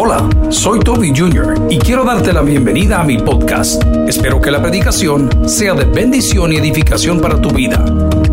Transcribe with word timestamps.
Hola, 0.00 0.28
soy 0.50 0.78
Toby 0.78 1.08
Jr. 1.08 1.66
y 1.68 1.76
quiero 1.76 2.04
darte 2.04 2.32
la 2.32 2.42
bienvenida 2.42 3.00
a 3.00 3.02
mi 3.02 3.18
podcast. 3.18 3.82
Espero 4.06 4.40
que 4.40 4.48
la 4.48 4.62
predicación 4.62 5.48
sea 5.48 5.74
de 5.74 5.86
bendición 5.86 6.52
y 6.52 6.56
edificación 6.56 7.20
para 7.20 7.40
tu 7.40 7.50
vida. 7.50 7.84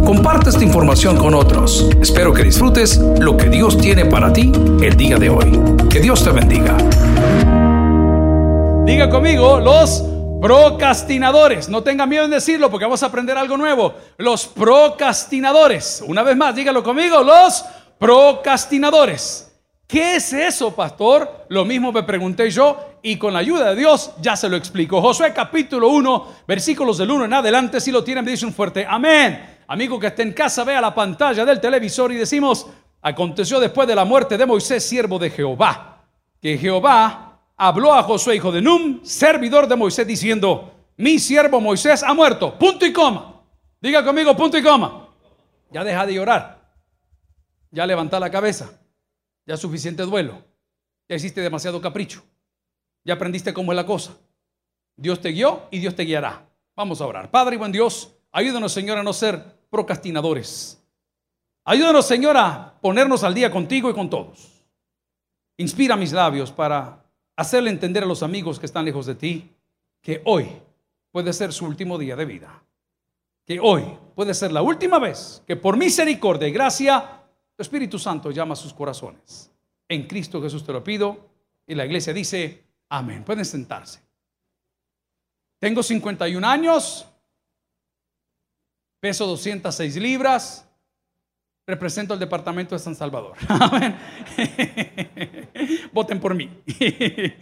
Comparte 0.05 0.51
esta 0.51 0.63
información 0.63 1.17
con 1.17 1.33
otros. 1.33 1.89
Espero 1.99 2.31
que 2.33 2.43
disfrutes 2.43 2.99
lo 3.19 3.35
que 3.35 3.49
Dios 3.49 3.79
tiene 3.79 4.05
para 4.05 4.31
ti 4.31 4.51
el 4.79 4.95
día 4.95 5.17
de 5.17 5.27
hoy. 5.27 5.59
Que 5.89 5.99
Dios 5.99 6.23
te 6.23 6.29
bendiga. 6.29 6.77
Diga 8.85 9.09
conmigo, 9.09 9.59
los 9.59 10.03
procrastinadores. 10.39 11.67
No 11.67 11.81
tenga 11.81 12.05
miedo 12.05 12.25
en 12.25 12.31
decirlo 12.31 12.69
porque 12.69 12.85
vamos 12.85 13.01
a 13.01 13.07
aprender 13.07 13.39
algo 13.39 13.57
nuevo. 13.57 13.95
Los 14.17 14.45
procrastinadores. 14.45 16.03
Una 16.05 16.21
vez 16.21 16.37
más, 16.37 16.55
dígalo 16.55 16.83
conmigo, 16.83 17.23
los 17.23 17.65
procrastinadores. 17.97 19.54
¿Qué 19.87 20.15
es 20.15 20.33
eso, 20.33 20.75
pastor? 20.75 21.45
Lo 21.49 21.63
mismo 21.63 21.91
me 21.91 22.01
pregunté 22.01 22.49
yo 22.49 22.97
y 23.03 23.17
con 23.17 23.33
la 23.33 23.39
ayuda 23.39 23.69
de 23.69 23.75
Dios 23.75 24.13
ya 24.19 24.35
se 24.35 24.49
lo 24.49 24.57
explico. 24.57 24.99
Josué 24.99 25.31
capítulo 25.31 25.89
1, 25.89 26.27
versículos 26.47 26.97
del 26.97 27.11
1 27.11 27.25
en 27.25 27.33
adelante, 27.33 27.79
si 27.79 27.91
lo 27.91 28.03
tienen, 28.03 28.25
me 28.25 28.31
dice 28.31 28.47
un 28.47 28.53
fuerte 28.53 28.85
amén. 28.89 29.59
Amigo 29.67 29.99
que 29.99 30.07
esté 30.07 30.23
en 30.23 30.33
casa, 30.33 30.63
vea 30.63 30.81
la 30.81 30.95
pantalla 30.95 31.45
del 31.45 31.61
televisor 31.61 32.11
y 32.11 32.15
decimos, 32.15 32.65
aconteció 33.01 33.59
después 33.59 33.87
de 33.87 33.95
la 33.95 34.05
muerte 34.05 34.39
de 34.39 34.45
Moisés, 34.47 34.83
siervo 34.83 35.19
de 35.19 35.29
Jehová, 35.29 36.03
que 36.41 36.57
Jehová 36.57 37.41
habló 37.55 37.93
a 37.93 38.01
Josué, 38.01 38.37
hijo 38.37 38.51
de 38.51 38.63
Num, 38.63 39.03
servidor 39.03 39.67
de 39.67 39.75
Moisés, 39.75 40.07
diciendo, 40.07 40.71
mi 40.97 41.19
siervo 41.19 41.61
Moisés 41.61 42.01
ha 42.01 42.13
muerto, 42.15 42.57
punto 42.57 42.87
y 42.87 42.93
coma. 42.93 43.43
Diga 43.79 44.03
conmigo, 44.03 44.35
punto 44.35 44.57
y 44.57 44.63
coma. 44.63 45.09
Ya 45.69 45.83
deja 45.83 46.07
de 46.07 46.13
llorar, 46.15 46.59
ya 47.69 47.85
levanta 47.85 48.19
la 48.19 48.31
cabeza. 48.31 48.71
Ya 49.45 49.57
suficiente 49.57 50.03
duelo. 50.03 50.43
Ya 51.07 51.15
hiciste 51.15 51.41
demasiado 51.41 51.79
capricho. 51.81 52.23
Ya 53.03 53.13
aprendiste 53.13 53.53
cómo 53.53 53.71
es 53.71 53.75
la 53.75 53.85
cosa. 53.85 54.17
Dios 54.97 55.21
te 55.21 55.29
guió 55.29 55.67
y 55.71 55.79
Dios 55.79 55.95
te 55.95 56.03
guiará. 56.03 56.47
Vamos 56.75 57.01
a 57.01 57.05
orar. 57.05 57.29
Padre 57.29 57.55
y 57.55 57.59
buen 57.59 57.71
Dios, 57.71 58.15
ayúdanos, 58.31 58.71
Señor, 58.71 58.97
a 58.97 59.03
no 59.03 59.13
ser 59.13 59.43
procrastinadores. 59.69 60.81
Ayúdanos, 61.63 62.05
Señor, 62.05 62.37
a 62.37 62.79
ponernos 62.81 63.23
al 63.23 63.33
día 63.33 63.51
contigo 63.51 63.89
y 63.89 63.93
con 63.93 64.09
todos. 64.09 64.65
Inspira 65.57 65.95
mis 65.95 66.11
labios 66.11 66.51
para 66.51 67.05
hacerle 67.35 67.69
entender 67.69 68.03
a 68.03 68.07
los 68.07 68.23
amigos 68.23 68.59
que 68.59 68.65
están 68.65 68.85
lejos 68.85 69.05
de 69.05 69.15
ti 69.15 69.51
que 70.01 70.21
hoy 70.25 70.47
puede 71.11 71.33
ser 71.33 71.51
su 71.53 71.65
último 71.65 71.97
día 71.97 72.15
de 72.15 72.25
vida. 72.25 72.63
Que 73.45 73.59
hoy 73.59 73.83
puede 74.15 74.33
ser 74.33 74.51
la 74.51 74.61
última 74.61 74.99
vez 74.99 75.41
que 75.47 75.55
por 75.55 75.77
misericordia 75.77 76.47
y 76.47 76.51
gracia 76.51 77.14
el 77.57 77.63
Espíritu 77.63 77.97
Santo 77.97 78.31
llama 78.31 78.53
a 78.53 78.57
sus 78.57 78.73
corazones. 78.73 79.51
En 79.87 80.07
Cristo 80.07 80.41
Jesús 80.41 80.65
te 80.65 80.73
lo 80.73 80.83
pido. 80.83 81.29
Y 81.67 81.73
la 81.73 81.85
iglesia 81.85 82.13
dice, 82.13 82.63
amén. 82.89 83.23
Pueden 83.23 83.45
sentarse. 83.45 84.01
Tengo 85.59 85.81
51 85.81 86.45
años, 86.45 87.07
peso 88.99 89.25
206 89.25 89.95
libras, 89.95 90.67
represento 91.65 92.13
el 92.13 92.19
departamento 92.19 92.75
de 92.75 92.79
San 92.79 92.93
Salvador. 92.93 93.35
Amén. 93.47 93.97
Voten 95.93 96.19
por 96.19 96.35
mí. 96.35 96.51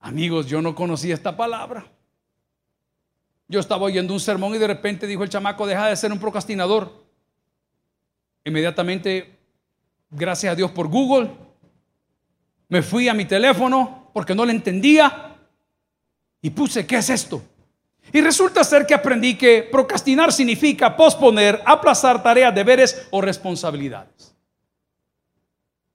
Amigos, 0.00 0.46
yo 0.46 0.60
no 0.60 0.74
conocía 0.74 1.14
esta 1.14 1.34
palabra. 1.36 1.86
Yo 3.48 3.60
estaba 3.60 3.84
oyendo 3.84 4.12
un 4.12 4.20
sermón 4.20 4.54
y 4.54 4.58
de 4.58 4.66
repente 4.66 5.06
dijo 5.06 5.22
el 5.22 5.30
chamaco, 5.30 5.66
deja 5.66 5.86
de 5.86 5.96
ser 5.96 6.12
un 6.12 6.18
procrastinador. 6.18 7.04
Inmediatamente 8.44 9.38
gracias 10.14 10.52
a 10.52 10.56
Dios 10.56 10.70
por 10.70 10.88
Google. 10.88 11.30
Me 12.68 12.82
fui 12.82 13.08
a 13.08 13.14
mi 13.14 13.24
teléfono 13.24 14.10
porque 14.12 14.34
no 14.34 14.44
le 14.44 14.52
entendía 14.52 15.36
y 16.40 16.50
puse, 16.50 16.86
¿qué 16.86 16.96
es 16.96 17.10
esto? 17.10 17.42
Y 18.12 18.20
resulta 18.20 18.62
ser 18.64 18.86
que 18.86 18.94
aprendí 18.94 19.36
que 19.36 19.68
procrastinar 19.70 20.32
significa 20.32 20.96
posponer, 20.96 21.62
aplazar 21.64 22.22
tareas, 22.22 22.54
deberes 22.54 23.06
o 23.10 23.20
responsabilidades. 23.20 24.34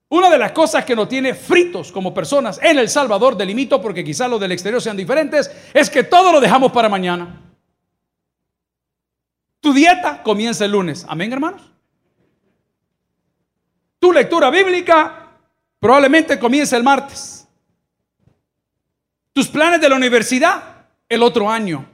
Una 0.08 0.28
de 0.28 0.38
las 0.38 0.50
cosas 0.50 0.84
que 0.84 0.96
nos 0.96 1.08
tiene 1.08 1.34
fritos 1.34 1.92
como 1.92 2.12
personas 2.12 2.58
en 2.62 2.78
El 2.78 2.88
Salvador, 2.88 3.36
delimito 3.36 3.80
porque 3.80 4.04
quizá 4.04 4.26
los 4.26 4.40
del 4.40 4.50
exterior 4.50 4.82
sean 4.82 4.96
diferentes, 4.96 5.50
es 5.72 5.88
que 5.88 6.02
todo 6.02 6.32
lo 6.32 6.40
dejamos 6.40 6.72
para 6.72 6.88
mañana. 6.88 7.40
Tu 9.60 9.72
dieta 9.72 10.22
comienza 10.22 10.64
el 10.64 10.72
lunes. 10.72 11.06
Amén, 11.08 11.32
hermanos. 11.32 11.62
Tu 14.10 14.14
lectura 14.14 14.50
bíblica 14.50 15.28
probablemente 15.78 16.36
comience 16.36 16.74
el 16.74 16.82
martes. 16.82 17.46
Tus 19.32 19.46
planes 19.46 19.80
de 19.80 19.88
la 19.88 19.94
universidad 19.94 20.60
el 21.08 21.22
otro 21.22 21.48
año. 21.48 21.88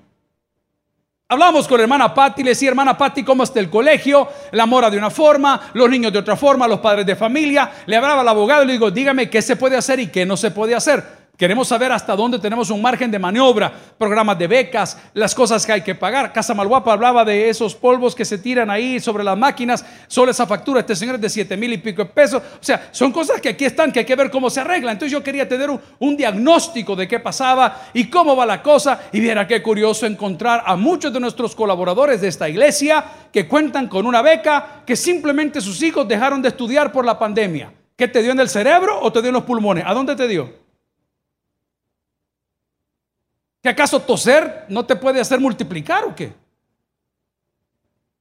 Hablamos 1.28 1.68
con 1.68 1.76
la 1.76 1.82
hermana 1.82 2.14
Patti, 2.14 2.42
le 2.42 2.52
decía, 2.52 2.70
hermana 2.70 2.96
Patti, 2.96 3.22
¿cómo 3.22 3.42
está 3.42 3.60
el 3.60 3.68
colegio? 3.68 4.30
La 4.52 4.64
mora 4.64 4.88
de 4.88 4.96
una 4.96 5.10
forma, 5.10 5.60
los 5.74 5.90
niños 5.90 6.10
de 6.10 6.20
otra 6.20 6.36
forma, 6.36 6.66
los 6.66 6.80
padres 6.80 7.04
de 7.04 7.16
familia. 7.16 7.70
Le 7.84 7.96
hablaba 7.96 8.22
al 8.22 8.28
abogado 8.28 8.62
y 8.62 8.68
le 8.68 8.72
digo, 8.72 8.90
dígame 8.90 9.28
qué 9.28 9.42
se 9.42 9.56
puede 9.56 9.76
hacer 9.76 10.00
y 10.00 10.06
qué 10.06 10.24
no 10.24 10.38
se 10.38 10.50
puede 10.50 10.74
hacer. 10.74 11.04
Queremos 11.36 11.68
saber 11.68 11.92
hasta 11.92 12.16
dónde 12.16 12.38
tenemos 12.38 12.70
un 12.70 12.80
margen 12.80 13.10
de 13.10 13.18
maniobra, 13.18 13.70
programas 13.98 14.38
de 14.38 14.46
becas, 14.46 14.98
las 15.12 15.34
cosas 15.34 15.66
que 15.66 15.72
hay 15.72 15.82
que 15.82 15.94
pagar. 15.94 16.32
Casa 16.32 16.54
Malguapa 16.54 16.94
hablaba 16.94 17.26
de 17.26 17.50
esos 17.50 17.74
polvos 17.74 18.14
que 18.14 18.24
se 18.24 18.38
tiran 18.38 18.70
ahí 18.70 18.98
sobre 19.00 19.22
las 19.22 19.36
máquinas, 19.36 19.84
solo 20.06 20.30
esa 20.30 20.46
factura, 20.46 20.80
este 20.80 20.96
señor 20.96 21.16
es 21.16 21.20
de 21.20 21.28
7 21.28 21.56
mil 21.58 21.74
y 21.74 21.76
pico 21.76 22.04
de 22.04 22.08
pesos. 22.08 22.42
O 22.42 22.64
sea, 22.64 22.88
son 22.90 23.12
cosas 23.12 23.38
que 23.42 23.50
aquí 23.50 23.66
están, 23.66 23.92
que 23.92 23.98
hay 23.98 24.04
que 24.06 24.16
ver 24.16 24.30
cómo 24.30 24.48
se 24.48 24.60
arregla. 24.60 24.92
Entonces 24.92 25.12
yo 25.12 25.22
quería 25.22 25.46
tener 25.46 25.68
un, 25.68 25.78
un 25.98 26.16
diagnóstico 26.16 26.96
de 26.96 27.06
qué 27.06 27.20
pasaba 27.20 27.82
y 27.92 28.08
cómo 28.08 28.34
va 28.34 28.46
la 28.46 28.62
cosa. 28.62 29.02
Y 29.12 29.20
viera 29.20 29.46
qué 29.46 29.62
curioso 29.62 30.06
encontrar 30.06 30.62
a 30.64 30.74
muchos 30.74 31.12
de 31.12 31.20
nuestros 31.20 31.54
colaboradores 31.54 32.22
de 32.22 32.28
esta 32.28 32.48
iglesia 32.48 33.04
que 33.30 33.46
cuentan 33.46 33.88
con 33.88 34.06
una 34.06 34.22
beca 34.22 34.82
que 34.86 34.96
simplemente 34.96 35.60
sus 35.60 35.82
hijos 35.82 36.08
dejaron 36.08 36.40
de 36.40 36.48
estudiar 36.48 36.92
por 36.92 37.04
la 37.04 37.18
pandemia. 37.18 37.74
¿Qué 37.94 38.08
te 38.08 38.22
dio 38.22 38.32
en 38.32 38.40
el 38.40 38.48
cerebro 38.48 38.98
o 39.02 39.12
te 39.12 39.20
dio 39.20 39.28
en 39.28 39.34
los 39.34 39.44
pulmones? 39.44 39.84
¿A 39.86 39.92
dónde 39.92 40.16
te 40.16 40.26
dio? 40.26 40.65
¿Que 43.66 43.70
acaso 43.70 43.98
toser 43.98 44.66
no 44.68 44.86
te 44.86 44.94
puede 44.94 45.20
hacer 45.20 45.40
multiplicar 45.40 46.04
o 46.04 46.14
qué? 46.14 46.32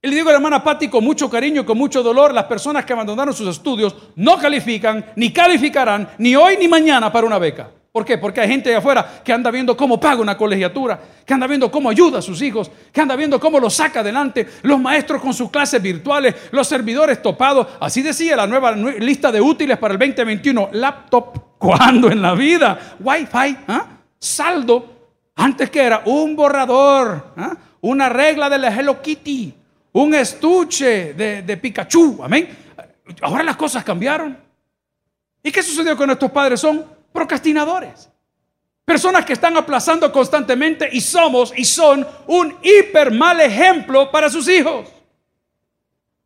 Y 0.01 0.07
le 0.07 0.15
digo 0.15 0.29
a 0.29 0.31
la 0.31 0.37
hermana 0.37 0.63
Patti 0.63 0.87
con 0.87 1.03
mucho 1.03 1.29
cariño 1.29 1.61
y 1.61 1.65
con 1.65 1.77
mucho 1.77 2.01
dolor, 2.01 2.33
las 2.33 2.45
personas 2.45 2.83
que 2.83 2.93
abandonaron 2.93 3.31
sus 3.31 3.47
estudios 3.49 3.95
no 4.15 4.39
califican, 4.39 5.05
ni 5.15 5.31
calificarán, 5.31 6.09
ni 6.17 6.35
hoy 6.35 6.57
ni 6.57 6.67
mañana 6.67 7.11
para 7.11 7.27
una 7.27 7.37
beca. 7.37 7.69
¿Por 7.91 8.03
qué? 8.03 8.17
Porque 8.17 8.41
hay 8.41 8.47
gente 8.47 8.71
de 8.71 8.77
afuera 8.77 9.21
que 9.23 9.31
anda 9.31 9.51
viendo 9.51 9.77
cómo 9.77 9.99
paga 9.99 10.19
una 10.19 10.35
colegiatura, 10.35 10.99
que 11.23 11.35
anda 11.35 11.45
viendo 11.45 11.69
cómo 11.69 11.91
ayuda 11.91 12.17
a 12.17 12.23
sus 12.23 12.41
hijos, 12.41 12.71
que 12.91 13.01
anda 13.01 13.15
viendo 13.15 13.39
cómo 13.39 13.59
los 13.59 13.75
saca 13.75 13.99
adelante, 13.99 14.47
los 14.63 14.79
maestros 14.79 15.21
con 15.21 15.35
sus 15.35 15.51
clases 15.51 15.79
virtuales, 15.79 16.33
los 16.53 16.67
servidores 16.67 17.21
topados. 17.21 17.67
Así 17.79 18.01
decía 18.01 18.35
la 18.35 18.47
nueva 18.47 18.71
lista 18.71 19.31
de 19.31 19.41
útiles 19.41 19.77
para 19.77 19.93
el 19.93 19.99
2021. 19.99 20.69
Laptop, 20.71 21.59
¿cuándo 21.59 22.09
en 22.09 22.23
la 22.23 22.33
vida? 22.33 22.95
Wi-Fi, 22.99 23.57
¿ah? 23.67 23.89
saldo, 24.17 24.94
antes 25.35 25.69
que 25.69 25.81
era 25.81 26.01
un 26.05 26.35
borrador, 26.35 27.33
¿ah? 27.37 27.55
una 27.81 28.09
regla 28.09 28.49
de 28.49 28.57
la 28.57 28.69
Hello 28.69 29.01
Kitty, 29.01 29.53
un 29.93 30.13
estuche 30.13 31.13
de, 31.13 31.41
de 31.41 31.57
Pikachu, 31.57 32.21
amén. 32.23 32.49
Ahora 33.21 33.43
las 33.43 33.55
cosas 33.55 33.83
cambiaron. 33.83 34.37
¿Y 35.43 35.51
qué 35.51 35.61
sucedió 35.61 35.95
con 35.95 36.07
nuestros 36.07 36.31
padres? 36.31 36.59
Son 36.59 36.83
procrastinadores. 37.11 38.09
Personas 38.83 39.25
que 39.25 39.33
están 39.33 39.57
aplazando 39.57 40.11
constantemente 40.11 40.89
y 40.91 41.01
somos 41.01 41.53
y 41.55 41.65
son 41.65 42.07
un 42.27 42.55
hiper 42.61 43.11
mal 43.11 43.39
ejemplo 43.41 44.11
para 44.11 44.29
sus 44.29 44.47
hijos. 44.47 44.87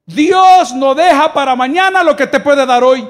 Dios 0.06 0.74
no 0.74 0.96
deja 0.96 1.32
para 1.34 1.56
mañana 1.56 2.04
lo 2.04 2.16
que 2.16 2.28
te 2.28 2.40
puede 2.40 2.66
dar 2.66 2.84
hoy. 2.84 3.08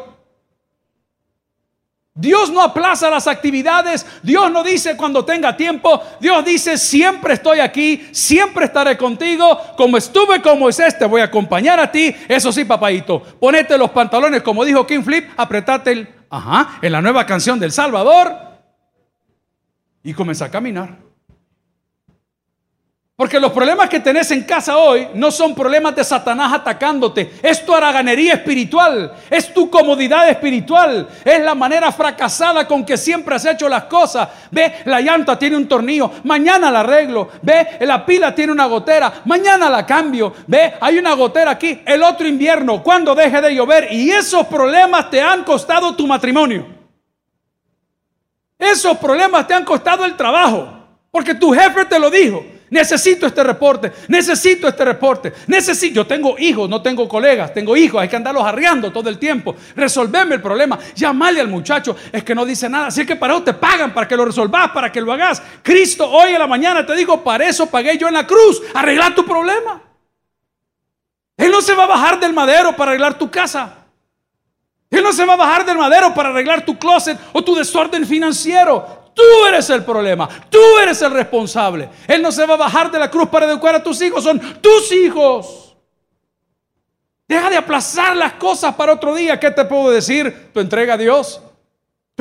Dios 2.19 2.51
no 2.51 2.61
aplaza 2.61 3.09
las 3.09 3.27
actividades, 3.27 4.05
Dios 4.21 4.51
no 4.51 4.61
dice 4.61 4.97
cuando 4.97 5.23
tenga 5.23 5.55
tiempo, 5.55 6.03
Dios 6.19 6.43
dice 6.43 6.77
siempre 6.77 7.35
estoy 7.35 7.61
aquí, 7.61 8.09
siempre 8.11 8.65
estaré 8.65 8.97
contigo, 8.97 9.57
como 9.77 9.95
estuve 9.95 10.41
con 10.41 10.59
Moisés 10.59 10.99
te 10.99 11.05
voy 11.05 11.21
a 11.21 11.25
acompañar 11.25 11.79
a 11.79 11.89
ti, 11.89 12.13
eso 12.27 12.51
sí 12.51 12.65
papadito, 12.65 13.21
ponete 13.39 13.77
los 13.77 13.91
pantalones 13.91 14.43
como 14.43 14.65
dijo 14.65 14.85
King 14.85 15.01
Flip, 15.01 15.29
apretate 15.37 15.93
el, 15.93 16.09
ajá, 16.29 16.79
en 16.81 16.91
la 16.91 17.01
nueva 17.01 17.25
canción 17.25 17.57
del 17.57 17.71
Salvador 17.71 18.35
y 20.03 20.13
comienza 20.13 20.45
a 20.45 20.51
caminar. 20.51 21.08
Porque 23.19 23.37
los 23.37 23.51
problemas 23.51 23.89
que 23.89 23.99
tenés 23.99 24.31
en 24.31 24.45
casa 24.45 24.77
hoy 24.77 25.09
no 25.13 25.29
son 25.29 25.53
problemas 25.53 25.93
de 25.93 26.05
Satanás 26.05 26.53
atacándote. 26.53 27.33
Es 27.43 27.65
tu 27.65 27.75
haraganería 27.75 28.35
espiritual. 28.35 29.13
Es 29.29 29.53
tu 29.53 29.69
comodidad 29.69 30.29
espiritual. 30.29 31.05
Es 31.25 31.41
la 31.41 31.53
manera 31.53 31.91
fracasada 31.91 32.65
con 32.65 32.85
que 32.85 32.95
siempre 32.95 33.35
has 33.35 33.43
hecho 33.43 33.67
las 33.67 33.83
cosas. 33.83 34.29
Ve, 34.49 34.73
la 34.85 35.01
llanta 35.01 35.37
tiene 35.37 35.57
un 35.57 35.67
tornillo. 35.67 36.09
Mañana 36.23 36.71
la 36.71 36.79
arreglo. 36.79 37.27
Ve, 37.41 37.79
la 37.81 38.05
pila 38.05 38.33
tiene 38.33 38.53
una 38.53 38.67
gotera. 38.67 39.11
Mañana 39.25 39.69
la 39.69 39.85
cambio. 39.85 40.31
Ve, 40.47 40.75
hay 40.79 40.97
una 40.97 41.13
gotera 41.13 41.51
aquí. 41.51 41.81
El 41.85 42.01
otro 42.03 42.25
invierno, 42.25 42.81
cuando 42.81 43.13
deje 43.13 43.41
de 43.41 43.53
llover. 43.53 43.89
Y 43.91 44.11
esos 44.11 44.47
problemas 44.47 45.09
te 45.09 45.21
han 45.21 45.43
costado 45.43 45.93
tu 45.93 46.07
matrimonio. 46.07 46.65
esos 48.57 48.97
problemas 48.97 49.45
te 49.45 49.53
han 49.53 49.65
costado 49.65 50.05
el 50.05 50.15
trabajo, 50.15 50.69
porque 51.11 51.35
tu 51.35 51.51
jefe 51.53 51.83
te 51.83 51.99
lo 51.99 52.09
dijo. 52.09 52.58
Necesito 52.69 53.25
este 53.25 53.43
reporte, 53.43 53.91
necesito 54.07 54.67
este 54.67 54.85
reporte, 54.85 55.33
necesito, 55.47 55.95
yo 55.95 56.07
tengo 56.07 56.37
hijos, 56.37 56.69
no 56.69 56.81
tengo 56.81 57.07
colegas, 57.07 57.53
tengo 57.53 57.75
hijos, 57.75 58.01
hay 58.01 58.07
que 58.07 58.15
andarlos 58.15 58.43
arreando 58.43 58.91
todo 58.91 59.09
el 59.09 59.17
tiempo, 59.17 59.55
resolverme 59.75 60.35
el 60.35 60.41
problema, 60.41 60.77
llamarle 60.95 61.41
al 61.41 61.47
muchacho, 61.47 61.95
es 62.11 62.23
que 62.23 62.35
no 62.35 62.45
dice 62.45 62.69
nada, 62.69 62.87
así 62.87 63.05
que 63.05 63.15
para 63.15 63.33
eso 63.33 63.43
te 63.43 63.53
pagan, 63.53 63.93
para 63.93 64.07
que 64.07 64.15
lo 64.15 64.25
resolvas, 64.25 64.69
para 64.71 64.91
que 64.91 65.01
lo 65.01 65.11
hagas. 65.11 65.41
Cristo 65.63 66.07
hoy 66.09 66.33
en 66.33 66.39
la 66.39 66.47
mañana 66.47 66.85
te 66.85 66.95
digo, 66.95 67.23
para 67.23 67.47
eso 67.47 67.65
pagué 67.65 67.97
yo 67.97 68.07
en 68.07 68.13
la 68.13 68.27
cruz, 68.27 68.61
arreglar 68.73 69.15
tu 69.15 69.25
problema. 69.25 69.81
Él 71.37 71.51
no 71.51 71.61
se 71.61 71.73
va 71.73 71.85
a 71.85 71.87
bajar 71.87 72.19
del 72.19 72.33
madero 72.33 72.75
para 72.75 72.91
arreglar 72.91 73.17
tu 73.17 73.31
casa. 73.31 73.77
Él 74.89 75.03
no 75.03 75.13
se 75.13 75.25
va 75.25 75.33
a 75.33 75.37
bajar 75.37 75.65
del 75.65 75.77
madero 75.77 76.13
para 76.13 76.29
arreglar 76.29 76.65
tu 76.65 76.77
closet 76.77 77.17
o 77.31 77.43
tu 77.43 77.55
desorden 77.55 78.05
financiero. 78.05 78.98
Tú 79.19 79.45
eres 79.45 79.69
el 79.69 79.83
problema, 79.83 80.29
tú 80.49 80.77
eres 80.81 81.01
el 81.01 81.11
responsable. 81.11 81.89
Él 82.07 82.21
no 82.21 82.31
se 82.31 82.45
va 82.45 82.53
a 82.53 82.57
bajar 82.57 82.89
de 82.89 82.97
la 82.97 83.11
cruz 83.11 83.27
para 83.27 83.47
educar 83.47 83.75
a 83.75 83.83
tus 83.83 84.01
hijos, 84.01 84.23
son 84.23 84.39
tus 84.61 84.93
hijos. 84.93 85.75
Deja 87.27 87.49
de 87.49 87.57
aplazar 87.57 88.15
las 88.15 88.33
cosas 88.35 88.73
para 88.75 88.93
otro 88.93 89.13
día. 89.13 89.37
¿Qué 89.37 89.51
te 89.51 89.65
puedo 89.65 89.91
decir? 89.91 90.51
Tu 90.53 90.61
entrega 90.61 90.93
a 90.93 90.97
Dios 90.97 91.41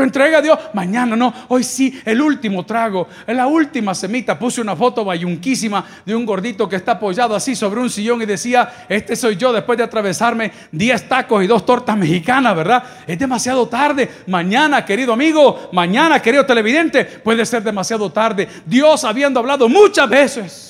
entrega 0.05 0.39
a 0.39 0.43
Dios. 0.43 0.59
Mañana 0.73 1.17
no, 1.17 1.33
hoy 1.49 1.65
sí, 1.65 2.00
el 2.05 2.21
último 2.21 2.65
trago, 2.65 3.09
la 3.27 3.47
última 3.47 3.95
semita. 3.95 4.39
Puse 4.39 4.61
una 4.61 4.77
foto 4.77 5.05
bayunquísima 5.05 5.85
de 6.05 6.15
un 6.15 6.25
gordito 6.25 6.69
que 6.69 6.77
está 6.77 6.93
apoyado 6.93 7.35
así 7.35 7.55
sobre 7.55 7.81
un 7.81 7.91
sillón 7.91 8.23
y 8.23 8.27
decía, 8.27 8.87
este 8.89 9.17
soy 9.17 9.37
yo 9.37 9.53
después 9.53 9.79
de 9.79 9.85
atravesarme 9.85 10.53
10 10.73 11.09
tacos 11.09 11.43
y 11.45 11.47
dos 11.47 11.65
tortas 11.65 11.97
mexicanas, 11.97 12.56
¿verdad? 12.56 12.83
Es 13.06 13.19
demasiado 13.19 13.67
tarde. 13.69 14.09
Mañana, 14.27 14.85
querido 14.85 15.12
amigo, 15.12 15.71
mañana, 15.73 16.21
querido 16.21 16.45
televidente, 16.47 17.05
puede 17.05 17.45
ser 17.45 17.62
demasiado 17.62 18.11
tarde. 18.11 18.49
Dios 18.65 19.05
habiendo 19.05 19.41
hablado 19.41 19.69
muchas 19.69 20.09
veces 20.09 20.69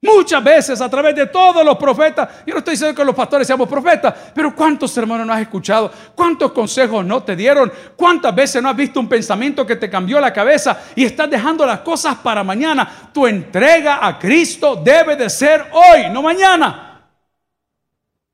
Muchas 0.00 0.44
veces 0.44 0.80
a 0.80 0.88
través 0.88 1.12
de 1.16 1.26
todos 1.26 1.64
los 1.64 1.76
profetas, 1.76 2.28
yo 2.46 2.54
no 2.54 2.58
estoy 2.58 2.74
diciendo 2.74 2.94
que 2.94 3.04
los 3.04 3.16
pastores 3.16 3.48
seamos 3.48 3.68
profetas, 3.68 4.14
pero 4.32 4.54
¿cuántos 4.54 4.96
hermanos 4.96 5.26
no 5.26 5.32
has 5.32 5.40
escuchado? 5.40 5.90
¿Cuántos 6.14 6.52
consejos 6.52 7.04
no 7.04 7.24
te 7.24 7.34
dieron? 7.34 7.72
¿Cuántas 7.96 8.32
veces 8.32 8.62
no 8.62 8.68
has 8.68 8.76
visto 8.76 9.00
un 9.00 9.08
pensamiento 9.08 9.66
que 9.66 9.74
te 9.74 9.90
cambió 9.90 10.20
la 10.20 10.32
cabeza 10.32 10.82
y 10.94 11.04
estás 11.04 11.28
dejando 11.28 11.66
las 11.66 11.80
cosas 11.80 12.14
para 12.18 12.44
mañana? 12.44 13.10
Tu 13.12 13.26
entrega 13.26 14.06
a 14.06 14.16
Cristo 14.20 14.76
debe 14.76 15.16
de 15.16 15.28
ser 15.28 15.66
hoy, 15.72 16.08
no 16.12 16.22
mañana. 16.22 17.02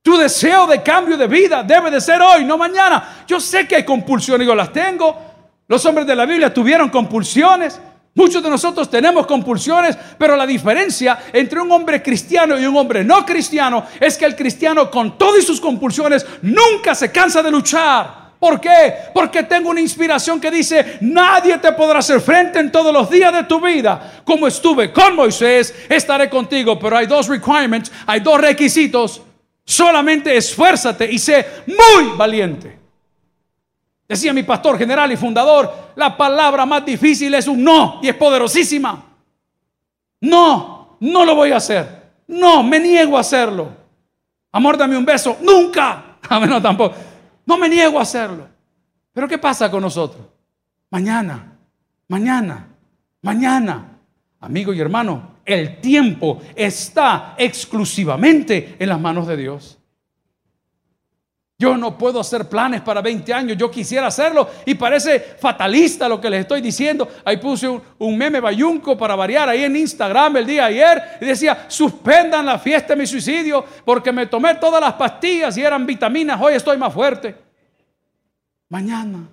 Tu 0.02 0.19
deseo 0.19 0.66
de 0.66 0.82
cambio 0.82 1.16
de 1.16 1.26
vida 1.26 1.62
debe 1.62 1.90
de 1.90 1.99
ser 1.99 2.20
hoy, 2.20 2.44
no 2.44 2.58
mañana. 2.58 3.25
Yo 3.26 3.40
sé 3.40 3.66
que 3.66 3.76
hay 3.76 3.84
compulsiones, 3.84 4.46
yo 4.46 4.55
las 4.55 4.70
tengo. 4.70 5.16
Los 5.66 5.82
hombres 5.87 6.06
de 6.06 6.14
la 6.14 6.26
Biblia 6.26 6.52
tuvieron 6.52 6.90
compulsiones. 6.90 7.81
Muchos 8.16 8.43
de 8.43 8.49
nosotros 8.49 8.88
tenemos 8.88 9.26
compulsiones, 9.26 9.99
pero 10.16 10.37
la 10.37 10.46
diferencia 10.46 11.19
entre 11.32 11.61
un 11.61 11.72
hombre 11.72 12.00
cristiano 12.00 12.56
y 12.58 12.64
un 12.64 12.76
hombre 12.76 13.02
no 13.02 13.26
cristiano 13.26 13.84
es 13.99 14.16
que 14.16 14.25
el 14.25 14.37
cristiano 14.37 14.88
con 14.88 15.19
todas 15.19 15.44
sus 15.44 15.61
compulsiones 15.61 16.25
nunca 16.43 16.94
se 16.94 17.11
cansa 17.11 17.43
de 17.43 17.50
luchar. 17.50 18.25
¿Por 18.38 18.61
qué? 18.61 18.94
Porque 19.12 19.43
tengo 19.43 19.70
una 19.70 19.81
inspiración 19.81 20.40
que 20.40 20.50
dice, 20.50 20.99
nadie 21.00 21.58
te 21.58 21.72
podrá 21.72 21.99
hacer 21.99 22.20
frente 22.20 22.61
en 22.61 22.70
todos 22.70 22.93
los 22.93 23.11
días 23.11 23.32
de 23.32 23.44
tu 23.44 23.61
vida. 23.61 24.20
Como 24.25 24.46
estuve 24.46 24.93
con 24.93 25.16
Moisés, 25.16 25.75
estaré 25.88 26.31
contigo, 26.31 26.78
pero 26.78 26.96
hay 26.96 27.06
dos 27.06 27.26
requirements, 27.26 27.90
hay 28.06 28.20
dos 28.20 28.40
requisitos. 28.40 29.22
Solamente 29.64 30.37
esfuérzate 30.37 31.11
y 31.11 31.19
sé 31.19 31.44
muy 31.66 32.16
valiente. 32.16 32.84
Decía 34.14 34.32
mi 34.32 34.44
pastor 34.44 34.78
general 34.78 35.11
y 35.11 35.16
fundador, 35.16 35.90
la 35.96 36.16
palabra 36.16 36.64
más 36.64 36.87
difícil 36.87 37.34
es 37.34 37.49
un 37.49 37.64
no 37.64 37.99
y 38.00 38.08
es 38.08 38.14
poderosísima. 38.14 39.02
No, 40.20 40.99
no 41.00 41.25
lo 41.25 41.34
voy 41.34 41.50
a 41.50 41.56
hacer. 41.56 42.12
No, 42.28 42.62
me 42.62 42.78
niego 42.78 43.16
a 43.16 43.22
hacerlo. 43.22 43.70
Amor, 44.52 44.78
dame 44.78 44.96
un 44.96 45.05
beso. 45.05 45.38
Nunca. 45.43 46.19
A 46.28 46.38
mí 46.38 46.46
no 46.46 46.62
tampoco. 46.62 46.94
No 47.44 47.58
me 47.58 47.69
niego 47.69 47.99
a 47.99 48.02
hacerlo. 48.02 48.46
Pero 49.12 49.26
¿qué 49.26 49.37
pasa 49.37 49.69
con 49.69 49.82
nosotros? 49.82 50.25
Mañana, 50.90 51.58
mañana, 52.06 52.69
mañana. 53.20 53.99
Amigo 54.38 54.72
y 54.72 54.81
hermano, 54.81 55.38
el 55.44 55.81
tiempo 55.81 56.40
está 56.55 57.34
exclusivamente 57.37 58.76
en 58.78 58.88
las 58.88 59.00
manos 59.00 59.26
de 59.26 59.37
Dios. 59.37 59.81
Yo 61.56 61.77
no 61.77 61.97
puedo 61.97 62.19
hacer 62.19 62.49
planes 62.49 62.81
para 62.81 63.01
20 63.01 63.33
años, 63.33 63.56
yo 63.56 63.71
quisiera 63.71 64.09
hacerlo 64.09 64.51
y 64.67 64.75
parece 64.75 65.21
fatalista 65.21 66.09
lo 66.09 66.21
que 66.21 66.29
les 66.29 66.41
estoy 66.41 66.61
diciendo. 66.61 67.09
Ahí 67.25 67.37
puse 67.37 67.69
un, 67.69 68.19
meme 68.19 68.41
bayunco 68.41 68.99
para 68.99 69.15
variar 69.15 69.49
ahí 69.49 69.62
en 69.62 69.77
Instagram 69.77 70.37
el 70.39 70.47
día 70.47 70.65
ayer 70.65 71.01
y 71.21 71.27
decía, 71.27 71.67
suspendan 71.69 72.45
la 72.45 72.59
fiesta 72.59 72.95
de 72.95 73.01
mi 73.01 73.06
suicidio 73.06 73.65
porque 73.85 74.11
me 74.11 74.27
tomé 74.27 74.56
todas 74.56 74.81
las 74.81 74.95
pastillas 74.95 75.56
y 75.56 75.62
eran 75.62 75.87
vitaminas, 75.87 76.41
hoy 76.41 76.55
estoy 76.55 76.77
más 76.77 76.93
fuerte. 76.93 77.37
Mañana, 78.69 79.29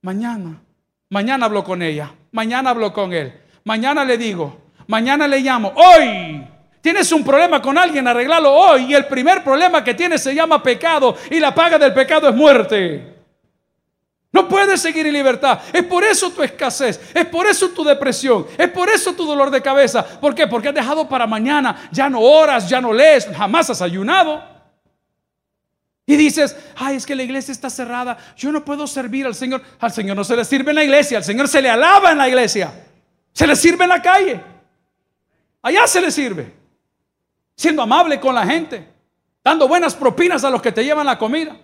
mañana, 0.00 0.62
mañana 1.10 1.44
hablo 1.44 1.62
con 1.62 1.82
ella, 1.82 2.10
mañana 2.32 2.70
hablo 2.70 2.90
con 2.94 3.12
él, 3.12 3.38
mañana 3.64 4.02
le 4.06 4.16
digo, 4.16 4.62
mañana 4.86 5.28
le 5.28 5.40
llamo, 5.40 5.74
hoy 5.76 6.42
Tienes 6.80 7.12
un 7.12 7.22
problema 7.22 7.60
con 7.60 7.76
alguien, 7.76 8.08
arreglalo 8.08 8.52
hoy. 8.52 8.86
Y 8.90 8.94
el 8.94 9.06
primer 9.06 9.44
problema 9.44 9.84
que 9.84 9.94
tienes 9.94 10.22
se 10.22 10.34
llama 10.34 10.62
pecado. 10.62 11.16
Y 11.30 11.38
la 11.38 11.54
paga 11.54 11.78
del 11.78 11.92
pecado 11.92 12.28
es 12.28 12.34
muerte. 12.34 13.16
No 14.32 14.48
puedes 14.48 14.80
seguir 14.80 15.06
en 15.06 15.12
libertad. 15.12 15.60
Es 15.72 15.82
por 15.82 16.04
eso 16.04 16.30
tu 16.30 16.42
escasez. 16.42 17.00
Es 17.12 17.26
por 17.26 17.46
eso 17.46 17.68
tu 17.70 17.84
depresión. 17.84 18.46
Es 18.56 18.68
por 18.70 18.88
eso 18.88 19.12
tu 19.12 19.26
dolor 19.26 19.50
de 19.50 19.60
cabeza. 19.60 20.04
¿Por 20.04 20.34
qué? 20.34 20.46
Porque 20.46 20.68
has 20.68 20.74
dejado 20.74 21.08
para 21.08 21.26
mañana. 21.26 21.88
Ya 21.92 22.08
no 22.08 22.20
oras, 22.20 22.68
ya 22.68 22.80
no 22.80 22.92
lees, 22.92 23.28
jamás 23.36 23.68
has 23.68 23.82
ayunado. 23.82 24.42
Y 26.06 26.16
dices, 26.16 26.56
ay, 26.76 26.96
es 26.96 27.04
que 27.04 27.14
la 27.14 27.22
iglesia 27.22 27.52
está 27.52 27.68
cerrada. 27.68 28.16
Yo 28.36 28.50
no 28.52 28.64
puedo 28.64 28.86
servir 28.86 29.26
al 29.26 29.34
Señor. 29.34 29.62
Al 29.78 29.92
Señor 29.92 30.16
no 30.16 30.24
se 30.24 30.34
le 30.34 30.44
sirve 30.44 30.70
en 30.70 30.76
la 30.76 30.84
iglesia. 30.84 31.18
Al 31.18 31.24
Señor 31.24 31.46
se 31.46 31.60
le 31.60 31.68
alaba 31.68 32.12
en 32.12 32.18
la 32.18 32.28
iglesia. 32.28 32.72
Se 33.32 33.46
le 33.46 33.54
sirve 33.54 33.84
en 33.84 33.90
la 33.90 34.00
calle. 34.00 34.40
Allá 35.62 35.86
se 35.86 36.00
le 36.00 36.10
sirve 36.10 36.59
siendo 37.60 37.82
amable 37.82 38.18
con 38.18 38.34
la 38.34 38.46
gente, 38.46 38.88
dando 39.44 39.68
buenas 39.68 39.94
propinas 39.94 40.42
a 40.44 40.48
los 40.48 40.62
que 40.62 40.72
te 40.72 40.82
llevan 40.82 41.04
la 41.04 41.18
comida, 41.18 41.54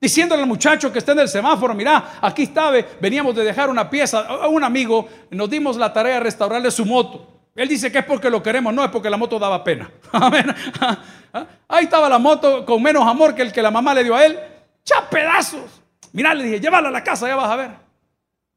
diciéndole 0.00 0.42
al 0.42 0.48
muchacho 0.48 0.92
que 0.92 0.98
está 0.98 1.12
en 1.12 1.20
el 1.20 1.28
semáforo, 1.28 1.74
mira, 1.74 2.18
aquí 2.20 2.42
está, 2.42 2.72
veníamos 3.00 3.36
de 3.36 3.44
dejar 3.44 3.70
una 3.70 3.88
pieza 3.88 4.26
a 4.26 4.48
un 4.48 4.64
amigo, 4.64 5.08
nos 5.30 5.48
dimos 5.48 5.76
la 5.76 5.92
tarea 5.92 6.14
de 6.14 6.20
restaurarle 6.20 6.72
su 6.72 6.84
moto. 6.84 7.24
Él 7.54 7.68
dice 7.68 7.92
que 7.92 7.98
es 7.98 8.04
porque 8.04 8.28
lo 8.28 8.42
queremos, 8.42 8.74
no 8.74 8.82
es 8.82 8.90
porque 8.90 9.08
la 9.08 9.16
moto 9.16 9.38
daba 9.38 9.62
pena. 9.62 9.88
Ahí 11.68 11.84
estaba 11.84 12.08
la 12.08 12.18
moto 12.18 12.66
con 12.66 12.82
menos 12.82 13.06
amor 13.06 13.32
que 13.36 13.42
el 13.42 13.52
que 13.52 13.62
la 13.62 13.70
mamá 13.70 13.94
le 13.94 14.02
dio 14.02 14.16
a 14.16 14.26
él. 14.26 14.36
¡Cha 14.82 15.08
pedazos! 15.08 15.80
Mira, 16.14 16.34
le 16.34 16.42
dije, 16.42 16.58
llévala 16.58 16.88
a 16.88 16.92
la 16.92 17.04
casa, 17.04 17.28
ya 17.28 17.36
vas 17.36 17.48
a 17.48 17.54
ver. 17.54 17.70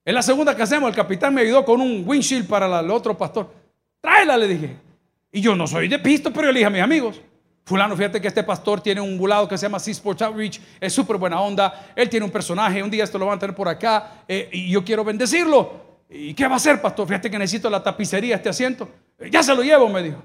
En 0.04 0.16
la 0.16 0.24
segunda 0.24 0.56
que 0.56 0.64
hacemos, 0.64 0.90
el 0.90 0.96
capitán 0.96 1.32
me 1.32 1.42
ayudó 1.42 1.64
con 1.64 1.80
un 1.80 2.04
windshield 2.08 2.48
para 2.48 2.80
el 2.80 2.90
otro 2.90 3.16
pastor. 3.16 3.54
Tráela, 4.02 4.36
le 4.36 4.48
dije. 4.48 4.91
Y 5.32 5.42
yo 5.42 5.56
no 5.56 5.66
soy 5.66 5.88
de 5.88 6.00
pisto, 6.00 6.32
pero 6.34 6.48
yo 6.48 6.52
le 6.52 6.66
a 6.66 6.70
mis 6.70 6.82
amigos, 6.82 7.22
fulano, 7.64 7.96
fíjate 7.96 8.20
que 8.20 8.28
este 8.28 8.44
pastor 8.44 8.82
tiene 8.82 9.00
un 9.00 9.18
bulado 9.18 9.48
que 9.48 9.58
se 9.58 9.66
llama 9.66 9.78
Sports 9.78 10.22
Outreach, 10.24 10.60
es 10.80 10.94
súper 10.94 11.18
buena 11.18 11.40
onda, 11.40 11.94
él 11.96 12.10
tiene 12.10 12.26
un 12.26 12.32
personaje, 12.32 12.84
un 12.84 12.92
día 12.92 13.06
esto 13.06 13.18
lo 13.18 13.28
van 13.28 13.38
a 13.38 13.40
tener 13.40 13.56
por 13.56 13.70
acá, 13.70 14.24
eh, 14.28 14.50
y 14.52 14.72
yo 14.72 14.84
quiero 14.84 15.04
bendecirlo. 15.04 15.92
¿Y 16.10 16.34
qué 16.34 16.46
va 16.46 16.54
a 16.54 16.58
hacer, 16.58 16.82
pastor? 16.82 17.08
Fíjate 17.08 17.32
que 17.32 17.40
necesito 17.40 17.70
la 17.70 17.82
tapicería, 17.82 18.36
este 18.36 18.50
asiento. 18.50 18.90
Ya 19.32 19.42
se 19.42 19.56
lo 19.56 19.64
llevo, 19.64 19.88
me 19.88 20.04
dijo. 20.04 20.22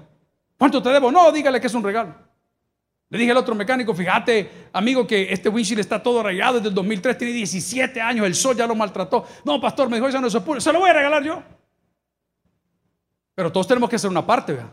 ¿Cuánto 0.57 0.83
te 0.83 0.89
debo? 0.89 1.09
No, 1.11 1.31
dígale 1.31 1.61
que 1.61 1.67
es 1.67 1.73
un 1.73 1.83
regalo. 1.83 2.13
Le 3.09 3.17
dije 3.17 3.31
al 3.31 3.37
otro 3.37 3.55
mecánico, 3.55 3.93
fíjate, 3.93 4.67
amigo, 4.73 5.07
que 5.07 5.31
este 5.31 5.47
windshield 5.47 5.79
está 5.79 6.03
todo 6.03 6.21
rayado 6.21 6.55
desde 6.55 6.67
el 6.67 6.75
2003, 6.75 7.17
tiene 7.17 7.33
17 7.33 8.01
años, 8.01 8.25
el 8.25 8.35
sol 8.35 8.57
ya 8.57 8.67
lo 8.67 8.75
maltrató. 8.75 9.25
No, 9.45 9.61
pastor, 9.61 9.87
me 9.89 9.95
dijo, 9.95 10.09
eso 10.09 10.19
no 10.19 10.29
se 10.29 10.41
puede, 10.41 10.59
se 10.59 10.73
lo 10.73 10.79
voy 10.81 10.89
a 10.89 10.93
regalar 10.93 11.23
yo. 11.23 11.41
Pero 13.33 13.49
todos 13.49 13.65
tenemos 13.65 13.89
que 13.89 13.95
hacer 13.95 14.09
una 14.09 14.25
parte, 14.25 14.51
¿verdad? 14.51 14.71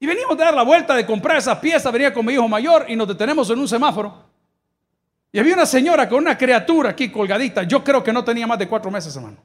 Y 0.00 0.06
venimos 0.06 0.36
de 0.36 0.44
dar 0.44 0.54
la 0.54 0.62
vuelta 0.62 0.94
de 0.94 1.04
comprar 1.04 1.36
esa 1.36 1.60
pieza, 1.60 1.90
venía 1.90 2.12
con 2.12 2.24
mi 2.24 2.32
hijo 2.32 2.48
mayor 2.48 2.86
y 2.88 2.96
nos 2.96 3.06
detenemos 3.06 3.50
en 3.50 3.58
un 3.58 3.68
semáforo. 3.68 4.30
Y 5.30 5.38
había 5.38 5.54
una 5.54 5.66
señora 5.66 6.08
con 6.08 6.18
una 6.18 6.36
criatura 6.36 6.90
aquí 6.90 7.10
colgadita. 7.10 7.62
Yo 7.64 7.84
creo 7.84 8.02
que 8.02 8.12
no 8.12 8.24
tenía 8.24 8.46
más 8.46 8.58
de 8.58 8.66
cuatro 8.66 8.90
meses, 8.90 9.14
hermano. 9.14 9.36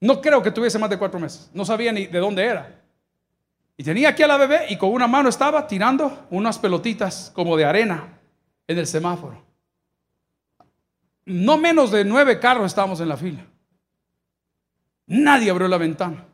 No 0.00 0.20
creo 0.20 0.40
que 0.40 0.52
tuviese 0.52 0.78
más 0.78 0.88
de 0.88 0.98
cuatro 0.98 1.18
meses. 1.18 1.50
No 1.52 1.64
sabía 1.64 1.92
ni 1.92 2.06
de 2.06 2.18
dónde 2.20 2.44
era. 2.44 2.80
Y 3.76 3.82
tenía 3.82 4.10
aquí 4.10 4.22
a 4.22 4.28
la 4.28 4.36
bebé 4.36 4.66
y 4.70 4.76
con 4.76 4.92
una 4.92 5.08
mano 5.08 5.28
estaba 5.28 5.66
tirando 5.66 6.26
unas 6.30 6.58
pelotitas 6.58 7.32
como 7.34 7.56
de 7.56 7.64
arena 7.64 8.20
en 8.68 8.78
el 8.78 8.86
semáforo. 8.86 9.42
No 11.24 11.58
menos 11.58 11.90
de 11.90 12.04
nueve 12.04 12.38
carros 12.38 12.66
estábamos 12.66 13.00
en 13.00 13.08
la 13.08 13.16
fila. 13.16 13.44
Nadie 15.06 15.50
abrió 15.50 15.66
la 15.66 15.76
ventana. 15.76 16.24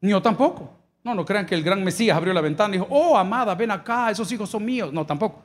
Ni 0.00 0.10
yo 0.10 0.20
tampoco. 0.20 0.79
No, 1.02 1.14
no 1.14 1.24
crean 1.24 1.46
que 1.46 1.54
el 1.54 1.62
gran 1.62 1.82
Mesías 1.82 2.16
abrió 2.16 2.32
la 2.32 2.40
ventana 2.40 2.74
y 2.74 2.78
dijo, 2.78 2.88
oh, 2.90 3.16
amada, 3.16 3.54
ven 3.54 3.70
acá, 3.70 4.10
esos 4.10 4.30
hijos 4.32 4.50
son 4.50 4.64
míos. 4.64 4.92
No, 4.92 5.06
tampoco. 5.06 5.42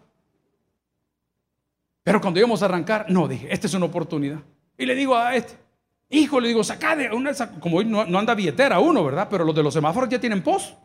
Pero 2.03 2.21
cuando 2.21 2.39
íbamos 2.39 2.61
a 2.61 2.65
arrancar, 2.65 3.05
no, 3.09 3.27
dije, 3.27 3.47
esta 3.51 3.67
es 3.67 3.73
una 3.73 3.85
oportunidad. 3.85 4.39
Y 4.77 4.85
le 4.85 4.93
digo 4.93 5.15
a 5.15 5.35
este, 5.35 5.55
hijo, 6.09 6.39
le 6.39 6.49
digo, 6.49 6.63
saca 6.63 6.95
de 6.95 7.09
una, 7.11 7.31
como 7.59 7.77
hoy 7.77 7.85
no, 7.85 8.01
anda 8.01 8.35
billetera 8.35 8.79
uno, 8.79 9.03
¿verdad? 9.03 9.27
Pero 9.29 9.43
los 9.43 9.55
de 9.55 9.63
los 9.63 9.73
semáforos 9.73 10.09
ya 10.09 10.19
tienen 10.19 10.41
pos. 10.41 10.75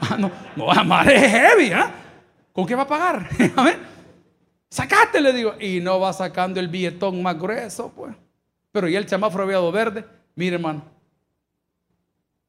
Ah, 0.00 0.16
no, 0.16 0.30
no, 0.54 1.02
es 1.02 1.30
heavy, 1.30 1.72
¿ah? 1.72 1.92
¿Con 2.52 2.66
qué 2.66 2.76
va 2.76 2.82
a 2.82 2.86
pagar? 2.86 3.28
Sacate, 4.70 5.20
le 5.20 5.32
digo. 5.32 5.54
Y 5.60 5.80
no 5.80 5.98
va 5.98 6.12
sacando 6.12 6.60
el 6.60 6.68
billetón 6.68 7.20
más 7.20 7.38
grueso, 7.38 7.92
pues. 7.94 8.14
Pero 8.70 8.88
ya 8.88 8.98
el 8.98 9.08
semáforo 9.08 9.44
había 9.44 9.56
dado 9.56 9.72
verde. 9.72 10.04
Mire, 10.36 10.54
hermano. 10.54 10.84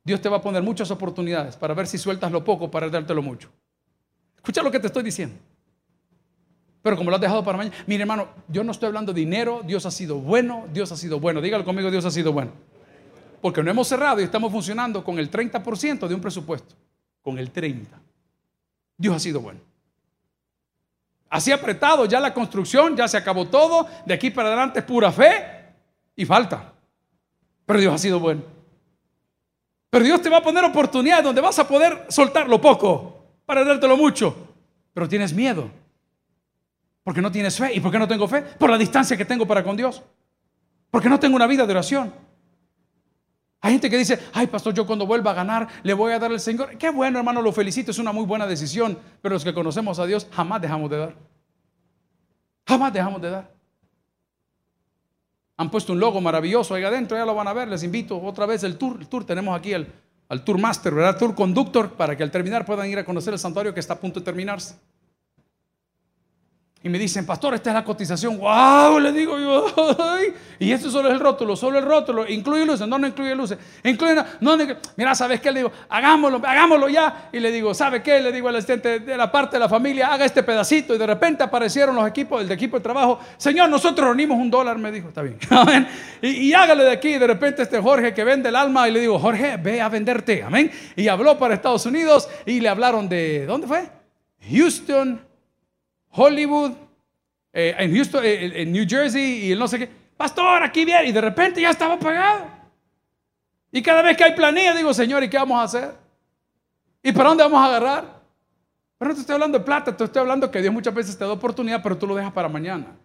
Dios 0.05 0.21
te 0.21 0.29
va 0.29 0.37
a 0.37 0.41
poner 0.41 0.61
muchas 0.61 0.91
oportunidades 0.91 1.57
para 1.57 1.73
ver 1.73 1.87
si 1.87 1.97
sueltas 1.97 2.31
lo 2.31 2.43
poco 2.43 2.69
para 2.69 2.87
dártelo 2.89 3.23
mucho. 3.23 3.49
Escucha 4.37 4.61
lo 4.61 4.69
que 4.69 4.79
te 4.79 4.85
estoy 4.85 5.01
diciendo. 5.01 5.35
Pero 6.83 6.95
como 6.95 7.09
lo 7.09 7.15
has 7.15 7.21
dejado 7.21 7.43
para 7.43 7.57
mañana, 7.57 7.75
mire 7.87 8.03
hermano, 8.03 8.27
yo 8.47 8.63
no 8.63 8.71
estoy 8.71 8.85
hablando 8.85 9.11
de 9.11 9.19
dinero, 9.19 9.63
Dios 9.65 9.87
ha 9.87 9.91
sido 9.91 10.17
bueno, 10.17 10.67
Dios 10.71 10.91
ha 10.91 10.95
sido 10.95 11.19
bueno. 11.19 11.41
Dígalo 11.41 11.65
conmigo, 11.65 11.89
Dios 11.89 12.05
ha 12.05 12.11
sido 12.11 12.31
bueno. 12.31 12.51
Porque 13.41 13.63
no 13.63 13.71
hemos 13.71 13.87
cerrado 13.87 14.21
y 14.21 14.23
estamos 14.23 14.51
funcionando 14.51 15.03
con 15.03 15.17
el 15.17 15.31
30% 15.31 16.07
de 16.07 16.13
un 16.13 16.21
presupuesto. 16.21 16.75
Con 17.23 17.39
el 17.39 17.51
30%. 17.51 17.87
Dios 18.97 19.15
ha 19.15 19.19
sido 19.19 19.41
bueno. 19.41 19.59
Así 21.31 21.51
apretado, 21.51 22.05
ya 22.05 22.19
la 22.19 22.31
construcción, 22.31 22.95
ya 22.95 23.07
se 23.07 23.17
acabó 23.17 23.47
todo. 23.47 23.87
De 24.05 24.13
aquí 24.13 24.29
para 24.29 24.49
adelante 24.49 24.79
es 24.79 24.85
pura 24.85 25.11
fe 25.11 25.43
y 26.15 26.23
falta. 26.25 26.73
Pero 27.65 27.79
Dios 27.79 27.95
ha 27.95 27.97
sido 27.97 28.19
bueno. 28.19 28.54
Pero 29.95 30.03
Dios 30.03 30.21
te 30.21 30.27
va 30.27 30.39
a 30.39 30.43
poner 30.43 30.61
oportunidades 30.65 31.23
donde 31.23 31.39
vas 31.39 31.57
a 31.57 31.65
poder 31.65 32.07
soltar 32.09 32.49
lo 32.49 32.59
poco 32.59 33.23
para 33.45 33.63
dártelo 33.63 33.95
mucho. 33.95 34.35
Pero 34.93 35.07
tienes 35.07 35.31
miedo. 35.31 35.71
Porque 37.01 37.21
no 37.21 37.31
tienes 37.31 37.57
fe. 37.57 37.73
¿Y 37.73 37.79
por 37.79 37.93
qué 37.93 37.99
no 37.99 38.05
tengo 38.05 38.27
fe? 38.27 38.41
Por 38.41 38.69
la 38.69 38.77
distancia 38.77 39.15
que 39.15 39.23
tengo 39.23 39.47
para 39.47 39.63
con 39.63 39.77
Dios. 39.77 40.03
Porque 40.91 41.07
no 41.07 41.17
tengo 41.17 41.37
una 41.37 41.47
vida 41.47 41.65
de 41.65 41.71
oración. 41.71 42.13
Hay 43.61 43.71
gente 43.71 43.89
que 43.89 43.97
dice, 43.97 44.19
ay 44.33 44.47
pastor, 44.47 44.73
yo 44.73 44.85
cuando 44.85 45.07
vuelva 45.07 45.31
a 45.31 45.33
ganar 45.33 45.69
le 45.81 45.93
voy 45.93 46.11
a 46.11 46.19
dar 46.19 46.29
al 46.29 46.41
Señor. 46.41 46.77
Qué 46.77 46.89
bueno 46.89 47.19
hermano, 47.19 47.41
lo 47.41 47.53
felicito, 47.53 47.91
es 47.91 47.97
una 47.97 48.11
muy 48.11 48.25
buena 48.25 48.45
decisión. 48.45 48.99
Pero 49.21 49.35
los 49.35 49.45
que 49.45 49.53
conocemos 49.53 49.97
a 49.99 50.05
Dios 50.05 50.27
jamás 50.29 50.61
dejamos 50.61 50.89
de 50.89 50.97
dar. 50.97 51.15
Jamás 52.67 52.91
dejamos 52.91 53.21
de 53.21 53.29
dar. 53.29 53.54
Han 55.57 55.71
puesto 55.71 55.93
un 55.93 55.99
logo 55.99 56.19
maravilloso 56.19 56.75
ahí 56.75 56.83
adentro, 56.83 57.17
ya 57.17 57.25
lo 57.25 57.33
van 57.33 57.47
a 57.47 57.53
ver. 57.53 57.67
Les 57.67 57.83
invito 57.83 58.21
otra 58.21 58.45
vez 58.45 58.63
el 58.63 58.77
tour. 58.77 58.97
El 58.99 59.07
tour 59.07 59.25
tenemos 59.25 59.57
aquí 59.57 59.73
al, 59.73 59.87
Tour 60.43 60.59
Master, 60.59 60.93
¿verdad? 60.93 61.17
Tour 61.17 61.33
Conductor, 61.33 61.91
para 61.93 62.17
que 62.17 62.23
al 62.23 62.31
terminar 62.31 62.65
puedan 62.65 62.89
ir 62.89 62.97
a 62.97 63.05
conocer 63.05 63.33
el 63.33 63.39
santuario 63.39 63.73
que 63.73 63.79
está 63.79 63.93
a 63.93 63.99
punto 63.99 64.19
de 64.19 64.25
terminarse. 64.25 64.75
Y 66.85 66.89
me 66.89 66.99
dicen, 66.99 67.25
pastor, 67.25 67.55
esta 67.55 67.71
es 67.71 67.73
la 67.73 67.83
cotización. 67.83 68.37
¡Wow! 68.37 68.99
Le 68.99 69.11
digo 69.11 69.39
yo. 69.39 69.65
Y 70.59 70.71
esto 70.71 70.91
solo 70.91 71.09
es 71.09 71.15
el 71.15 71.19
rótulo, 71.19 71.55
solo 71.55 71.79
el 71.79 71.83
rótulo. 71.83 72.29
Incluye 72.29 72.63
luces, 72.63 72.87
no, 72.87 72.99
no 72.99 73.07
incluye 73.07 73.33
luces. 73.33 73.57
Incluye, 73.83 74.23
no, 74.39 74.55
mira, 74.95 75.15
¿sabes 75.15 75.41
qué? 75.41 75.51
Le 75.51 75.61
digo, 75.61 75.71
hagámoslo, 75.89 76.39
hagámoslo 76.45 76.87
ya. 76.87 77.29
Y 77.33 77.39
le 77.39 77.51
digo, 77.51 77.73
¿sabe 77.73 78.03
qué? 78.03 78.21
Le 78.21 78.31
digo 78.31 78.49
al 78.49 78.57
asistente 78.57 78.99
de 78.99 79.17
la 79.17 79.31
parte 79.31 79.55
de 79.55 79.61
la 79.61 79.67
familia, 79.67 80.13
haga 80.13 80.25
este 80.25 80.43
pedacito. 80.43 80.93
Y 80.93 80.99
de 80.99 81.07
repente 81.07 81.41
aparecieron 81.41 81.95
los 81.95 82.07
equipos, 82.07 82.43
el 82.43 82.51
equipo 82.51 82.77
de 82.77 82.83
trabajo. 82.83 83.19
Señor, 83.37 83.67
nosotros 83.67 84.05
reunimos 84.05 84.37
un 84.37 84.51
dólar, 84.51 84.77
me 84.77 84.91
dijo, 84.91 85.07
está 85.07 85.23
bien. 85.23 85.39
y, 86.21 86.27
y 86.27 86.53
hágale 86.53 86.83
de 86.83 86.91
aquí. 86.91 87.15
Y 87.15 87.17
de 87.17 87.25
repente 87.25 87.63
este 87.63 87.81
Jorge 87.81 88.13
que 88.13 88.23
vende 88.23 88.49
el 88.49 88.55
alma. 88.55 88.87
Y 88.87 88.91
le 88.91 88.99
digo, 88.99 89.17
Jorge, 89.17 89.57
ve 89.57 89.81
a 89.81 89.89
venderte. 89.89 90.43
Amén. 90.43 90.69
Y 90.95 91.07
habló 91.07 91.35
para 91.39 91.55
Estados 91.55 91.87
Unidos. 91.87 92.29
Y 92.45 92.59
le 92.59 92.69
hablaron 92.69 93.09
de, 93.09 93.47
¿dónde 93.47 93.65
fue? 93.65 93.89
Houston, 94.51 95.19
Hollywood, 96.15 96.71
eh, 97.51 97.75
en 97.77 97.93
Houston, 97.93 98.23
eh, 98.23 98.61
en 98.61 98.71
New 98.71 98.85
Jersey 98.87 99.45
y 99.45 99.51
el 99.51 99.59
no 99.59 99.67
sé 99.67 99.79
qué. 99.79 99.89
Pastor, 100.17 100.63
aquí 100.63 100.85
viene. 100.85 101.09
Y 101.09 101.11
de 101.11 101.21
repente 101.21 101.61
ya 101.61 101.69
estaba 101.69 101.99
pagado. 101.99 102.45
Y 103.71 103.81
cada 103.81 104.01
vez 104.01 104.15
que 104.15 104.23
hay 104.23 104.33
planilla, 104.33 104.73
digo, 104.73 104.93
Señor, 104.93 105.23
¿y 105.23 105.29
qué 105.29 105.37
vamos 105.37 105.59
a 105.59 105.63
hacer? 105.63 105.95
¿Y 107.03 107.11
para 107.11 107.29
dónde 107.29 107.43
vamos 107.43 107.59
a 107.59 107.65
agarrar? 107.65 108.21
Pero 108.97 109.09
no 109.09 109.15
te 109.15 109.21
estoy 109.21 109.33
hablando 109.33 109.59
de 109.59 109.65
plata, 109.65 109.95
te 109.95 110.03
estoy 110.03 110.21
hablando 110.21 110.49
que 110.49 110.61
Dios 110.61 110.73
muchas 110.73 110.93
veces 110.93 111.17
te 111.17 111.25
da 111.25 111.31
oportunidad, 111.31 111.83
pero 111.83 111.97
tú 111.97 112.07
lo 112.07 112.15
dejas 112.15 112.31
para 112.31 112.47
mañana. 112.47 112.97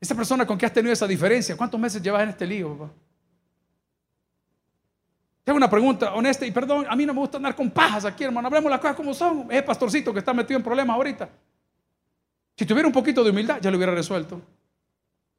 Esa 0.00 0.16
persona 0.16 0.44
con 0.44 0.58
que 0.58 0.66
has 0.66 0.72
tenido 0.72 0.92
esa 0.92 1.06
diferencia, 1.06 1.56
¿cuántos 1.56 1.78
meses 1.78 2.02
llevas 2.02 2.24
en 2.24 2.30
este 2.30 2.44
lío? 2.44 2.90
Tengo 5.44 5.56
una 5.56 5.70
pregunta 5.70 6.14
honesta 6.14 6.44
y 6.44 6.50
perdón, 6.50 6.86
a 6.88 6.94
mí 6.96 7.06
no 7.06 7.14
me 7.14 7.20
gusta 7.20 7.36
andar 7.36 7.54
con 7.54 7.70
pajas 7.70 8.04
aquí, 8.04 8.24
hermano. 8.24 8.48
Hablemos 8.48 8.70
las 8.70 8.80
cosas 8.80 8.96
como 8.96 9.12
son. 9.14 9.46
Es 9.50 9.62
pastorcito 9.62 10.12
que 10.12 10.20
está 10.20 10.32
metido 10.32 10.56
en 10.56 10.62
problemas 10.62 10.96
ahorita. 10.96 11.28
Si 12.62 12.66
tuviera 12.66 12.86
un 12.86 12.92
poquito 12.92 13.24
de 13.24 13.30
humildad, 13.30 13.58
ya 13.60 13.72
lo 13.72 13.76
hubiera 13.76 13.92
resuelto. 13.92 14.40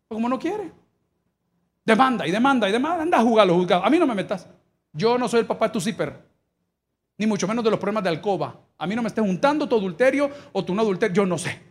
Pero 0.09 0.17
como 0.17 0.27
no 0.27 0.37
quiere. 0.37 0.73
Demanda 1.85 2.27
y 2.27 2.31
demanda 2.31 2.67
y 2.67 2.71
demanda. 2.73 3.01
Anda 3.01 3.19
a 3.19 3.21
jugar 3.21 3.47
los 3.47 3.55
juzgados. 3.55 3.87
A 3.87 3.89
mí 3.89 3.97
no 3.97 4.05
me 4.05 4.13
metas. 4.13 4.45
Yo 4.91 5.17
no 5.17 5.29
soy 5.29 5.39
el 5.39 5.45
papá 5.45 5.69
de 5.69 5.71
tu 5.71 5.79
zipper. 5.79 6.21
Ni 7.17 7.25
mucho 7.25 7.47
menos 7.47 7.63
de 7.63 7.71
los 7.71 7.79
problemas 7.79 8.03
de 8.03 8.09
alcoba. 8.09 8.59
A 8.77 8.85
mí 8.85 8.93
no 8.93 9.01
me 9.01 9.07
estés 9.07 9.25
juntando 9.25 9.69
tu 9.69 9.77
adulterio 9.77 10.29
o 10.51 10.65
tu 10.65 10.75
no 10.75 10.81
adulterio. 10.81 11.15
Yo 11.15 11.25
no 11.25 11.37
sé. 11.37 11.61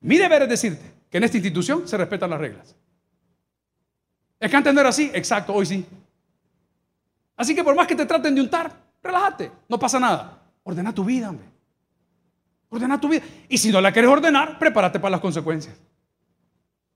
Mi 0.00 0.16
deber 0.16 0.40
es 0.40 0.48
decirte 0.48 0.90
que 1.10 1.18
en 1.18 1.24
esta 1.24 1.36
institución 1.36 1.86
se 1.86 1.98
respetan 1.98 2.30
las 2.30 2.40
reglas. 2.40 2.74
¿Es 4.40 4.50
que 4.50 4.56
antes 4.56 4.72
no 4.72 4.80
era 4.80 4.88
así? 4.88 5.10
Exacto, 5.12 5.52
hoy 5.52 5.66
sí. 5.66 5.84
Así 7.36 7.54
que 7.54 7.62
por 7.62 7.76
más 7.76 7.86
que 7.86 7.94
te 7.94 8.06
traten 8.06 8.34
de 8.34 8.40
untar, 8.40 8.72
relájate, 9.02 9.52
no 9.68 9.78
pasa 9.78 10.00
nada. 10.00 10.40
Ordena 10.62 10.94
tu 10.94 11.04
vida, 11.04 11.28
hombre. 11.28 11.51
Ordena 12.72 12.98
tu 12.98 13.06
vida. 13.06 13.22
Y 13.50 13.58
si 13.58 13.70
no 13.70 13.82
la 13.82 13.92
quieres 13.92 14.10
ordenar, 14.10 14.58
prepárate 14.58 14.98
para 14.98 15.10
las 15.10 15.20
consecuencias. 15.20 15.76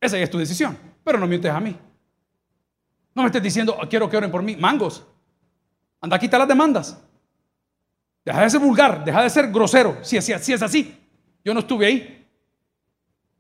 Esa 0.01 0.17
es 0.17 0.31
tu 0.31 0.39
decisión. 0.39 0.77
Pero 1.05 1.19
no 1.19 1.27
mientes 1.27 1.53
a 1.53 1.61
mí. 1.61 1.77
No 3.15 3.23
me 3.23 3.27
estés 3.27 3.43
diciendo, 3.43 3.77
quiero 3.89 4.09
que 4.09 4.17
oren 4.17 4.31
por 4.31 4.43
mí. 4.43 4.57
Mangos. 4.57 5.07
Anda, 6.01 6.19
quita 6.19 6.39
las 6.39 6.49
demandas. 6.49 6.99
Deja 8.25 8.41
de 8.41 8.51
ser 8.51 8.61
vulgar, 8.61 9.05
deja 9.05 9.23
de 9.23 9.29
ser 9.29 9.53
grosero. 9.53 9.99
Si, 10.03 10.21
si, 10.23 10.33
si 10.39 10.53
es 10.55 10.63
así, 10.63 10.99
yo 11.45 11.53
no 11.53 11.61
estuve 11.61 11.87
ahí. 11.87 12.27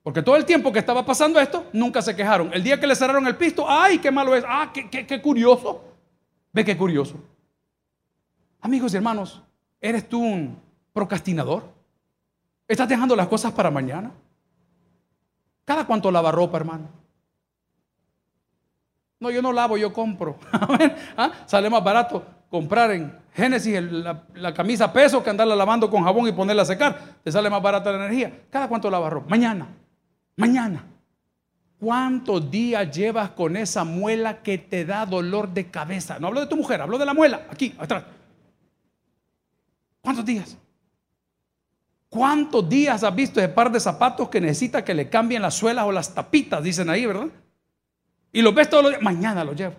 Porque 0.02 0.22
todo 0.22 0.36
el 0.36 0.44
tiempo 0.44 0.70
que 0.70 0.78
estaba 0.78 1.06
pasando 1.06 1.40
esto, 1.40 1.66
nunca 1.72 2.02
se 2.02 2.14
quejaron. 2.14 2.52
El 2.52 2.62
día 2.62 2.78
que 2.78 2.86
le 2.86 2.94
cerraron 2.94 3.26
el 3.26 3.36
pisto, 3.36 3.64
ay, 3.66 3.98
qué 3.98 4.10
malo 4.10 4.36
es. 4.36 4.44
Ah, 4.46 4.70
qué, 4.74 4.90
qué, 4.90 5.06
qué 5.06 5.22
curioso. 5.22 5.82
Ve 6.52 6.66
qué 6.66 6.76
curioso. 6.76 7.16
Amigos 8.60 8.92
y 8.92 8.96
hermanos, 8.96 9.42
¿eres 9.80 10.06
tú 10.06 10.20
un 10.20 10.60
procrastinador? 10.92 11.75
¿Estás 12.68 12.88
dejando 12.88 13.14
las 13.14 13.28
cosas 13.28 13.52
para 13.52 13.70
mañana? 13.70 14.10
¿Cada 15.64 15.86
cuánto 15.86 16.10
lava 16.10 16.32
ropa, 16.32 16.56
hermano? 16.56 16.88
No, 19.18 19.30
yo 19.30 19.40
no 19.40 19.52
lavo, 19.52 19.76
yo 19.76 19.92
compro. 19.92 20.36
¿Ah? 21.16 21.30
Sale 21.46 21.70
más 21.70 21.82
barato 21.82 22.24
comprar 22.50 22.92
en 22.92 23.12
Génesis 23.34 23.82
la, 23.82 24.54
camisa 24.54 24.92
peso 24.92 25.22
que 25.22 25.30
andarla 25.30 25.56
lavando 25.56 25.90
con 25.90 26.04
jabón 26.04 26.28
y 26.28 26.32
ponerla 26.32 26.62
a 26.62 26.66
secar. 26.66 27.16
Te 27.22 27.32
sale 27.32 27.50
más 27.50 27.62
barata 27.62 27.90
la 27.92 27.98
energía. 28.06 28.44
¿Cada 28.50 28.68
cuánto 28.68 28.90
lava 28.90 29.10
ropa? 29.10 29.28
Mañana. 29.28 29.66
Mañana. 30.36 30.84
¿Cuántos 31.78 32.50
días 32.50 32.90
llevas 32.96 33.30
con 33.30 33.56
esa 33.56 33.84
muela 33.84 34.42
que 34.42 34.56
te 34.56 34.84
da 34.84 35.04
dolor 35.04 35.48
de 35.52 35.70
cabeza? 35.70 36.18
No 36.18 36.28
hablo 36.28 36.40
de 36.40 36.46
tu 36.46 36.56
mujer, 36.56 36.80
hablo 36.80 36.96
de 36.96 37.04
la 37.04 37.12
muela, 37.12 37.46
aquí, 37.50 37.74
atrás. 37.78 38.04
¿Cuántos 40.00 40.24
días? 40.24 40.56
¿Cuántos 42.08 42.68
días 42.68 43.02
has 43.02 43.14
visto 43.14 43.40
ese 43.40 43.48
par 43.48 43.70
de 43.70 43.80
zapatos 43.80 44.28
que 44.28 44.40
necesita 44.40 44.84
que 44.84 44.94
le 44.94 45.08
cambien 45.08 45.42
las 45.42 45.54
suelas 45.54 45.84
o 45.84 45.92
las 45.92 46.14
tapitas? 46.14 46.62
Dicen 46.62 46.88
ahí, 46.88 47.04
¿verdad? 47.06 47.28
Y 48.32 48.42
los 48.42 48.54
ves 48.54 48.70
todos 48.70 48.84
los 48.84 48.92
días. 48.92 49.02
Mañana 49.02 49.44
lo 49.44 49.52
llevo. 49.52 49.74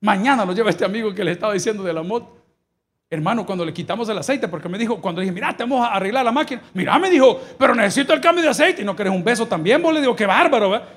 Mañana 0.00 0.44
lo 0.44 0.52
lleva 0.52 0.70
este 0.70 0.84
amigo 0.84 1.14
que 1.14 1.24
le 1.24 1.32
estaba 1.32 1.52
diciendo 1.52 1.82
de 1.82 1.92
la 1.92 2.02
moto. 2.02 2.36
Hermano, 3.10 3.46
cuando 3.46 3.64
le 3.64 3.72
quitamos 3.72 4.08
el 4.08 4.18
aceite, 4.18 4.48
porque 4.48 4.68
me 4.68 4.76
dijo, 4.76 5.00
cuando 5.00 5.20
le 5.20 5.26
dije, 5.26 5.34
mira, 5.34 5.56
te 5.56 5.62
vamos 5.62 5.86
a 5.86 5.94
arreglar 5.94 6.24
la 6.24 6.32
máquina. 6.32 6.62
Mira, 6.72 6.98
me 6.98 7.10
dijo, 7.10 7.40
pero 7.58 7.74
necesito 7.74 8.12
el 8.12 8.20
cambio 8.20 8.42
de 8.42 8.50
aceite. 8.50 8.82
Y 8.82 8.84
no 8.84 8.96
querés 8.96 9.12
un 9.12 9.22
beso 9.22 9.46
también, 9.46 9.80
vos 9.82 9.94
le 9.94 10.00
digo, 10.00 10.16
qué 10.16 10.26
bárbaro, 10.26 10.70
¿verdad? 10.70 10.88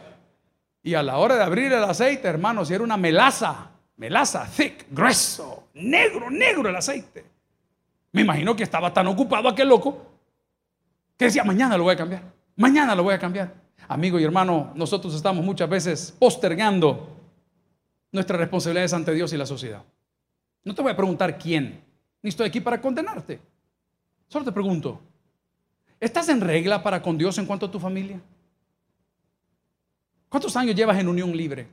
Y 0.84 0.94
a 0.94 1.04
la 1.04 1.18
hora 1.18 1.36
de 1.36 1.44
abrir 1.44 1.72
el 1.74 1.84
aceite, 1.84 2.28
hermano, 2.28 2.66
si 2.66 2.74
era 2.74 2.84
una 2.84 2.98
melaza, 2.98 3.70
melaza, 3.98 4.48
thick, 4.48 4.86
grueso, 4.90 5.68
negro, 5.74 6.30
negro 6.30 6.70
el 6.70 6.76
aceite. 6.76 7.37
Me 8.18 8.24
imagino 8.24 8.56
que 8.56 8.64
estaba 8.64 8.92
tan 8.92 9.06
ocupado 9.06 9.48
aquel 9.48 9.68
loco 9.68 9.96
que 11.16 11.26
decía, 11.26 11.44
mañana 11.44 11.78
lo 11.78 11.84
voy 11.84 11.94
a 11.94 11.98
cambiar, 11.98 12.24
mañana 12.56 12.96
lo 12.96 13.04
voy 13.04 13.14
a 13.14 13.20
cambiar. 13.20 13.54
Amigo 13.88 14.20
y 14.20 14.24
hermano, 14.24 14.72
nosotros 14.74 15.14
estamos 15.14 15.46
muchas 15.46 15.70
veces 15.70 16.16
postergando 16.18 17.16
nuestras 18.12 18.40
responsabilidades 18.40 18.94
ante 18.94 19.14
Dios 19.14 19.32
y 19.34 19.38
la 19.38 19.46
sociedad. 19.46 19.84
No 20.64 20.74
te 20.74 20.82
voy 20.82 20.92
a 20.92 20.96
preguntar 20.96 21.38
quién, 21.38 21.80
ni 22.24 22.30
estoy 22.30 22.48
aquí 22.48 22.60
para 22.60 22.82
condenarte. 22.82 23.40
Solo 24.28 24.46
te 24.46 24.52
pregunto, 24.52 25.00
¿estás 26.00 26.28
en 26.30 26.42
regla 26.42 26.82
para 26.82 27.00
con 27.00 27.20
Dios 27.20 27.38
en 27.38 27.46
cuanto 27.46 27.68
a 27.68 27.72
tu 27.72 27.80
familia? 27.80 28.20
¿Cuántos 30.28 30.56
años 30.58 30.76
llevas 30.76 30.98
en 30.98 31.08
unión 31.08 31.38
libre? 31.38 31.68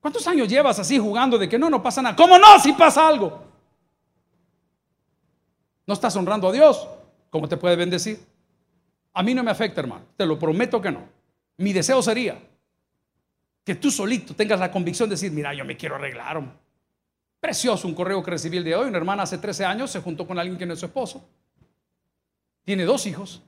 ¿Cuántos 0.00 0.28
años 0.28 0.46
llevas 0.48 0.78
así 0.78 0.98
jugando 0.98 1.38
de 1.38 1.48
que 1.48 1.58
no, 1.58 1.70
no 1.70 1.82
pasa 1.82 2.02
nada? 2.02 2.14
¿Cómo 2.14 2.38
no? 2.38 2.58
Si 2.60 2.74
pasa 2.74 3.08
algo. 3.08 3.53
No 5.86 5.94
estás 5.94 6.14
honrando 6.16 6.48
a 6.48 6.52
Dios. 6.52 6.86
¿Cómo 7.30 7.48
te 7.48 7.56
puede 7.56 7.76
bendecir? 7.76 8.20
A 9.12 9.22
mí 9.22 9.34
no 9.34 9.42
me 9.42 9.50
afecta, 9.50 9.80
hermano. 9.80 10.04
Te 10.16 10.26
lo 10.26 10.38
prometo 10.38 10.80
que 10.80 10.90
no. 10.90 11.00
Mi 11.58 11.72
deseo 11.72 12.02
sería 12.02 12.38
que 13.64 13.74
tú 13.74 13.90
solito 13.90 14.34
tengas 14.34 14.60
la 14.60 14.70
convicción 14.70 15.08
de 15.08 15.14
decir, 15.14 15.32
mira, 15.32 15.54
yo 15.54 15.64
me 15.64 15.76
quiero 15.76 15.96
arreglar. 15.96 16.42
Precioso 17.40 17.86
un 17.86 17.94
correo 17.94 18.22
que 18.22 18.30
recibí 18.30 18.56
el 18.56 18.64
día 18.64 18.76
de 18.76 18.82
hoy. 18.82 18.88
Una 18.88 18.98
hermana 18.98 19.22
hace 19.24 19.38
13 19.38 19.64
años 19.64 19.90
se 19.90 20.00
juntó 20.00 20.26
con 20.26 20.38
alguien 20.38 20.58
que 20.58 20.66
no 20.66 20.74
es 20.74 20.80
su 20.80 20.86
esposo. 20.86 21.26
Tiene 22.64 22.84
dos 22.84 23.06
hijos. 23.06 23.42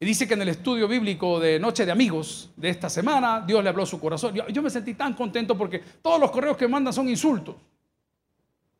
Y 0.00 0.06
dice 0.06 0.28
que 0.28 0.34
en 0.34 0.42
el 0.42 0.48
estudio 0.50 0.86
bíblico 0.86 1.40
de 1.40 1.58
Noche 1.58 1.84
de 1.84 1.90
Amigos 1.90 2.50
de 2.56 2.68
esta 2.68 2.88
semana, 2.88 3.42
Dios 3.44 3.62
le 3.64 3.70
habló 3.70 3.84
su 3.84 3.98
corazón. 3.98 4.34
Yo, 4.34 4.62
me 4.62 4.70
sentí 4.70 4.94
tan 4.94 5.14
contento 5.14 5.58
porque 5.58 5.82
todos 6.00 6.20
los 6.20 6.30
correos 6.30 6.56
que 6.56 6.68
mandan 6.68 6.92
son 6.92 7.08
insultos. 7.08 7.56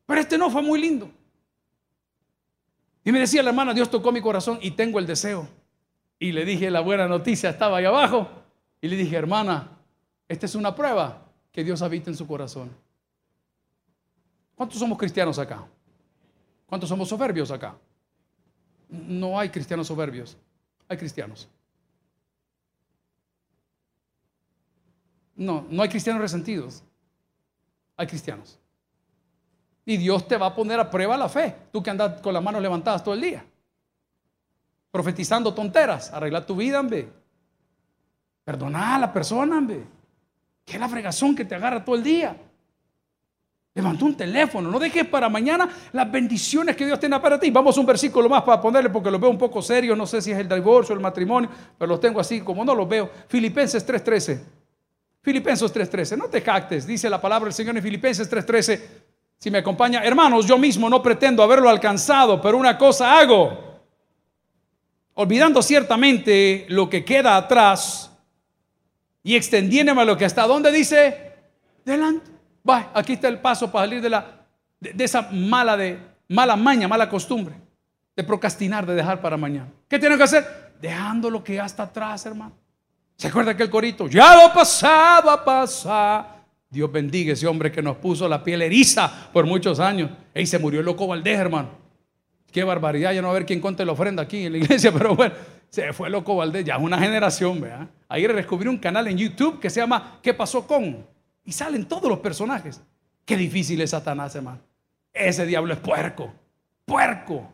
Pero 0.05 0.21
este 0.21 0.37
no 0.37 0.49
fue 0.49 0.61
muy 0.61 0.79
lindo. 0.79 1.11
Y 3.03 3.11
me 3.11 3.19
decía 3.19 3.41
la 3.43 3.49
hermana, 3.49 3.73
Dios 3.73 3.89
tocó 3.89 4.11
mi 4.11 4.21
corazón 4.21 4.59
y 4.61 4.71
tengo 4.71 4.99
el 4.99 5.07
deseo. 5.07 5.47
Y 6.19 6.31
le 6.31 6.45
dije, 6.45 6.69
la 6.69 6.81
buena 6.81 7.07
noticia 7.07 7.49
estaba 7.49 7.77
ahí 7.77 7.85
abajo. 7.85 8.27
Y 8.81 8.87
le 8.87 8.95
dije, 8.95 9.15
hermana, 9.15 9.77
esta 10.27 10.45
es 10.45 10.55
una 10.55 10.75
prueba 10.75 11.25
que 11.51 11.63
Dios 11.63 11.81
habita 11.81 12.09
en 12.09 12.17
su 12.17 12.27
corazón. 12.27 12.69
¿Cuántos 14.55 14.79
somos 14.79 14.97
cristianos 14.97 15.39
acá? 15.39 15.65
¿Cuántos 16.65 16.89
somos 16.89 17.07
soberbios 17.07 17.49
acá? 17.51 17.75
No 18.89 19.39
hay 19.39 19.49
cristianos 19.49 19.87
soberbios 19.87 20.37
hay 20.89 20.97
cristianos. 20.97 21.47
No, 25.35 25.65
no 25.69 25.83
hay 25.83 25.89
cristianos 25.89 26.21
resentidos. 26.21 26.83
Hay 27.95 28.07
cristianos. 28.07 28.58
Y 29.89 29.97
Dios 29.97 30.27
te 30.27 30.37
va 30.37 30.45
a 30.45 30.53
poner 30.53 30.79
a 30.79 30.87
prueba 30.87 31.17
la 31.17 31.27
fe. 31.27 31.55
Tú 31.71 31.81
que 31.81 31.89
andas 31.89 32.21
con 32.21 32.31
las 32.31 32.43
manos 32.43 32.61
levantadas 32.61 33.03
todo 33.03 33.15
el 33.15 33.21
día. 33.21 33.43
Profetizando 34.91 35.51
tonteras. 35.51 36.13
Arregla 36.13 36.45
tu 36.45 36.55
vida, 36.55 36.79
hombre. 36.79 37.09
Perdona 38.43 38.93
a 38.93 38.99
la 38.99 39.11
persona, 39.11 39.57
hombre. 39.57 39.83
Que 40.63 40.77
la 40.77 40.87
fregazón 40.87 41.35
que 41.35 41.43
te 41.43 41.55
agarra 41.55 41.83
todo 41.83 41.95
el 41.95 42.03
día. 42.03 42.37
Levantó 43.73 44.05
un 44.05 44.15
teléfono. 44.15 44.69
No 44.69 44.77
dejes 44.77 45.07
para 45.07 45.27
mañana 45.27 45.67
las 45.91 46.11
bendiciones 46.11 46.75
que 46.75 46.85
Dios 46.85 46.99
tiene 46.99 47.19
para 47.19 47.39
ti. 47.39 47.49
Vamos 47.49 47.75
a 47.75 47.79
un 47.79 47.87
versículo 47.87 48.29
más 48.29 48.43
para 48.43 48.61
ponerle 48.61 48.91
porque 48.91 49.09
lo 49.09 49.17
veo 49.17 49.31
un 49.31 49.39
poco 49.39 49.59
serio. 49.59 49.95
No 49.95 50.05
sé 50.05 50.21
si 50.21 50.31
es 50.31 50.37
el 50.37 50.47
divorcio, 50.47 50.93
el 50.93 51.01
matrimonio, 51.01 51.49
pero 51.79 51.89
los 51.89 51.99
tengo 51.99 52.19
así 52.19 52.41
como 52.41 52.63
no 52.63 52.75
los 52.75 52.87
veo. 52.87 53.09
Filipenses 53.27 53.83
3:13. 53.83 54.39
Filipenses 55.23 55.73
3:13. 55.73 56.15
No 56.15 56.27
te 56.27 56.41
jactes, 56.41 56.85
dice 56.85 57.09
la 57.09 57.19
palabra 57.19 57.45
del 57.45 57.55
Señor 57.55 57.75
en 57.75 57.81
Filipenses 57.81 58.29
3:13. 58.29 59.08
Si 59.39 59.49
me 59.49 59.59
acompaña, 59.59 60.03
hermanos, 60.03 60.45
yo 60.45 60.57
mismo 60.57 60.89
no 60.89 61.01
pretendo 61.01 61.41
haberlo 61.41 61.69
alcanzado, 61.69 62.41
pero 62.41 62.57
una 62.57 62.77
cosa 62.77 63.17
hago. 63.17 63.79
Olvidando 65.13 65.61
ciertamente 65.61 66.65
lo 66.67 66.89
que 66.89 67.05
queda 67.05 67.37
atrás 67.37 68.11
y 69.23 69.37
extendiéndome 69.37 70.01
a 70.01 70.05
lo 70.05 70.17
que 70.17 70.25
está. 70.25 70.45
¿Dónde 70.45 70.71
dice? 70.73 71.35
Delante. 71.85 72.29
Va, 72.69 72.91
aquí 72.93 73.13
está 73.13 73.29
el 73.29 73.39
paso 73.39 73.71
para 73.71 73.85
salir 73.85 74.01
de, 74.01 74.09
la, 74.09 74.45
de, 74.79 75.03
esa 75.03 75.29
mala, 75.31 75.77
de, 75.77 75.97
mala 76.27 76.57
maña, 76.57 76.89
mala 76.89 77.09
costumbre 77.09 77.55
de 78.17 78.23
procrastinar, 78.25 78.85
de 78.85 78.95
dejar 78.95 79.21
para 79.21 79.37
mañana. 79.37 79.71
¿Qué 79.87 79.97
tiene 79.97 80.17
que 80.17 80.23
hacer? 80.23 80.73
Dejando 80.81 81.29
lo 81.29 81.41
que 81.41 81.55
ya 81.55 81.65
está 81.65 81.83
atrás, 81.83 82.25
hermano. 82.25 82.51
¿Se 83.15 83.29
acuerda 83.29 83.51
aquel 83.51 83.69
corito? 83.69 84.07
Ya 84.09 84.35
lo 84.35 84.53
pasado 84.53 85.31
a 85.31 85.45
pasar. 85.45 86.38
Dios 86.69 86.91
bendiga 86.91 87.33
ese 87.33 87.47
hombre 87.47 87.71
que 87.71 87.81
nos 87.81 87.97
puso 87.97 88.27
la 88.27 88.43
piel 88.43 88.61
eriza 88.61 89.29
por 89.33 89.45
muchos 89.45 89.79
años. 89.79 90.11
Y 90.35 90.45
se 90.45 90.59
murió 90.59 90.81
el 90.81 90.85
loco 90.85 91.07
Valdés, 91.07 91.39
hermano. 91.39 91.69
Qué 92.51 92.63
barbaridad, 92.63 93.13
ya 93.13 93.21
no 93.21 93.29
a 93.29 93.33
ver 93.33 93.45
quién 93.45 93.59
conte 93.59 93.85
la 93.85 93.91
ofrenda 93.91 94.23
aquí 94.23 94.45
en 94.45 94.53
la 94.53 94.57
iglesia, 94.59 94.91
pero 94.97 95.15
bueno, 95.15 95.33
se 95.69 95.93
fue 95.93 96.09
loco 96.09 96.35
Valdés, 96.35 96.65
ya 96.65 96.75
es 96.75 96.81
una 96.81 96.97
generación, 96.97 97.61
¿verdad? 97.61 97.87
Ayer 98.07 98.33
descubrí 98.33 98.67
un 98.67 98.77
canal 98.77 99.07
en 99.07 99.17
YouTube 99.17 99.59
que 99.59 99.69
se 99.69 99.79
llama 99.79 100.19
¿Qué 100.21 100.33
pasó 100.33 100.65
con? 100.65 101.05
Y 101.43 101.51
salen 101.51 101.85
todos 101.85 102.09
los 102.09 102.19
personajes. 102.19 102.81
Qué 103.25 103.37
difícil 103.37 103.81
es 103.81 103.91
Satanás, 103.91 104.35
hermano. 104.35 104.61
Ese 105.13 105.45
diablo 105.45 105.73
es 105.73 105.79
puerco. 105.79 106.33
Puerco. 106.85 107.53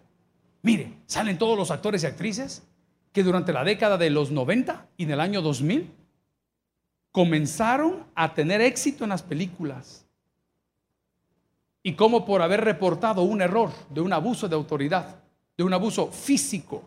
Mire, 0.62 0.94
salen 1.06 1.38
todos 1.38 1.58
los 1.58 1.72
actores 1.72 2.04
y 2.04 2.08
actrices 2.08 2.64
que 3.12 3.24
durante 3.24 3.54
la 3.54 3.64
década 3.64 3.98
de 3.98 4.10
los 4.10 4.32
90 4.32 4.88
y 4.98 5.04
en 5.04 5.12
el 5.12 5.20
año 5.20 5.42
2000 5.42 5.90
comenzaron 7.16 8.04
a 8.14 8.34
tener 8.34 8.60
éxito 8.60 9.06
en 9.06 9.12
las 9.12 9.24
películas. 9.24 10.06
Y 11.82 11.94
como 11.94 12.26
por 12.26 12.42
haber 12.42 12.60
reportado 12.60 13.22
un 13.22 13.42
error 13.42 13.72
de 13.90 14.02
un 14.02 14.12
abuso 14.12 14.50
de 14.50 14.56
autoridad, 14.56 15.24
de 15.56 15.64
un 15.64 15.74
abuso 15.74 16.12
físico 16.12 16.84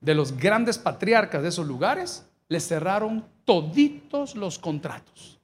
de 0.00 0.14
los 0.14 0.34
grandes 0.34 0.78
patriarcas 0.78 1.42
de 1.42 1.50
esos 1.50 1.66
lugares, 1.66 2.26
les 2.48 2.66
cerraron 2.66 3.22
toditos 3.44 4.34
los 4.34 4.58
contratos. 4.58 5.38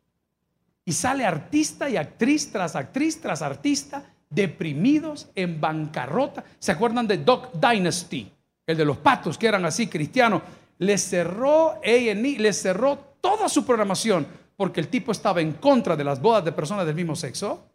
Y 0.87 0.92
sale 0.92 1.27
artista 1.27 1.90
y 1.90 1.99
actriz 1.99 2.51
tras 2.51 2.75
actriz 2.75 3.20
tras 3.20 3.42
artista, 3.42 4.03
deprimidos, 4.31 5.29
en 5.35 5.61
bancarrota. 5.61 6.42
¿Se 6.59 6.72
acuerdan 6.72 7.07
de 7.07 7.18
Doc 7.18 7.53
Dynasty? 7.53 8.33
El 8.66 8.79
de 8.79 8.85
los 8.87 8.96
patos 8.96 9.37
que 9.37 9.46
eran 9.46 9.66
así 9.66 9.88
cristianos. 9.88 10.40
Le 10.79 10.96
cerró 10.96 11.72
A&E, 11.85 12.38
le 12.38 12.53
cerró 12.55 13.06
toda 13.21 13.49
su 13.49 13.65
programación 13.65 14.27
porque 14.57 14.81
el 14.81 14.89
tipo 14.89 15.13
estaba 15.13 15.41
en 15.41 15.53
contra 15.53 15.97
de 15.97 16.05
las 16.05 16.21
bodas 16.21 16.45
de 16.45 16.53
personas 16.53 16.87
del 16.87 16.95
mismo 16.95 17.15
sexo, 17.15 17.67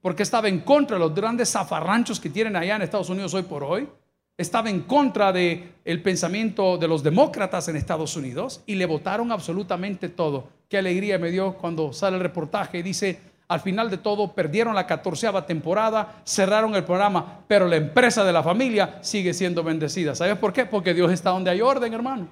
porque 0.00 0.22
estaba 0.22 0.48
en 0.48 0.60
contra 0.60 0.96
de 0.96 1.00
los 1.00 1.14
grandes 1.14 1.50
zafarranchos 1.52 2.20
que 2.20 2.30
tienen 2.30 2.56
allá 2.56 2.76
en 2.76 2.82
Estados 2.82 3.08
Unidos 3.08 3.34
hoy 3.34 3.42
por 3.42 3.62
hoy, 3.64 3.88
estaba 4.36 4.70
en 4.70 4.82
contra 4.82 5.32
del 5.32 5.72
el 5.84 6.02
pensamiento 6.02 6.78
de 6.78 6.86
los 6.86 7.02
demócratas 7.02 7.66
en 7.68 7.76
Estados 7.76 8.16
Unidos 8.16 8.62
y 8.66 8.76
le 8.76 8.86
votaron 8.86 9.32
absolutamente 9.32 10.08
todo. 10.08 10.48
Qué 10.68 10.78
alegría 10.78 11.18
me 11.18 11.30
dio 11.30 11.54
cuando 11.54 11.92
sale 11.92 12.16
el 12.16 12.22
reportaje 12.22 12.78
y 12.78 12.82
dice, 12.82 13.20
al 13.48 13.60
final 13.60 13.90
de 13.90 13.98
todo 13.98 14.32
perdieron 14.34 14.74
la 14.76 14.86
catorceava 14.86 15.44
temporada, 15.44 16.20
cerraron 16.24 16.74
el 16.76 16.84
programa, 16.84 17.40
pero 17.48 17.66
la 17.66 17.76
empresa 17.76 18.22
de 18.24 18.32
la 18.32 18.42
familia 18.42 18.98
sigue 19.00 19.34
siendo 19.34 19.64
bendecida. 19.64 20.14
¿Sabes 20.14 20.36
por 20.38 20.52
qué? 20.52 20.66
Porque 20.66 20.94
Dios 20.94 21.10
está 21.10 21.30
donde 21.30 21.50
hay 21.50 21.60
orden, 21.60 21.92
hermano. 21.92 22.28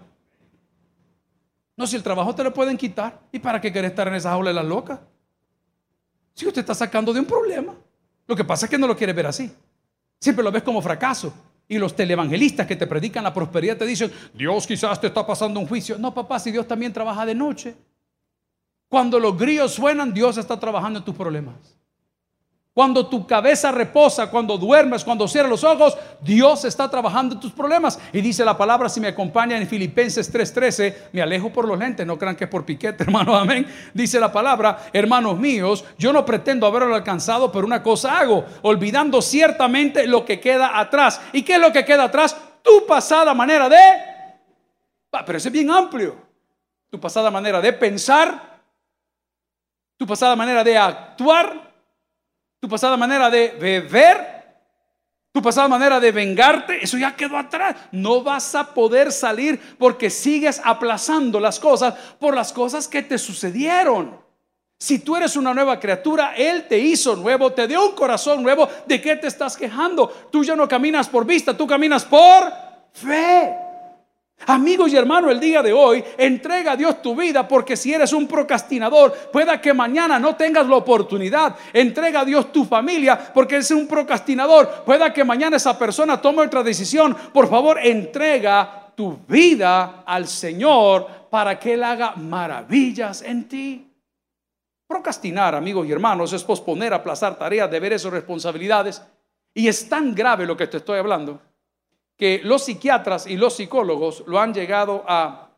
No, 1.77 1.87
si 1.87 1.97
el 1.97 2.03
trabajo 2.03 2.35
te 2.35 2.43
lo 2.43 2.55
pueden 2.55 2.77
quitar, 2.77 3.21
¿y 3.31 3.39
para 3.39 3.61
qué 3.61 3.73
querés 3.73 3.91
estar 3.91 4.09
en 4.09 4.15
esa 4.15 4.31
jaula 4.31 4.51
de 4.51 4.55
las 4.55 4.65
locas? 4.65 5.01
Si 6.35 6.47
usted 6.47 6.61
está 6.61 6.75
sacando 6.75 7.13
de 7.13 7.21
un 7.21 7.27
problema, 7.27 7.75
lo 8.27 8.35
que 8.35 8.45
pasa 8.45 8.67
es 8.67 8.71
que 8.71 8.79
no 8.79 8.87
lo 8.87 8.97
quiere 8.97 9.13
ver 9.13 9.27
así. 9.27 9.53
Siempre 10.19 10.43
lo 10.43 10.51
ves 10.51 10.63
como 10.63 10.81
fracaso. 10.81 11.33
Y 11.69 11.79
los 11.79 11.97
televangelistas 11.97 12.67
que 12.67 12.77
te 12.77 12.87
predican 12.87 13.25
la 13.25 13.35
prosperidad 13.35 13.77
te 13.77 13.87
dicen, 13.87 14.13
Dios 14.33 14.67
quizás 14.67 15.01
te 15.01 15.09
está 15.09 15.27
pasando 15.27 15.59
un 15.59 15.67
juicio. 15.67 15.99
No, 15.99 16.15
papá, 16.15 16.39
si 16.39 16.51
Dios 16.51 16.67
también 16.67 16.93
trabaja 16.93 17.27
de 17.27 17.35
noche. 17.35 17.75
Cuando 18.89 19.19
los 19.19 19.37
grillos 19.37 19.75
suenan, 19.75 20.15
Dios 20.15 20.39
está 20.39 20.59
trabajando 20.59 21.01
en 21.01 21.05
tus 21.05 21.15
problemas. 21.15 21.55
Cuando 22.77 23.07
tu 23.07 23.27
cabeza 23.27 23.73
reposa, 23.73 24.29
cuando 24.29 24.59
duermes, 24.59 25.03
cuando 25.03 25.27
cierras 25.27 25.49
los 25.49 25.65
ojos, 25.65 25.97
Dios 26.21 26.63
está 26.67 26.91
trabajando 26.91 27.35
en 27.35 27.41
tus 27.41 27.53
problemas. 27.53 27.99
Y 28.13 28.21
dice 28.21 28.45
la 28.45 28.55
palabra, 28.55 28.91
si 28.91 29.01
me 29.01 29.09
acompaña 29.09 29.57
en 29.57 29.67
Filipenses 29.67 30.31
3:13, 30.31 31.09
me 31.13 31.23
alejo 31.23 31.51
por 31.51 31.67
los 31.67 31.79
lentes, 31.79 32.07
no 32.07 32.19
crean 32.19 32.37
que 32.37 32.45
es 32.45 32.51
por 32.51 32.67
piquete, 32.67 33.03
hermano, 33.05 33.35
amén. 33.35 33.67
Dice 33.95 34.21
la 34.21 34.31
palabra, 34.31 34.91
hermanos 34.93 35.39
míos, 35.39 35.87
yo 35.97 36.13
no 36.13 36.27
pretendo 36.27 36.67
haberlo 36.67 36.95
alcanzado, 36.95 37.51
pero 37.51 37.65
una 37.65 37.83
cosa 37.83 38.19
hago, 38.19 38.45
olvidando 38.61 39.23
ciertamente 39.23 40.07
lo 40.07 40.27
que 40.27 40.39
queda 40.39 40.79
atrás. 40.79 41.19
¿Y 41.33 41.45
qué 41.45 41.55
es 41.55 41.61
lo 41.61 41.73
que 41.73 41.83
queda 41.83 42.05
atrás? 42.05 42.37
Tu 42.61 42.85
pasada 42.87 43.33
manera 43.33 43.71
de... 43.71 43.79
Pero 45.25 45.39
ese 45.39 45.49
es 45.49 45.53
bien 45.53 45.71
amplio. 45.71 46.15
Tu 46.91 47.01
pasada 47.01 47.31
manera 47.31 47.59
de 47.59 47.73
pensar, 47.73 48.61
tu 49.97 50.07
pasada 50.07 50.37
manera 50.37 50.63
de 50.63 50.77
actuar, 50.77 51.66
tu 52.61 52.69
pasada 52.69 52.97
manera 52.97 53.31
de 53.31 53.49
beber, 53.61 54.37
tu 55.33 55.43
pasada 55.43 55.69
manera 55.69 56.01
de 56.01 56.13
vengarte, 56.13 56.83
eso 56.83 56.97
ya 56.97 57.15
quedó 57.15 57.37
atrás. 57.37 57.77
No 57.93 58.23
vas 58.23 58.55
a 58.55 58.73
poder 58.73 59.13
salir 59.13 59.61
porque 59.79 60.09
sigues 60.09 60.61
aplazando 60.65 61.39
las 61.39 61.61
cosas 61.61 61.95
por 62.19 62.35
las 62.35 62.53
cosas 62.53 62.89
que 62.89 63.03
te 63.03 63.19
sucedieron. 63.19 64.19
Si 64.79 64.99
tú 64.99 65.17
eres 65.17 65.37
una 65.37 65.55
nueva 65.55 65.81
criatura, 65.81 66.35
Él 66.37 66.67
te 66.69 66.79
hizo 66.79 67.17
nuevo, 67.17 67.53
te 67.53 67.67
dio 67.67 67.87
un 67.87 67.95
corazón 67.95 68.43
nuevo. 68.43 68.69
¿De 68.87 69.01
qué 69.01 69.17
te 69.17 69.27
estás 69.27 69.57
quejando? 69.57 70.09
Tú 70.31 70.45
ya 70.45 70.55
no 70.55 70.69
caminas 70.69 71.09
por 71.09 71.25
vista, 71.25 71.57
tú 71.57 71.67
caminas 71.67 72.05
por 72.05 72.53
fe. 72.93 73.66
Amigos 74.49 74.93
y 74.93 74.97
hermanos, 74.97 75.33
el 75.33 75.41
día 75.41 75.61
de 75.61 75.73
hoy 75.73 76.05
entrega 76.17 76.73
a 76.73 76.77
Dios 76.77 77.03
tu 77.03 77.17
vida 77.17 77.49
porque 77.49 77.77
si 77.77 77.93
eres 77.93 78.13
un 78.13 78.29
procrastinador, 78.29 79.13
pueda 79.33 79.61
que 79.61 79.75
mañana 79.75 80.21
no 80.21 80.37
tengas 80.37 80.69
la 80.69 80.77
oportunidad. 80.77 81.57
Entrega 81.73 82.21
a 82.21 82.25
Dios 82.25 82.53
tu 82.53 82.65
familia 82.65 83.33
porque 83.35 83.57
eres 83.57 83.71
un 83.73 83.89
procrastinador. 83.89 84.85
Pueda 84.85 85.13
que 85.13 85.25
mañana 85.25 85.57
esa 85.57 85.77
persona 85.77 86.21
tome 86.21 86.43
otra 86.43 86.63
decisión. 86.63 87.17
Por 87.33 87.49
favor, 87.49 87.79
entrega 87.83 88.93
tu 88.95 89.19
vida 89.27 90.05
al 90.07 90.29
Señor 90.29 91.09
para 91.29 91.59
que 91.59 91.75
Él 91.75 91.83
haga 91.83 92.15
maravillas 92.15 93.23
en 93.23 93.49
ti. 93.49 93.91
Procrastinar, 94.87 95.57
amigos 95.57 95.89
y 95.89 95.93
hermanos, 95.93 96.33
es 96.33 96.45
posponer, 96.45 96.95
aplazar 96.95 97.37
tareas, 97.37 97.69
deberes 97.69 98.05
o 98.05 98.11
responsabilidades. 98.11 99.03
Y 99.53 99.67
es 99.67 99.89
tan 99.89 100.15
grave 100.15 100.47
lo 100.47 100.57
que 100.57 100.69
te 100.69 100.77
estoy 100.77 100.99
hablando 100.99 101.41
que 102.17 102.41
los 102.43 102.65
psiquiatras 102.65 103.27
y 103.27 103.37
los 103.37 103.57
psicólogos 103.57 104.25
lo 104.27 104.41
han 104.41 104.55
llegado 104.55 105.05
a 105.07 105.51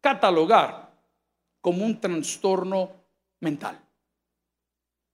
catalogar 0.00 0.90
como 1.60 1.84
un 1.84 2.00
trastorno 2.00 2.90
mental. 3.40 3.78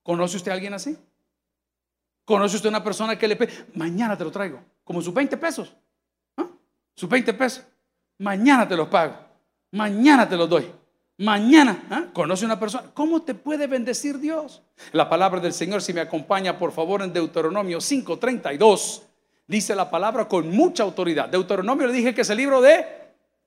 ¿Conoce 0.02 0.36
usted 0.36 0.50
a 0.50 0.54
alguien 0.54 0.74
así? 0.74 0.96
¿Conoce 2.24 2.56
usted 2.56 2.68
una 2.68 2.84
persona 2.84 3.18
que 3.18 3.28
le 3.28 3.36
pide, 3.36 3.66
mañana 3.74 4.16
te 4.16 4.24
lo 4.24 4.30
traigo, 4.30 4.60
como 4.84 5.02
sus 5.02 5.12
20 5.12 5.36
pesos? 5.36 5.74
Sus 6.98 7.08
20 7.08 7.32
pesos. 7.34 7.64
Mañana 8.18 8.66
te 8.66 8.76
los 8.76 8.88
pago. 8.88 9.14
Mañana 9.70 10.28
te 10.28 10.36
los 10.36 10.48
doy. 10.48 10.68
Mañana, 11.18 11.84
¿ah? 11.90 12.06
conoce 12.12 12.44
una 12.44 12.58
persona. 12.58 12.90
¿Cómo 12.92 13.22
te 13.22 13.34
puede 13.34 13.68
bendecir 13.68 14.18
Dios? 14.18 14.62
La 14.90 15.08
palabra 15.08 15.38
del 15.38 15.52
Señor, 15.52 15.80
si 15.80 15.92
me 15.92 16.00
acompaña, 16.00 16.58
por 16.58 16.72
favor, 16.72 17.02
en 17.02 17.12
Deuteronomio 17.12 17.78
5:32, 17.78 19.02
dice 19.48 19.74
la 19.74 19.90
palabra 19.90 20.28
con 20.28 20.48
mucha 20.50 20.84
autoridad. 20.84 21.28
Deuteronomio 21.28 21.88
le 21.88 21.92
dije 21.92 22.14
que 22.14 22.20
es 22.20 22.30
el 22.30 22.36
libro 22.36 22.60
de, 22.60 22.86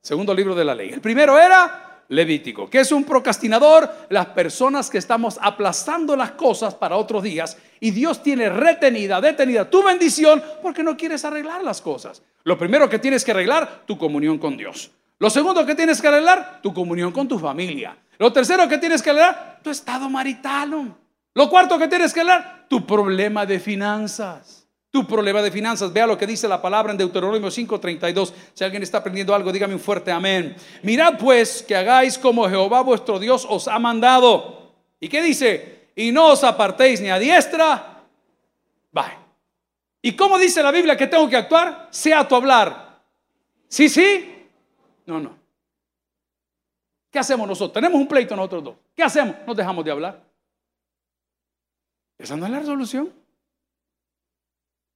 segundo 0.01 0.33
libro 0.33 0.53
de 0.53 0.65
la 0.65 0.75
ley. 0.75 0.89
El 0.89 0.99
primero 0.99 1.39
era 1.39 1.87
Levítico. 2.11 2.69
que 2.69 2.81
es 2.81 2.91
un 2.91 3.05
procrastinador? 3.05 3.89
Las 4.09 4.25
personas 4.27 4.89
que 4.89 4.97
estamos 4.97 5.39
aplazando 5.41 6.17
las 6.17 6.31
cosas 6.31 6.75
para 6.75 6.97
otros 6.97 7.23
días 7.23 7.57
y 7.79 7.91
Dios 7.91 8.21
tiene 8.21 8.49
retenida, 8.49 9.21
detenida 9.21 9.69
tu 9.69 9.81
bendición 9.81 10.43
porque 10.61 10.83
no 10.83 10.97
quieres 10.97 11.23
arreglar 11.23 11.63
las 11.63 11.79
cosas. 11.79 12.21
Lo 12.43 12.57
primero 12.57 12.89
que 12.89 12.99
tienes 12.99 13.23
que 13.23 13.31
arreglar, 13.31 13.83
tu 13.85 13.97
comunión 13.97 14.39
con 14.39 14.57
Dios. 14.57 14.91
Lo 15.19 15.29
segundo 15.29 15.65
que 15.65 15.73
tienes 15.73 16.01
que 16.01 16.09
arreglar, 16.09 16.59
tu 16.61 16.73
comunión 16.73 17.13
con 17.13 17.29
tu 17.29 17.39
familia. 17.39 17.95
Lo 18.17 18.33
tercero 18.33 18.67
que 18.67 18.77
tienes 18.77 19.01
que 19.01 19.11
arreglar, 19.11 19.59
tu 19.63 19.69
estado 19.69 20.09
marital. 20.09 20.93
Lo 21.33 21.49
cuarto 21.49 21.79
que 21.79 21.87
tienes 21.87 22.13
que 22.13 22.19
arreglar, 22.19 22.65
tu 22.67 22.85
problema 22.85 23.45
de 23.45 23.57
finanzas. 23.57 24.60
Tu 24.91 25.07
problema 25.07 25.41
de 25.41 25.49
finanzas. 25.51 25.93
Vea 25.93 26.05
lo 26.05 26.17
que 26.17 26.27
dice 26.27 26.49
la 26.49 26.61
palabra 26.61 26.91
en 26.91 26.97
Deuteronomio 26.97 27.49
5:32. 27.49 28.33
Si 28.53 28.63
alguien 28.63 28.83
está 28.83 28.97
aprendiendo 28.97 29.33
algo, 29.33 29.51
dígame 29.51 29.73
un 29.73 29.79
fuerte 29.79 30.11
amén. 30.11 30.55
Mirad 30.83 31.17
pues 31.17 31.63
que 31.63 31.75
hagáis 31.75 32.17
como 32.17 32.49
Jehová 32.49 32.81
vuestro 32.81 33.17
Dios 33.17 33.47
os 33.49 33.69
ha 33.69 33.79
mandado. 33.79 34.73
¿Y 34.99 35.07
qué 35.07 35.21
dice? 35.21 35.87
Y 35.95 36.11
no 36.11 36.31
os 36.31 36.43
apartéis 36.43 36.99
ni 36.99 37.09
a 37.09 37.17
diestra. 37.17 38.03
Bye. 38.91 39.17
¿Y 40.01 40.13
cómo 40.13 40.37
dice 40.37 40.61
la 40.61 40.71
Biblia 40.71 40.97
que 40.97 41.07
tengo 41.07 41.29
que 41.29 41.37
actuar? 41.37 41.87
Sea 41.89 42.27
tu 42.27 42.35
hablar. 42.35 43.01
Sí, 43.69 43.87
sí, 43.87 44.49
no, 45.05 45.21
no. 45.21 45.37
¿Qué 47.09 47.19
hacemos 47.19 47.47
nosotros? 47.47 47.73
Tenemos 47.73 47.99
un 47.99 48.07
pleito 48.07 48.35
nosotros 48.35 48.63
dos. 48.63 48.75
¿Qué 48.93 49.03
hacemos? 49.03 49.35
Nos 49.47 49.55
dejamos 49.55 49.85
de 49.85 49.91
hablar. 49.91 50.21
Esa 52.17 52.35
no 52.35 52.45
es 52.45 52.51
la 52.51 52.59
resolución. 52.59 53.20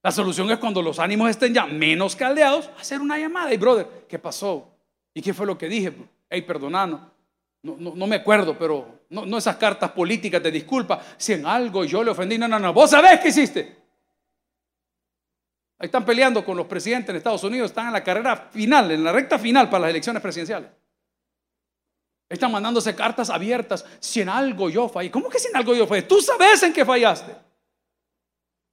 La 0.06 0.12
solución 0.12 0.52
es 0.52 0.60
cuando 0.60 0.84
los 0.84 1.00
ánimos 1.00 1.32
estén 1.32 1.52
ya 1.52 1.66
menos 1.66 2.16
caldeados, 2.16 2.70
hacer 2.80 3.02
una 3.02 3.18
llamada. 3.18 3.52
Y 3.52 3.58
brother, 3.58 4.06
¿qué 4.08 4.20
pasó? 4.20 4.72
¿Y 5.16 5.20
qué 5.20 5.34
fue 5.34 5.48
lo 5.48 5.58
que 5.58 5.68
dije? 5.68 5.92
Hey, 6.30 6.44
perdonanos. 6.44 7.02
No, 7.64 7.76
no, 7.80 8.06
me 8.06 8.18
acuerdo, 8.18 8.56
pero 8.56 9.00
no, 9.10 9.26
no, 9.26 9.40
esas 9.40 9.56
cartas 9.56 9.90
políticas 9.94 10.44
de 10.44 10.52
disculpa. 10.52 11.02
Si 11.18 11.34
en 11.34 11.48
algo 11.48 11.86
yo 11.86 12.04
le 12.04 12.12
ofendí, 12.12 12.38
no, 12.38 12.48
no, 12.48 12.60
no. 12.60 12.72
Vos 12.72 12.92
sabés 12.92 13.20
qué 13.20 13.30
hiciste. 13.30 13.62
Ahí 15.80 15.88
están 15.88 16.06
peleando 16.06 16.46
con 16.46 16.56
los 16.56 16.68
presidentes 16.68 17.10
en 17.10 17.16
Estados 17.16 17.44
Unidos, 17.44 17.72
están 17.72 17.88
en 17.88 17.94
la 17.94 18.04
carrera 18.04 18.36
final, 18.52 18.92
en 18.92 19.04
la 19.04 19.12
recta 19.12 19.40
final 19.40 19.72
para 19.72 19.82
las 19.82 19.90
elecciones 19.90 20.22
presidenciales. 20.22 20.70
Están 22.30 22.52
mandándose 22.52 22.94
cartas 22.94 23.32
abiertas. 23.32 23.84
Si 24.00 24.22
en 24.22 24.30
algo 24.30 24.70
yo 24.70 24.88
fallé, 24.88 25.10
¿cómo 25.10 25.30
que 25.30 25.40
si 25.40 25.48
en 25.48 25.56
algo 25.56 25.74
yo 25.74 25.88
fallé? 25.88 26.04
Tú 26.04 26.22
sabes 26.22 26.62
en 26.62 26.74
qué 26.74 26.86
fallaste. 26.86 27.36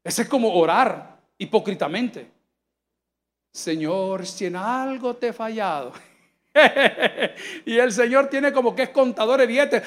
Ese 0.05 0.23
es 0.23 0.29
como 0.29 0.53
orar 0.53 1.12
hipócritamente. 1.43 2.31
Señor, 3.53 4.27
si 4.27 4.47
en 4.47 4.57
algo 4.57 5.15
te 5.15 5.29
he 5.29 5.33
fallado. 5.33 5.93
y 7.67 7.79
el 7.79 7.93
Señor 7.93 8.29
tiene 8.29 8.53
como 8.53 8.75
que 8.75 8.85
es 8.85 8.89
contador 8.91 9.41
de 9.41 9.47
billetes. 9.47 9.83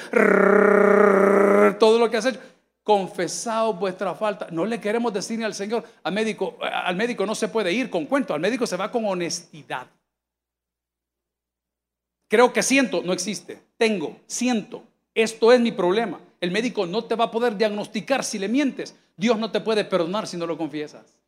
Todo 1.78 1.98
lo 1.98 2.10
que 2.10 2.16
has 2.16 2.26
hecho 2.26 2.40
confesado 2.86 3.74
vuestra 3.74 4.14
falta. 4.14 4.46
No 4.52 4.64
le 4.64 4.80
queremos 4.80 5.12
decir 5.12 5.38
ni 5.38 5.44
al 5.44 5.54
Señor, 5.54 5.82
al 6.04 6.12
médico, 6.12 6.56
al 6.60 6.94
médico 6.94 7.26
no 7.26 7.34
se 7.34 7.48
puede 7.48 7.72
ir 7.72 7.90
con 7.90 8.06
cuento, 8.06 8.32
al 8.32 8.40
médico 8.40 8.64
se 8.64 8.76
va 8.76 8.92
con 8.92 9.04
honestidad. 9.04 9.88
Creo 12.28 12.52
que 12.52 12.62
siento, 12.62 13.02
no 13.02 13.12
existe. 13.12 13.60
Tengo, 13.76 14.20
siento. 14.26 14.84
Esto 15.14 15.52
es 15.52 15.60
mi 15.60 15.72
problema. 15.72 16.20
El 16.40 16.52
médico 16.52 16.86
no 16.86 17.04
te 17.04 17.16
va 17.16 17.24
a 17.24 17.30
poder 17.32 17.56
diagnosticar 17.56 18.22
si 18.22 18.38
le 18.38 18.48
mientes. 18.48 18.94
Dios 19.16 19.36
no 19.36 19.50
te 19.50 19.60
puede 19.60 19.84
perdonar 19.84 20.28
si 20.28 20.36
no 20.36 20.46
lo 20.46 20.56
confiesas. 20.56 21.18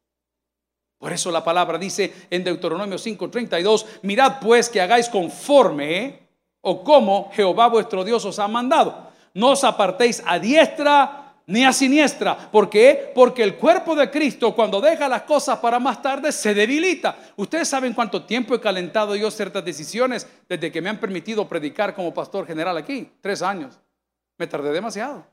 Por 0.99 1.13
eso 1.13 1.31
la 1.31 1.45
palabra 1.45 1.79
dice 1.79 2.13
en 2.29 2.43
Deuteronomio 2.43 2.99
5:32, 2.99 3.87
mirad 4.03 4.41
pues 4.41 4.69
que 4.69 4.81
hagáis 4.81 5.09
conforme 5.09 5.99
¿eh? 5.99 6.29
o 6.61 6.83
como 6.83 7.31
Jehová 7.33 7.69
vuestro 7.69 8.05
Dios 8.05 8.25
os 8.25 8.39
ha 8.39 8.49
mandado. 8.49 9.09
No 9.35 9.51
os 9.51 9.63
apartéis 9.63 10.23
a 10.27 10.39
diestra 10.39 11.37
ni 11.47 11.65
a 11.65 11.73
siniestra. 11.73 12.51
¿Por 12.51 12.69
qué? 12.69 13.13
Porque 13.15 13.43
el 13.45 13.57
cuerpo 13.57 13.95
de 13.95 14.11
Cristo 14.11 14.55
cuando 14.55 14.81
deja 14.81 15.09
las 15.09 15.23
cosas 15.23 15.59
para 15.61 15.79
más 15.79 16.03
tarde 16.03 16.33
se 16.33 16.53
debilita. 16.53 17.17
Ustedes 17.37 17.69
saben 17.69 17.95
cuánto 17.95 18.25
tiempo 18.25 18.55
he 18.55 18.61
calentado 18.61 19.15
yo 19.15 19.31
ciertas 19.31 19.65
decisiones 19.65 20.27
desde 20.49 20.73
que 20.73 20.83
me 20.83 20.91
han 20.91 20.99
permitido 20.99 21.49
predicar 21.49 21.95
como 21.95 22.13
pastor 22.13 22.47
general 22.47 22.77
aquí. 22.77 23.11
Tres 23.21 23.41
años. 23.41 23.79
Me 24.37 24.47
tardé 24.47 24.73
demasiado. 24.73 25.25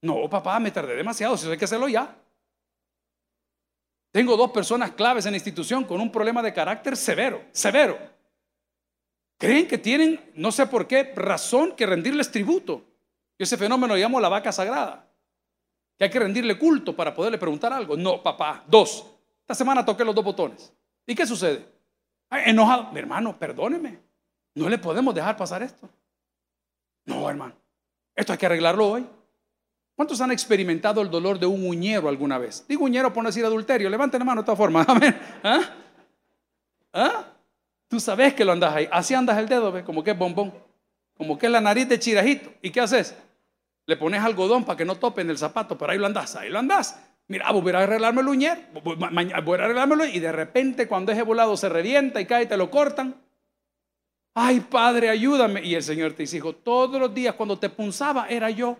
No, 0.00 0.30
papá, 0.30 0.58
me 0.60 0.70
tardé 0.70 0.94
demasiado. 0.94 1.36
Si 1.36 1.50
hay 1.50 1.58
que 1.58 1.64
hacerlo 1.64 1.88
ya. 1.88 2.16
Tengo 4.10 4.36
dos 4.36 4.50
personas 4.50 4.92
claves 4.92 5.26
en 5.26 5.32
la 5.32 5.36
institución 5.36 5.84
con 5.84 6.00
un 6.00 6.10
problema 6.10 6.42
de 6.42 6.54
carácter 6.54 6.96
severo, 6.96 7.44
severo. 7.52 7.98
Creen 9.38 9.68
que 9.68 9.78
tienen, 9.78 10.32
no 10.34 10.50
sé 10.50 10.66
por 10.66 10.86
qué, 10.86 11.12
razón 11.14 11.76
que 11.76 11.86
rendirles 11.86 12.30
tributo 12.30 12.88
ese 13.38 13.56
fenómeno 13.56 13.94
lo 13.94 14.00
llamo 14.00 14.20
la 14.20 14.28
vaca 14.28 14.50
sagrada. 14.50 15.08
Que 15.96 16.04
hay 16.04 16.10
que 16.10 16.18
rendirle 16.18 16.58
culto 16.58 16.94
para 16.94 17.14
poderle 17.14 17.38
preguntar 17.38 17.72
algo. 17.72 17.96
No, 17.96 18.22
papá. 18.22 18.64
Dos. 18.66 19.06
Esta 19.40 19.54
semana 19.54 19.84
toqué 19.84 20.04
los 20.04 20.14
dos 20.14 20.24
botones. 20.24 20.72
¿Y 21.06 21.14
qué 21.14 21.26
sucede? 21.26 21.66
enojado. 22.30 22.92
Mi 22.92 22.98
hermano, 22.98 23.38
perdóneme. 23.38 24.00
No 24.54 24.68
le 24.68 24.78
podemos 24.78 25.14
dejar 25.14 25.36
pasar 25.36 25.62
esto. 25.62 25.88
No, 27.06 27.28
hermano. 27.30 27.54
Esto 28.14 28.32
hay 28.32 28.38
que 28.38 28.46
arreglarlo 28.46 28.90
hoy. 28.90 29.06
¿Cuántos 29.98 30.20
han 30.20 30.30
experimentado 30.30 31.02
el 31.02 31.10
dolor 31.10 31.40
de 31.40 31.46
un 31.46 31.66
uñero 31.66 32.08
alguna 32.08 32.38
vez? 32.38 32.64
Digo 32.68 32.84
uñero 32.84 33.12
por 33.12 33.20
no 33.20 33.30
decir 33.30 33.44
adulterio. 33.44 33.90
Levanten 33.90 34.20
la 34.20 34.24
mano 34.24 34.42
de 34.42 34.46
todas 34.46 34.56
formas. 34.56 34.88
Amén. 34.88 35.18
¿Ah? 35.42 35.60
¿Ah? 36.92 37.24
Tú 37.88 37.98
sabes 37.98 38.32
que 38.32 38.44
lo 38.44 38.52
andas 38.52 38.72
ahí. 38.72 38.88
Así 38.92 39.14
andas 39.14 39.36
el 39.38 39.48
dedo, 39.48 39.72
¿ves? 39.72 39.82
Como 39.82 40.04
que 40.04 40.12
es 40.12 40.16
bombón. 40.16 40.54
Como 41.16 41.36
que 41.36 41.46
es 41.46 41.52
la 41.52 41.60
nariz 41.60 41.88
de 41.88 41.98
chirajito. 41.98 42.48
¿Y 42.62 42.70
qué 42.70 42.80
haces? 42.80 43.16
Le 43.86 43.96
pones 43.96 44.22
algodón 44.22 44.62
para 44.62 44.76
que 44.76 44.84
no 44.84 44.94
topen 44.94 45.30
el 45.30 45.36
zapato, 45.36 45.76
pero 45.76 45.90
ahí 45.90 45.98
lo 45.98 46.06
andás, 46.06 46.36
ahí 46.36 46.48
lo 46.48 46.60
andás. 46.60 46.96
Mira, 47.26 47.50
voy 47.50 47.72
a 47.72 47.78
arreglarme 47.80 48.20
el 48.20 48.28
uñer, 48.28 48.68
voy 48.84 49.58
a 49.58 49.64
arreglármelo 49.64 50.04
y 50.04 50.20
de 50.20 50.30
repente 50.30 50.86
cuando 50.86 51.10
ese 51.10 51.22
volado 51.22 51.56
se 51.56 51.68
revienta 51.68 52.20
y 52.20 52.26
cae 52.26 52.44
y 52.44 52.46
te 52.46 52.56
lo 52.56 52.70
cortan. 52.70 53.20
Ay, 54.32 54.60
padre, 54.60 55.08
ayúdame. 55.08 55.60
Y 55.64 55.74
el 55.74 55.82
Señor 55.82 56.12
te 56.12 56.22
dice, 56.22 56.36
hijo, 56.36 56.54
todos 56.54 57.00
los 57.00 57.12
días 57.12 57.34
cuando 57.34 57.58
te 57.58 57.68
punzaba 57.68 58.28
era 58.28 58.48
yo. 58.50 58.78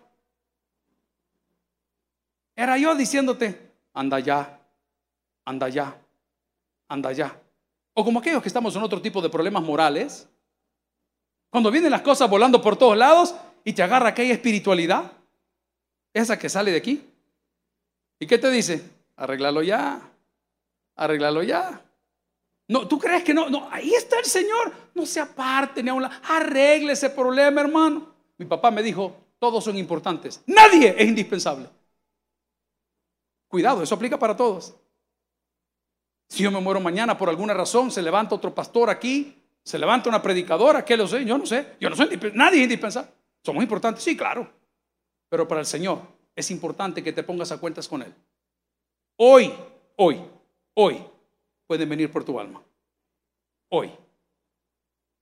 Era 2.58 2.76
yo 2.76 2.92
diciéndote, 2.96 3.70
anda 3.94 4.18
ya, 4.18 4.60
anda 5.44 5.68
ya, 5.68 5.96
anda 6.88 7.12
ya. 7.12 7.40
O 7.94 8.04
como 8.04 8.18
aquellos 8.18 8.42
que 8.42 8.48
estamos 8.48 8.74
en 8.74 8.82
otro 8.82 9.00
tipo 9.00 9.22
de 9.22 9.30
problemas 9.30 9.62
morales, 9.62 10.28
cuando 11.50 11.70
vienen 11.70 11.92
las 11.92 12.02
cosas 12.02 12.28
volando 12.28 12.60
por 12.60 12.76
todos 12.76 12.96
lados 12.96 13.36
y 13.62 13.72
te 13.74 13.84
agarra 13.84 14.08
aquella 14.08 14.34
espiritualidad, 14.34 15.12
esa 16.12 16.36
que 16.36 16.48
sale 16.48 16.72
de 16.72 16.78
aquí. 16.78 17.08
¿Y 18.18 18.26
qué 18.26 18.38
te 18.38 18.50
dice? 18.50 18.82
Arréglalo 19.14 19.62
ya, 19.62 20.00
arréglalo 20.96 21.44
ya. 21.44 21.80
No, 22.66 22.88
¿tú 22.88 22.98
crees 22.98 23.22
que 23.22 23.34
no? 23.34 23.48
No, 23.48 23.68
ahí 23.70 23.94
está 23.94 24.18
el 24.18 24.24
Señor. 24.24 24.72
No 24.96 25.06
se 25.06 25.20
aparte 25.20 25.80
ni 25.80 25.90
a 25.90 25.94
un 25.94 26.02
lado. 26.02 26.16
Arregle 26.28 26.94
ese 26.94 27.10
problema, 27.10 27.60
hermano. 27.60 28.12
Mi 28.36 28.46
papá 28.46 28.72
me 28.72 28.82
dijo, 28.82 29.14
todos 29.38 29.62
son 29.62 29.78
importantes. 29.78 30.42
Nadie 30.44 30.96
es 30.98 31.06
indispensable. 31.06 31.77
Cuidado, 33.48 33.82
eso 33.82 33.94
aplica 33.94 34.18
para 34.18 34.36
todos. 34.36 34.74
Si 36.28 36.42
yo 36.42 36.50
me 36.50 36.60
muero 36.60 36.80
mañana 36.80 37.16
por 37.16 37.30
alguna 37.30 37.54
razón, 37.54 37.90
se 37.90 38.02
levanta 38.02 38.34
otro 38.34 38.54
pastor 38.54 38.90
aquí, 38.90 39.42
se 39.64 39.78
levanta 39.78 40.08
una 40.08 40.22
predicadora, 40.22 40.84
¿qué 40.84 40.96
lo 40.96 41.08
sé? 41.08 41.24
Yo 41.24 41.38
no 41.38 41.46
sé. 41.46 41.76
Yo 41.80 41.88
no 41.88 41.96
soy 41.96 42.18
nadie 42.34 42.58
es 42.58 42.64
indispensable. 42.64 43.10
¿Somos 43.42 43.62
importantes? 43.62 44.04
Sí, 44.04 44.16
claro. 44.16 44.50
Pero 45.28 45.48
para 45.48 45.60
el 45.60 45.66
Señor 45.66 46.02
es 46.36 46.50
importante 46.50 47.02
que 47.02 47.12
te 47.12 47.22
pongas 47.22 47.50
a 47.50 47.58
cuentas 47.58 47.88
con 47.88 48.02
Él. 48.02 48.14
Hoy, 49.16 49.52
hoy, 49.96 50.22
hoy 50.74 51.02
pueden 51.66 51.88
venir 51.88 52.10
por 52.10 52.24
tu 52.24 52.38
alma. 52.38 52.62
Hoy. 53.70 53.90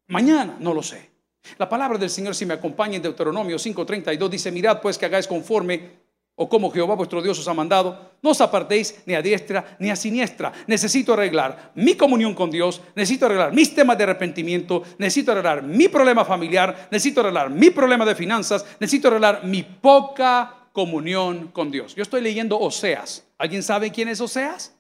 Mañana, 0.08 0.56
no 0.60 0.74
lo 0.74 0.82
sé. 0.82 1.10
La 1.58 1.68
palabra 1.68 1.98
del 1.98 2.10
Señor, 2.10 2.34
si 2.34 2.44
me 2.46 2.54
acompaña 2.54 2.96
en 2.96 3.02
Deuteronomio 3.02 3.56
5:32, 3.56 4.28
dice, 4.28 4.50
mirad 4.50 4.80
pues 4.80 4.98
que 4.98 5.06
hagáis 5.06 5.26
conforme 5.26 6.05
o 6.36 6.48
como 6.48 6.70
Jehová 6.70 6.94
vuestro 6.94 7.22
Dios 7.22 7.38
os 7.38 7.48
ha 7.48 7.54
mandado, 7.54 8.12
no 8.22 8.30
os 8.30 8.40
apartéis 8.40 9.02
ni 9.06 9.14
a 9.14 9.22
diestra 9.22 9.76
ni 9.80 9.90
a 9.90 9.96
siniestra. 9.96 10.52
Necesito 10.66 11.14
arreglar 11.14 11.72
mi 11.74 11.96
comunión 11.96 12.34
con 12.34 12.50
Dios, 12.50 12.82
necesito 12.94 13.24
arreglar 13.24 13.52
mis 13.52 13.74
temas 13.74 13.96
de 13.96 14.04
arrepentimiento, 14.04 14.82
necesito 14.98 15.32
arreglar 15.32 15.62
mi 15.62 15.88
problema 15.88 16.24
familiar, 16.24 16.88
necesito 16.90 17.20
arreglar 17.20 17.48
mi 17.48 17.70
problema 17.70 18.04
de 18.04 18.14
finanzas, 18.14 18.64
necesito 18.78 19.08
arreglar 19.08 19.44
mi 19.44 19.62
poca 19.62 20.68
comunión 20.72 21.48
con 21.48 21.70
Dios. 21.70 21.94
Yo 21.94 22.02
estoy 22.02 22.20
leyendo 22.20 22.60
Oseas. 22.60 23.26
¿Alguien 23.38 23.62
sabe 23.62 23.90
quién 23.90 24.08
es 24.08 24.20
Oseas? 24.20 24.76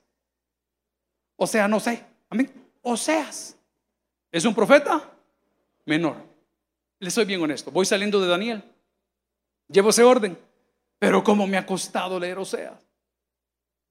Oseas, 1.36 1.70
no 1.70 1.80
sé. 1.80 2.04
Amén. 2.28 2.52
Oseas. 2.82 3.56
¿Es 4.30 4.44
un 4.44 4.54
profeta? 4.54 5.10
Menor. 5.86 6.16
Le 6.98 7.10
soy 7.10 7.24
bien 7.24 7.40
honesto. 7.40 7.70
Voy 7.70 7.86
saliendo 7.86 8.20
de 8.20 8.28
Daniel. 8.28 8.62
Llevo 9.68 9.88
ese 9.88 10.02
orden. 10.02 10.36
Pero 10.98 11.22
como 11.22 11.46
me 11.46 11.56
ha 11.56 11.66
costado 11.66 12.18
leer 12.18 12.38
Oseas. 12.38 12.86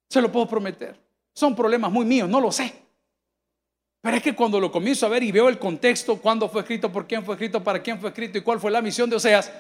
Se 0.10 0.22
lo 0.22 0.32
puedo 0.32 0.48
prometer. 0.48 1.00
Son 1.34 1.56
problemas 1.56 1.91
muy 1.91 2.06
míos, 2.06 2.30
no 2.30 2.39
lo 2.39 2.52
sé. 2.52 2.74
Pero 4.02 4.18
es 4.18 4.24
que 4.24 4.36
cuando 4.36 4.60
lo 4.60 4.72
comienzo 4.72 5.06
a 5.06 5.10
ver 5.10 5.24
y 5.24 5.32
veo 5.32 5.50
el 5.50 5.60
contexto, 5.60 6.18
cuándo 6.18 6.48
fue 6.48 6.62
escrito, 6.62 6.91
por 6.91 7.08
quién 7.08 7.26
fue 7.26 7.36
escrito, 7.36 7.63
para 7.63 7.82
quién 7.82 8.00
fue 8.00 8.10
escrito 8.10 8.38
y 8.38 8.41
cuál 8.41 8.60
fue 8.60 8.72
la 8.72 8.82
misión 8.82 9.10
de 9.10 9.15
Oseas, 9.15 9.52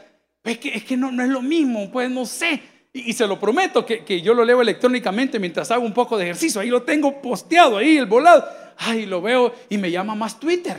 es 0.43 0.59
que, 0.59 0.69
es 0.69 0.83
que 0.83 0.95
no, 0.95 1.11
no 1.11 1.23
es 1.23 1.29
lo 1.29 1.41
mismo, 1.41 1.91
pues 1.91 2.09
no 2.09 2.25
sé. 2.25 2.61
Y, 2.93 3.11
se 3.11 3.27
lo 3.27 3.39
prometo 3.39 3.85
que, 3.85 4.05
que, 4.05 4.21
yo 4.21 4.33
lo 4.33 4.45
leo 4.45 4.61
electrónicamente 4.61 5.39
mientras 5.39 5.69
hago 5.71 5.83
un 5.83 5.93
poco 5.93 6.17
de 6.17 6.25
ejercicio. 6.25 6.61
Ahí 6.61 6.69
lo 6.69 6.83
tengo 6.83 7.21
posteado, 7.21 7.77
ahí 7.77 7.97
el 7.97 8.05
volado. 8.05 8.47
Ay, 8.77 9.05
lo 9.05 9.21
veo 9.21 9.53
y 9.67 9.77
me 9.77 9.91
llama 9.91 10.15
más 10.15 10.39
Twitter. 10.39 10.77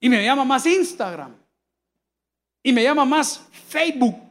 Y 0.00 0.08
me 0.08 0.24
llama 0.24 0.44
más 0.44 0.64
Instagram. 0.64 1.34
Y 2.62 2.72
me 2.72 2.82
llama 2.82 3.04
más 3.04 3.42
Facebook 3.68 4.25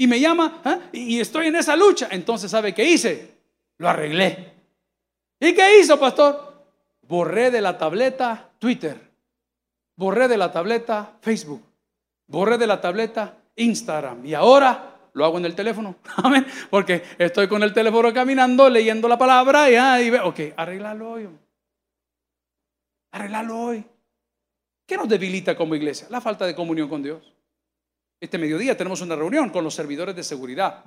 y 0.00 0.06
me 0.06 0.18
llama 0.18 0.62
¿ah? 0.64 0.78
y 0.92 1.20
estoy 1.20 1.48
en 1.48 1.56
esa 1.56 1.76
lucha. 1.76 2.08
Entonces, 2.10 2.50
¿sabe 2.50 2.72
qué 2.72 2.82
hice? 2.82 3.34
Lo 3.76 3.86
arreglé. 3.86 4.50
¿Y 5.38 5.52
qué 5.52 5.78
hizo, 5.78 6.00
pastor? 6.00 6.64
Borré 7.02 7.50
de 7.50 7.60
la 7.60 7.76
tableta 7.76 8.48
Twitter. 8.58 8.98
Borré 9.96 10.26
de 10.26 10.38
la 10.38 10.50
tableta 10.50 11.18
Facebook. 11.20 11.62
Borré 12.26 12.56
de 12.56 12.66
la 12.66 12.80
tableta 12.80 13.36
Instagram. 13.56 14.24
Y 14.24 14.32
ahora 14.32 14.96
lo 15.12 15.22
hago 15.26 15.36
en 15.36 15.44
el 15.44 15.54
teléfono. 15.54 15.96
Amén. 16.16 16.46
Porque 16.70 17.02
estoy 17.18 17.46
con 17.46 17.62
el 17.62 17.74
teléfono 17.74 18.10
caminando, 18.14 18.70
leyendo 18.70 19.06
la 19.06 19.18
palabra 19.18 19.70
y, 19.70 19.74
ah, 19.74 20.00
y 20.00 20.08
veo, 20.08 20.28
ok, 20.28 20.40
arreglalo 20.56 21.10
hoy. 21.10 21.28
Arreglalo 23.10 23.58
hoy. 23.58 23.84
¿Qué 24.86 24.96
nos 24.96 25.10
debilita 25.10 25.54
como 25.54 25.74
iglesia? 25.74 26.06
La 26.08 26.22
falta 26.22 26.46
de 26.46 26.54
comunión 26.54 26.88
con 26.88 27.02
Dios. 27.02 27.34
Este 28.20 28.36
mediodía 28.36 28.76
tenemos 28.76 29.00
una 29.00 29.16
reunión 29.16 29.48
con 29.48 29.64
los 29.64 29.74
servidores 29.74 30.14
de 30.14 30.22
seguridad. 30.22 30.84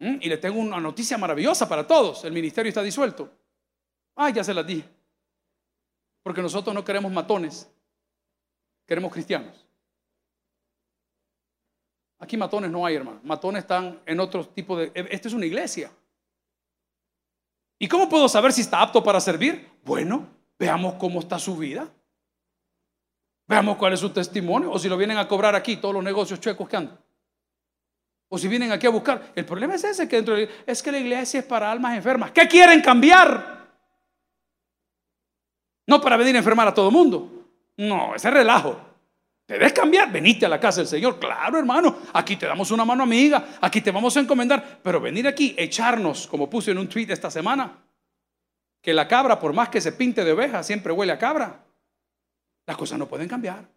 ¿Mm? 0.00 0.16
Y 0.20 0.28
le 0.28 0.38
tengo 0.38 0.58
una 0.58 0.80
noticia 0.80 1.16
maravillosa 1.16 1.68
para 1.68 1.86
todos. 1.86 2.24
El 2.24 2.32
ministerio 2.32 2.68
está 2.68 2.82
disuelto. 2.82 3.30
Ah, 4.16 4.30
ya 4.30 4.42
se 4.42 4.52
las 4.52 4.66
dije. 4.66 4.88
Porque 6.22 6.42
nosotros 6.42 6.74
no 6.74 6.84
queremos 6.84 7.12
matones. 7.12 7.70
Queremos 8.86 9.12
cristianos. 9.12 9.64
Aquí 12.18 12.36
matones 12.36 12.70
no 12.70 12.84
hay, 12.84 12.96
hermano. 12.96 13.20
Matones 13.22 13.62
están 13.62 14.00
en 14.04 14.18
otro 14.18 14.48
tipo 14.48 14.76
de... 14.76 14.90
Esta 14.94 15.28
es 15.28 15.34
una 15.34 15.46
iglesia. 15.46 15.90
¿Y 17.78 17.86
cómo 17.86 18.08
puedo 18.08 18.28
saber 18.28 18.52
si 18.52 18.62
está 18.62 18.80
apto 18.80 19.04
para 19.04 19.20
servir? 19.20 19.68
Bueno, 19.84 20.26
veamos 20.58 20.94
cómo 20.94 21.20
está 21.20 21.38
su 21.38 21.56
vida. 21.56 21.88
Veamos 23.46 23.76
cuál 23.76 23.92
es 23.92 24.00
su 24.00 24.10
testimonio. 24.10 24.70
O 24.70 24.78
si 24.78 24.88
lo 24.88 24.96
vienen 24.96 25.18
a 25.18 25.28
cobrar 25.28 25.54
aquí, 25.54 25.76
todos 25.76 25.94
los 25.94 26.04
negocios 26.04 26.40
chuecos 26.40 26.68
que 26.68 26.76
andan. 26.76 26.98
O 28.28 28.38
si 28.38 28.48
vienen 28.48 28.72
aquí 28.72 28.86
a 28.86 28.90
buscar. 28.90 29.32
El 29.34 29.44
problema 29.44 29.74
es 29.74 29.84
ese, 29.84 30.08
que 30.08 30.16
dentro 30.16 30.34
de, 30.34 30.48
es 30.66 30.82
que 30.82 30.90
la 30.90 30.98
iglesia 30.98 31.40
es 31.40 31.46
para 31.46 31.70
almas 31.70 31.96
enfermas. 31.96 32.30
¿Qué 32.32 32.48
quieren 32.48 32.80
cambiar? 32.80 33.54
No 35.86 36.00
para 36.00 36.16
venir 36.16 36.34
a 36.34 36.38
enfermar 36.38 36.68
a 36.68 36.74
todo 36.74 36.88
el 36.88 36.94
mundo. 36.94 37.30
No, 37.76 38.14
ese 38.14 38.30
relajo. 38.30 38.80
Debes 39.46 39.74
cambiar, 39.74 40.10
venite 40.10 40.46
a 40.46 40.48
la 40.48 40.58
casa 40.58 40.80
del 40.80 40.88
Señor. 40.88 41.18
Claro, 41.18 41.58
hermano, 41.58 41.98
aquí 42.14 42.36
te 42.36 42.46
damos 42.46 42.70
una 42.70 42.84
mano 42.86 43.02
amiga, 43.02 43.58
aquí 43.60 43.82
te 43.82 43.90
vamos 43.90 44.16
a 44.16 44.20
encomendar. 44.20 44.80
Pero 44.82 45.00
venir 45.00 45.28
aquí, 45.28 45.54
echarnos, 45.58 46.26
como 46.26 46.48
puse 46.48 46.70
en 46.70 46.78
un 46.78 46.88
tweet 46.88 47.08
esta 47.10 47.30
semana, 47.30 47.84
que 48.80 48.94
la 48.94 49.06
cabra, 49.06 49.38
por 49.38 49.52
más 49.52 49.68
que 49.68 49.82
se 49.82 49.92
pinte 49.92 50.24
de 50.24 50.32
oveja, 50.32 50.62
siempre 50.62 50.92
huele 50.92 51.12
a 51.12 51.18
cabra. 51.18 51.63
Las 52.66 52.76
cosas 52.76 52.98
no 52.98 53.08
pueden 53.08 53.28
cambiar. 53.28 53.68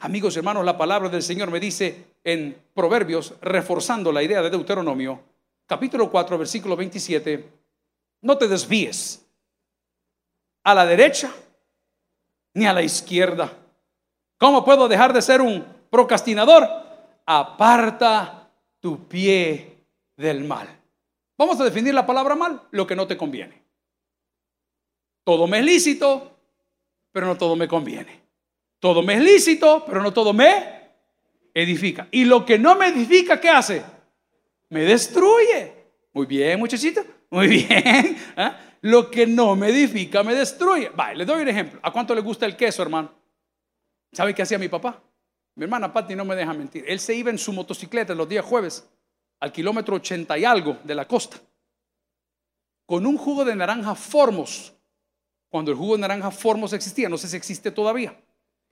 Amigos, 0.00 0.36
hermanos, 0.36 0.64
la 0.64 0.76
palabra 0.76 1.08
del 1.08 1.22
Señor 1.22 1.50
me 1.50 1.60
dice 1.60 2.16
en 2.24 2.56
Proverbios, 2.74 3.34
reforzando 3.40 4.12
la 4.12 4.22
idea 4.22 4.42
de 4.42 4.50
Deuteronomio, 4.50 5.20
capítulo 5.66 6.10
4, 6.10 6.38
versículo 6.38 6.76
27, 6.76 7.48
no 8.22 8.38
te 8.38 8.48
desvíes 8.48 9.24
a 10.64 10.74
la 10.74 10.86
derecha 10.86 11.32
ni 12.54 12.66
a 12.66 12.72
la 12.72 12.82
izquierda. 12.82 13.52
¿Cómo 14.38 14.64
puedo 14.64 14.88
dejar 14.88 15.12
de 15.12 15.22
ser 15.22 15.40
un 15.40 15.64
procrastinador? 15.90 16.68
Aparta 17.26 18.50
tu 18.80 19.06
pie 19.06 19.78
del 20.16 20.44
mal. 20.44 20.68
Vamos 21.36 21.60
a 21.60 21.64
definir 21.64 21.94
la 21.94 22.06
palabra 22.06 22.34
mal, 22.34 22.62
lo 22.70 22.86
que 22.86 22.96
no 22.96 23.06
te 23.06 23.16
conviene. 23.16 23.62
Todo 25.24 25.46
me 25.46 25.60
es 25.60 25.64
lícito, 25.64 26.36
pero 27.12 27.26
no 27.26 27.36
todo 27.36 27.56
me 27.56 27.66
conviene. 27.66 28.23
Todo 28.84 29.02
me 29.02 29.14
es 29.14 29.22
lícito, 29.22 29.82
pero 29.86 30.02
no 30.02 30.12
todo 30.12 30.34
me 30.34 30.90
edifica. 31.54 32.06
Y 32.10 32.26
lo 32.26 32.44
que 32.44 32.58
no 32.58 32.74
me 32.74 32.88
edifica, 32.88 33.40
¿qué 33.40 33.48
hace? 33.48 33.82
Me 34.68 34.82
destruye. 34.82 35.72
Muy 36.12 36.26
bien, 36.26 36.58
muchachito. 36.58 37.02
Muy 37.30 37.48
bien. 37.66 38.18
¿ah? 38.36 38.60
Lo 38.82 39.10
que 39.10 39.26
no 39.26 39.56
me 39.56 39.70
edifica, 39.70 40.22
me 40.22 40.34
destruye. 40.34 40.90
Vale, 40.90 41.16
les 41.16 41.26
doy 41.26 41.40
un 41.40 41.48
ejemplo. 41.48 41.80
¿A 41.82 41.90
cuánto 41.90 42.14
le 42.14 42.20
gusta 42.20 42.44
el 42.44 42.56
queso, 42.58 42.82
hermano? 42.82 43.10
¿Sabe 44.12 44.34
qué 44.34 44.42
hacía 44.42 44.58
mi 44.58 44.68
papá? 44.68 45.02
Mi 45.54 45.64
hermana 45.64 45.90
Patti 45.90 46.14
no 46.14 46.26
me 46.26 46.36
deja 46.36 46.52
mentir. 46.52 46.84
Él 46.86 47.00
se 47.00 47.14
iba 47.14 47.30
en 47.30 47.38
su 47.38 47.54
motocicleta 47.54 48.14
los 48.14 48.28
días 48.28 48.44
jueves 48.44 48.86
al 49.40 49.50
kilómetro 49.50 49.96
80 49.96 50.36
y 50.36 50.44
algo 50.44 50.76
de 50.84 50.94
la 50.94 51.08
costa 51.08 51.38
con 52.84 53.06
un 53.06 53.16
jugo 53.16 53.46
de 53.46 53.56
naranja 53.56 53.94
Formos. 53.94 54.74
Cuando 55.48 55.70
el 55.70 55.76
jugo 55.78 55.94
de 55.94 56.02
naranja 56.02 56.30
Formos 56.30 56.74
existía, 56.74 57.08
no 57.08 57.16
sé 57.16 57.28
si 57.28 57.36
existe 57.38 57.70
todavía 57.70 58.14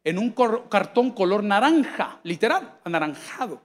en 0.05 0.19
un 0.19 0.35
cartón 0.69 1.13
color 1.13 1.45
naranja, 1.45 2.21
literal, 2.25 2.81
anaranjado. 2.85 3.63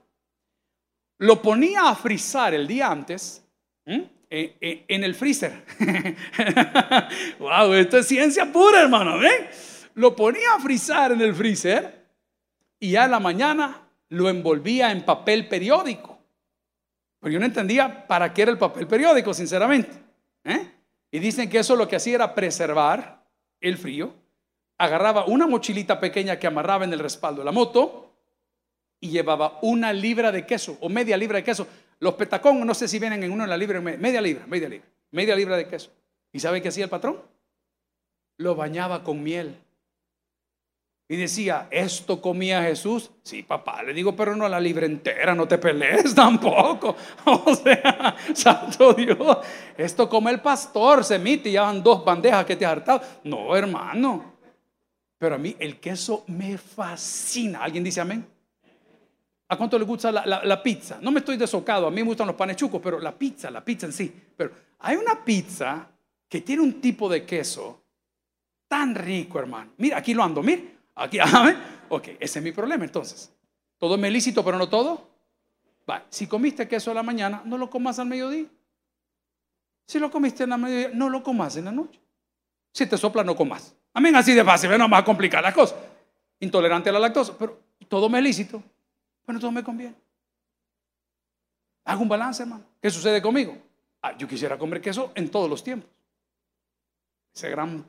Lo 1.18 1.42
ponía 1.42 1.88
a 1.88 1.96
frizar 1.96 2.54
el 2.54 2.66
día 2.66 2.88
antes 2.88 3.44
eh, 3.84 4.56
eh, 4.60 4.84
en 4.86 5.04
el 5.04 5.14
freezer. 5.14 5.64
wow, 7.38 7.72
esto 7.72 7.98
es 7.98 8.06
ciencia 8.06 8.52
pura, 8.52 8.82
hermano. 8.82 9.18
¿ven? 9.18 9.48
Lo 9.94 10.14
ponía 10.14 10.54
a 10.54 10.60
frizar 10.60 11.12
en 11.12 11.20
el 11.22 11.34
freezer 11.34 12.06
y 12.78 12.92
ya 12.92 13.08
la 13.08 13.18
mañana 13.18 13.88
lo 14.10 14.28
envolvía 14.28 14.92
en 14.92 15.04
papel 15.04 15.48
periódico. 15.48 16.18
Pero 17.20 17.32
yo 17.32 17.40
no 17.40 17.46
entendía 17.46 18.06
para 18.06 18.32
qué 18.32 18.42
era 18.42 18.52
el 18.52 18.58
papel 18.58 18.86
periódico, 18.86 19.34
sinceramente. 19.34 19.98
¿eh? 20.44 20.70
Y 21.10 21.18
dicen 21.18 21.50
que 21.50 21.58
eso 21.58 21.74
lo 21.74 21.88
que 21.88 21.96
hacía 21.96 22.14
era 22.14 22.34
preservar 22.34 23.24
el 23.60 23.76
frío 23.76 24.14
agarraba 24.78 25.26
una 25.26 25.46
mochilita 25.46 25.98
pequeña 25.98 26.38
que 26.38 26.46
amarraba 26.46 26.84
en 26.84 26.92
el 26.92 27.00
respaldo 27.00 27.40
de 27.40 27.44
la 27.44 27.52
moto 27.52 28.14
y 29.00 29.10
llevaba 29.10 29.58
una 29.62 29.92
libra 29.92 30.32
de 30.32 30.46
queso 30.46 30.78
o 30.80 30.88
media 30.88 31.16
libra 31.16 31.38
de 31.38 31.44
queso. 31.44 31.66
Los 32.00 32.14
petacón, 32.14 32.64
no 32.64 32.74
sé 32.74 32.86
si 32.86 32.98
vienen 32.98 33.22
en 33.22 33.32
uno 33.32 33.44
en 33.44 33.50
la 33.50 33.56
libra, 33.56 33.80
media 33.80 34.20
libra, 34.20 34.46
media 34.46 34.68
libra, 34.68 34.86
media 35.10 35.34
libra 35.34 35.56
de 35.56 35.66
queso. 35.66 35.90
¿Y 36.32 36.40
sabe 36.40 36.62
qué 36.62 36.68
hacía 36.68 36.84
el 36.84 36.90
patrón? 36.90 37.20
Lo 38.36 38.54
bañaba 38.54 39.02
con 39.02 39.22
miel. 39.22 39.56
Y 41.10 41.16
decía, 41.16 41.68
¿esto 41.70 42.20
comía 42.20 42.62
Jesús? 42.62 43.10
Sí, 43.22 43.42
papá, 43.42 43.82
le 43.82 43.94
digo, 43.94 44.14
pero 44.14 44.36
no 44.36 44.44
a 44.44 44.48
la 44.48 44.60
libra 44.60 44.84
entera, 44.84 45.34
no 45.34 45.48
te 45.48 45.56
pelees 45.56 46.14
tampoco. 46.14 46.94
O 47.24 47.54
sea, 47.54 48.14
santo 48.34 48.92
Dios, 48.92 49.38
esto 49.76 50.08
come 50.08 50.30
el 50.30 50.40
pastor, 50.40 51.02
se 51.02 51.18
mete 51.18 51.48
y 51.48 51.56
van 51.56 51.82
dos 51.82 52.04
bandejas 52.04 52.44
que 52.44 52.56
te 52.56 52.66
ha 52.66 52.72
hartado. 52.72 53.00
No, 53.24 53.56
hermano, 53.56 54.37
pero 55.18 55.34
a 55.34 55.38
mí 55.38 55.56
el 55.58 55.80
queso 55.80 56.24
me 56.28 56.56
fascina. 56.56 57.62
¿Alguien 57.62 57.84
dice 57.84 58.00
amén? 58.00 58.26
¿A 59.48 59.56
cuánto 59.56 59.78
le 59.78 59.84
gusta 59.84 60.12
la, 60.12 60.62
pizza? 60.62 60.98
No 61.00 61.10
me 61.10 61.20
estoy 61.20 61.36
desocado, 61.36 61.86
a 61.86 61.90
mí 61.90 61.96
me 61.96 62.08
gustan 62.08 62.26
los 62.26 62.36
panes 62.36 62.56
chucos, 62.56 62.80
pero 62.82 63.00
la 63.00 63.16
pizza, 63.16 63.50
la 63.50 63.64
pizza 63.64 63.86
en 63.86 63.92
sí. 63.92 64.12
Pero 64.36 64.52
hay 64.80 64.96
una 64.96 65.24
pizza 65.24 65.88
que 66.28 66.42
tiene 66.42 66.62
un 66.62 66.80
tipo 66.80 67.08
de 67.08 67.24
queso 67.24 67.82
tan 68.68 68.94
rico, 68.94 69.38
hermano. 69.38 69.72
Mira, 69.78 69.96
aquí 69.96 70.12
lo 70.12 70.22
ando, 70.22 70.42
mira. 70.42 70.62
Aquí, 70.94 71.18
amén. 71.22 71.56
Ok, 71.88 72.08
ese 72.20 72.38
es 72.38 72.44
mi 72.44 72.52
problema 72.52 72.84
entonces. 72.84 73.32
Todo 73.78 73.94
es 73.94 74.12
lícito, 74.12 74.44
pero 74.44 74.58
no 74.58 74.68
todo. 74.68 75.08
Va, 75.88 76.04
si 76.10 76.26
comiste 76.26 76.68
queso 76.68 76.90
a 76.90 76.94
la 76.94 77.02
mañana, 77.02 77.42
no 77.46 77.56
lo 77.56 77.70
comas 77.70 77.98
al 77.98 78.06
mediodía. 78.06 78.46
Si 79.86 79.98
lo 79.98 80.10
comiste 80.10 80.44
en 80.44 80.50
la 80.50 80.58
mediodía, 80.58 80.90
no 80.92 81.08
lo 81.08 81.22
comas 81.22 81.56
en 81.56 81.64
la 81.64 81.72
noche. 81.72 81.98
Si 82.74 82.84
te 82.86 82.98
sopla, 82.98 83.24
no 83.24 83.34
comas. 83.34 83.74
Amén, 83.98 84.14
así 84.14 84.32
de 84.32 84.44
fácil, 84.44 84.70
no 84.78 84.88
más 84.88 85.00
a 85.00 85.04
complicar 85.04 85.42
las 85.42 85.52
cosas. 85.52 85.76
Intolerante 86.38 86.88
a 86.88 86.92
la 86.92 87.00
lactosa, 87.00 87.36
pero 87.36 87.58
todo 87.88 88.08
me 88.08 88.22
lícito, 88.22 88.62
pero 89.26 89.40
todo 89.40 89.50
me 89.50 89.64
conviene. 89.64 89.96
Hago 91.84 92.02
un 92.02 92.08
balance, 92.08 92.44
hermano. 92.44 92.62
¿Qué 92.80 92.90
sucede 92.90 93.20
conmigo? 93.20 93.58
Ah, 94.00 94.16
yo 94.16 94.28
quisiera 94.28 94.56
comer 94.56 94.80
queso 94.80 95.10
en 95.16 95.28
todos 95.28 95.50
los 95.50 95.64
tiempos. 95.64 95.90
Ese 97.34 97.50
gran 97.50 97.84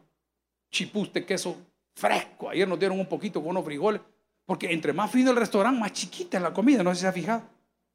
chipús 0.71 1.13
de 1.13 1.23
queso 1.23 1.55
fresco. 1.93 2.49
Ayer 2.49 2.67
nos 2.67 2.79
dieron 2.79 2.99
un 2.99 3.05
poquito 3.05 3.39
con 3.39 3.51
unos 3.51 3.63
frijoles. 3.63 4.01
Porque 4.47 4.73
entre 4.73 4.93
más 4.93 5.11
fino 5.11 5.29
el 5.29 5.37
restaurante, 5.37 5.79
más 5.79 5.93
chiquita 5.93 6.37
es 6.37 6.43
la 6.43 6.51
comida. 6.51 6.81
No 6.81 6.89
sé 6.89 6.95
si 6.95 7.01
se 7.01 7.07
ha 7.07 7.13
fijado. 7.13 7.43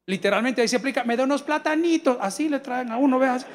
Literalmente 0.05 0.61
ahí 0.61 0.69
se 0.69 0.77
aplica, 0.77 1.03
me 1.03 1.17
da 1.17 1.25
unos 1.25 1.43
platanitos. 1.43 2.17
Así 2.21 2.47
le 2.47 2.61
traen 2.61 2.93
a 2.93 2.97
uno, 2.97 3.19
veas. 3.19 3.45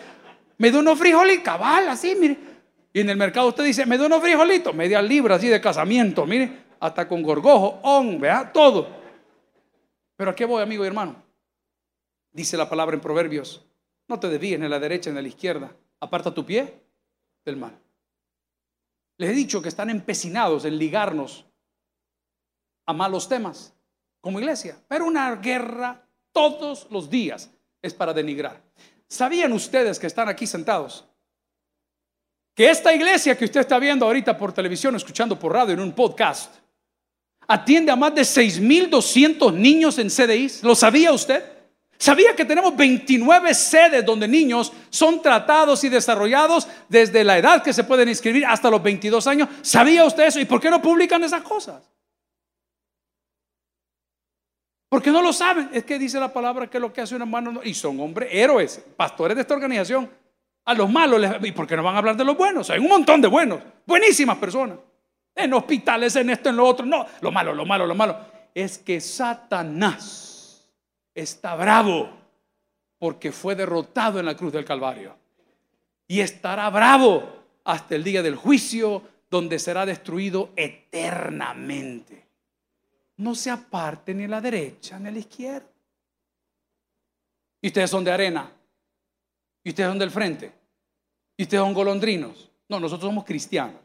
Me 0.59 0.71
da 0.71 0.81
unos 0.81 0.99
frijolitos, 0.99 1.45
cabal, 1.45 1.89
así, 1.89 2.15
mire. 2.15 2.51
Y 2.93 3.01
en 3.01 3.11
el 3.11 3.17
mercado 3.17 3.49
usted 3.49 3.65
dice, 3.65 3.87
me 3.87 3.97
da 3.97 4.07
unos 4.07 4.21
frijolitos, 4.21 4.75
media 4.75 5.01
libra 5.01 5.37
así 5.37 5.49
de 5.49 5.61
casamiento, 5.61 6.27
mire. 6.27 6.71
Hasta 6.81 7.07
con 7.07 7.23
gorgojo, 7.23 7.79
on, 7.83 8.19
vea, 8.19 8.51
todo. 8.53 8.89
Pero 10.17 10.31
¿a 10.31 10.35
qué 10.35 10.47
voy, 10.47 10.63
amigo 10.63 10.83
y 10.83 10.87
hermano? 10.87 11.23
Dice 12.33 12.57
la 12.57 12.69
palabra 12.69 12.95
en 12.95 13.01
Proverbios, 13.01 13.65
no 14.09 14.19
te 14.19 14.29
desvíes 14.29 14.59
ni 14.59 14.67
a 14.67 14.69
la 14.69 14.81
derecha 14.81 15.11
ni 15.11 15.19
a 15.19 15.23
la 15.23 15.29
izquierda. 15.29 15.71
Aparta 16.01 16.33
tu 16.33 16.45
pie 16.45 16.83
del 17.45 17.57
mal. 17.57 17.79
Les 19.19 19.31
he 19.31 19.35
dicho 19.35 19.61
que 19.61 19.69
están 19.69 19.91
empecinados 19.91 20.65
en 20.65 20.79
ligarnos 20.79 21.45
a 22.87 22.93
malos 22.95 23.29
temas 23.29 23.75
como 24.23 24.41
iglesia, 24.41 24.79
pero 24.89 25.05
una 25.05 25.37
guerra 25.37 26.09
todos 26.33 26.87
los 26.91 27.11
días 27.11 27.51
es 27.83 27.93
para 27.93 28.15
denigrar. 28.15 28.63
¿Sabían 29.07 29.53
ustedes 29.53 29.99
que 29.99 30.07
están 30.07 30.29
aquí 30.29 30.47
sentados? 30.47 31.10
Que 32.55 32.71
esta 32.71 32.93
iglesia 32.95 33.37
que 33.37 33.45
usted 33.45 33.61
está 33.61 33.79
viendo 33.79 34.05
ahorita 34.07 34.37
por 34.37 34.53
televisión, 34.53 34.97
escuchando 34.97 35.39
por 35.39 35.53
radio 35.53 35.75
en 35.75 35.81
un 35.81 35.93
podcast, 35.93 36.55
atiende 37.47 37.91
a 37.91 37.97
más 37.97 38.15
de 38.15 38.23
6.200 38.23 39.53
niños 39.53 39.99
en 39.99 40.09
CDIs. 40.09 40.63
¿Lo 40.63 40.75
sabía 40.75 41.13
usted? 41.13 41.43
¿Sabía 41.99 42.35
que 42.35 42.47
tenemos 42.47 42.75
29 42.75 43.53
sedes 43.53 44.07
donde 44.07 44.27
niños 44.27 44.73
son 44.89 45.21
tratados 45.21 45.85
y 45.85 45.91
desarrollados 45.91 46.67
desde 46.89 47.23
la 47.23 47.37
edad 47.37 47.63
que 47.63 47.75
se 47.75 47.85
pueden 47.85 48.09
inscribir 48.09 48.47
hasta 48.47 48.71
los 48.71 48.83
22 48.83 49.27
años? 49.27 49.49
¿Sabía 49.61 50.05
usted 50.05 50.25
eso? 50.25 50.41
¿Y 50.41 50.47
por 50.47 50.61
qué 50.61 50.71
no 50.71 50.81
publican 50.81 51.23
esas 51.25 51.43
cosas? 51.43 51.83
Porque 54.89 55.11
no 55.11 55.21
lo 55.21 55.33
saben. 55.33 55.71
Es 55.73 55.85
que 55.85 55.99
dice 55.99 56.19
la 56.19 56.33
palabra 56.33 56.71
que 56.71 56.81
lo 56.81 56.93
que 56.93 57.03
hace 57.03 57.15
un 57.15 57.21
hermano, 57.21 57.61
y 57.63 57.75
son 57.75 58.01
hombres 58.01 58.31
héroes, 58.33 58.83
pastores 58.97 59.37
de 59.37 59.43
esta 59.43 59.55
organización. 59.55 60.11
A 60.65 60.75
los 60.75 60.91
malos, 60.91 61.21
¿y 61.43 61.53
por 61.53 61.67
qué 61.67 61.77
no 61.77 61.83
van 61.83 61.95
a 61.95 61.99
hablar 61.99 62.17
de 62.17 62.25
los 62.25 62.37
buenos? 62.37 62.71
Hay 62.71 62.79
un 62.79 62.89
montón 62.89 63.21
de 63.21 63.29
buenos, 63.29 63.61
buenísimas 63.87 64.39
personas. 64.39 64.79
En 65.35 65.53
hospitales, 65.55 66.15
en 66.17 66.31
esto, 66.31 66.51
en 66.51 66.57
lo 66.57 66.67
otro. 66.67 66.85
No, 66.85 67.07
lo 67.21 67.33
malo, 67.33 67.55
lo 67.55 67.65
malo, 67.65 67.87
lo 67.87 67.95
malo. 67.95 68.19
Es 68.55 68.79
que 68.79 69.01
Satanás 69.01 70.71
está 71.15 71.55
bravo 71.55 72.11
porque 72.99 73.33
fue 73.33 73.55
derrotado 73.55 74.21
en 74.21 74.27
la 74.27 74.37
cruz 74.37 74.53
del 74.53 74.65
Calvario. 74.65 75.17
Y 76.07 76.21
estará 76.21 76.69
bravo 76.71 77.41
hasta 77.65 77.95
el 77.95 78.05
día 78.05 78.23
del 78.23 78.37
juicio 78.37 79.03
donde 79.31 79.59
será 79.59 79.87
destruido 79.87 80.51
eternamente. 80.57 82.27
No 83.17 83.35
se 83.35 83.51
aparte 83.51 84.13
ni 84.13 84.25
a 84.25 84.29
la 84.29 84.41
derecha 84.41 84.99
ni 84.99 85.09
a 85.09 85.13
la 85.13 85.19
izquierda. 85.19 85.69
Y 87.63 87.69
ustedes 87.69 87.91
son 87.91 88.05
de 88.05 88.13
arena. 88.13 88.51
Y 89.63 89.71
ustedes 89.71 89.89
son 89.89 89.99
del 89.99 90.11
frente. 90.11 90.53
Y 91.37 91.43
ustedes 91.45 91.63
son 91.63 91.75
golondrinos. 91.75 92.51
No, 92.69 92.79
nosotros 92.81 93.09
somos 93.09 93.25
cristianos. 93.25 93.81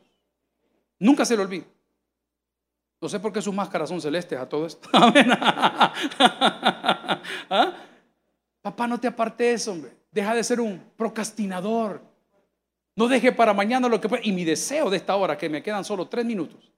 Nunca 0.99 1.25
se 1.25 1.35
lo 1.35 1.43
olvide. 1.43 1.65
No 3.01 3.09
sé 3.09 3.19
por 3.19 3.33
qué 3.33 3.41
sus 3.41 3.53
máscaras 3.53 3.89
son 3.89 4.01
celestes 4.01 4.39
a 4.39 4.47
todo 4.47 4.65
esto. 4.65 4.89
¿Ah? 7.49 7.73
Papá, 8.61 8.87
no 8.87 8.99
te 8.99 9.07
apartes, 9.07 9.67
hombre. 9.67 9.91
Deja 10.11 10.33
de 10.33 10.43
ser 10.43 10.59
un 10.59 10.81
procrastinador. 10.95 12.01
No 12.95 13.07
deje 13.07 13.31
para 13.31 13.53
mañana 13.53 13.89
lo 13.89 13.99
que 13.99 14.09
puede. 14.09 14.25
Y 14.25 14.31
mi 14.31 14.43
deseo 14.43 14.89
de 14.89 14.97
esta 14.97 15.15
hora, 15.15 15.37
que 15.37 15.49
me 15.49 15.61
quedan 15.61 15.83
solo 15.83 16.07
tres 16.07 16.25
minutos, 16.25 16.71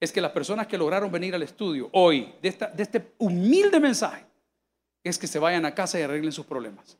es 0.00 0.12
que 0.12 0.20
las 0.20 0.30
personas 0.30 0.66
que 0.66 0.78
lograron 0.78 1.10
venir 1.10 1.34
al 1.34 1.42
estudio 1.42 1.90
hoy, 1.92 2.32
de, 2.40 2.48
esta, 2.48 2.68
de 2.68 2.82
este 2.82 3.14
humilde 3.18 3.80
mensaje, 3.80 4.24
es 5.02 5.18
que 5.18 5.26
se 5.26 5.38
vayan 5.38 5.64
a 5.64 5.74
casa 5.74 5.98
y 5.98 6.02
arreglen 6.02 6.32
sus 6.32 6.46
problemas. 6.46 6.96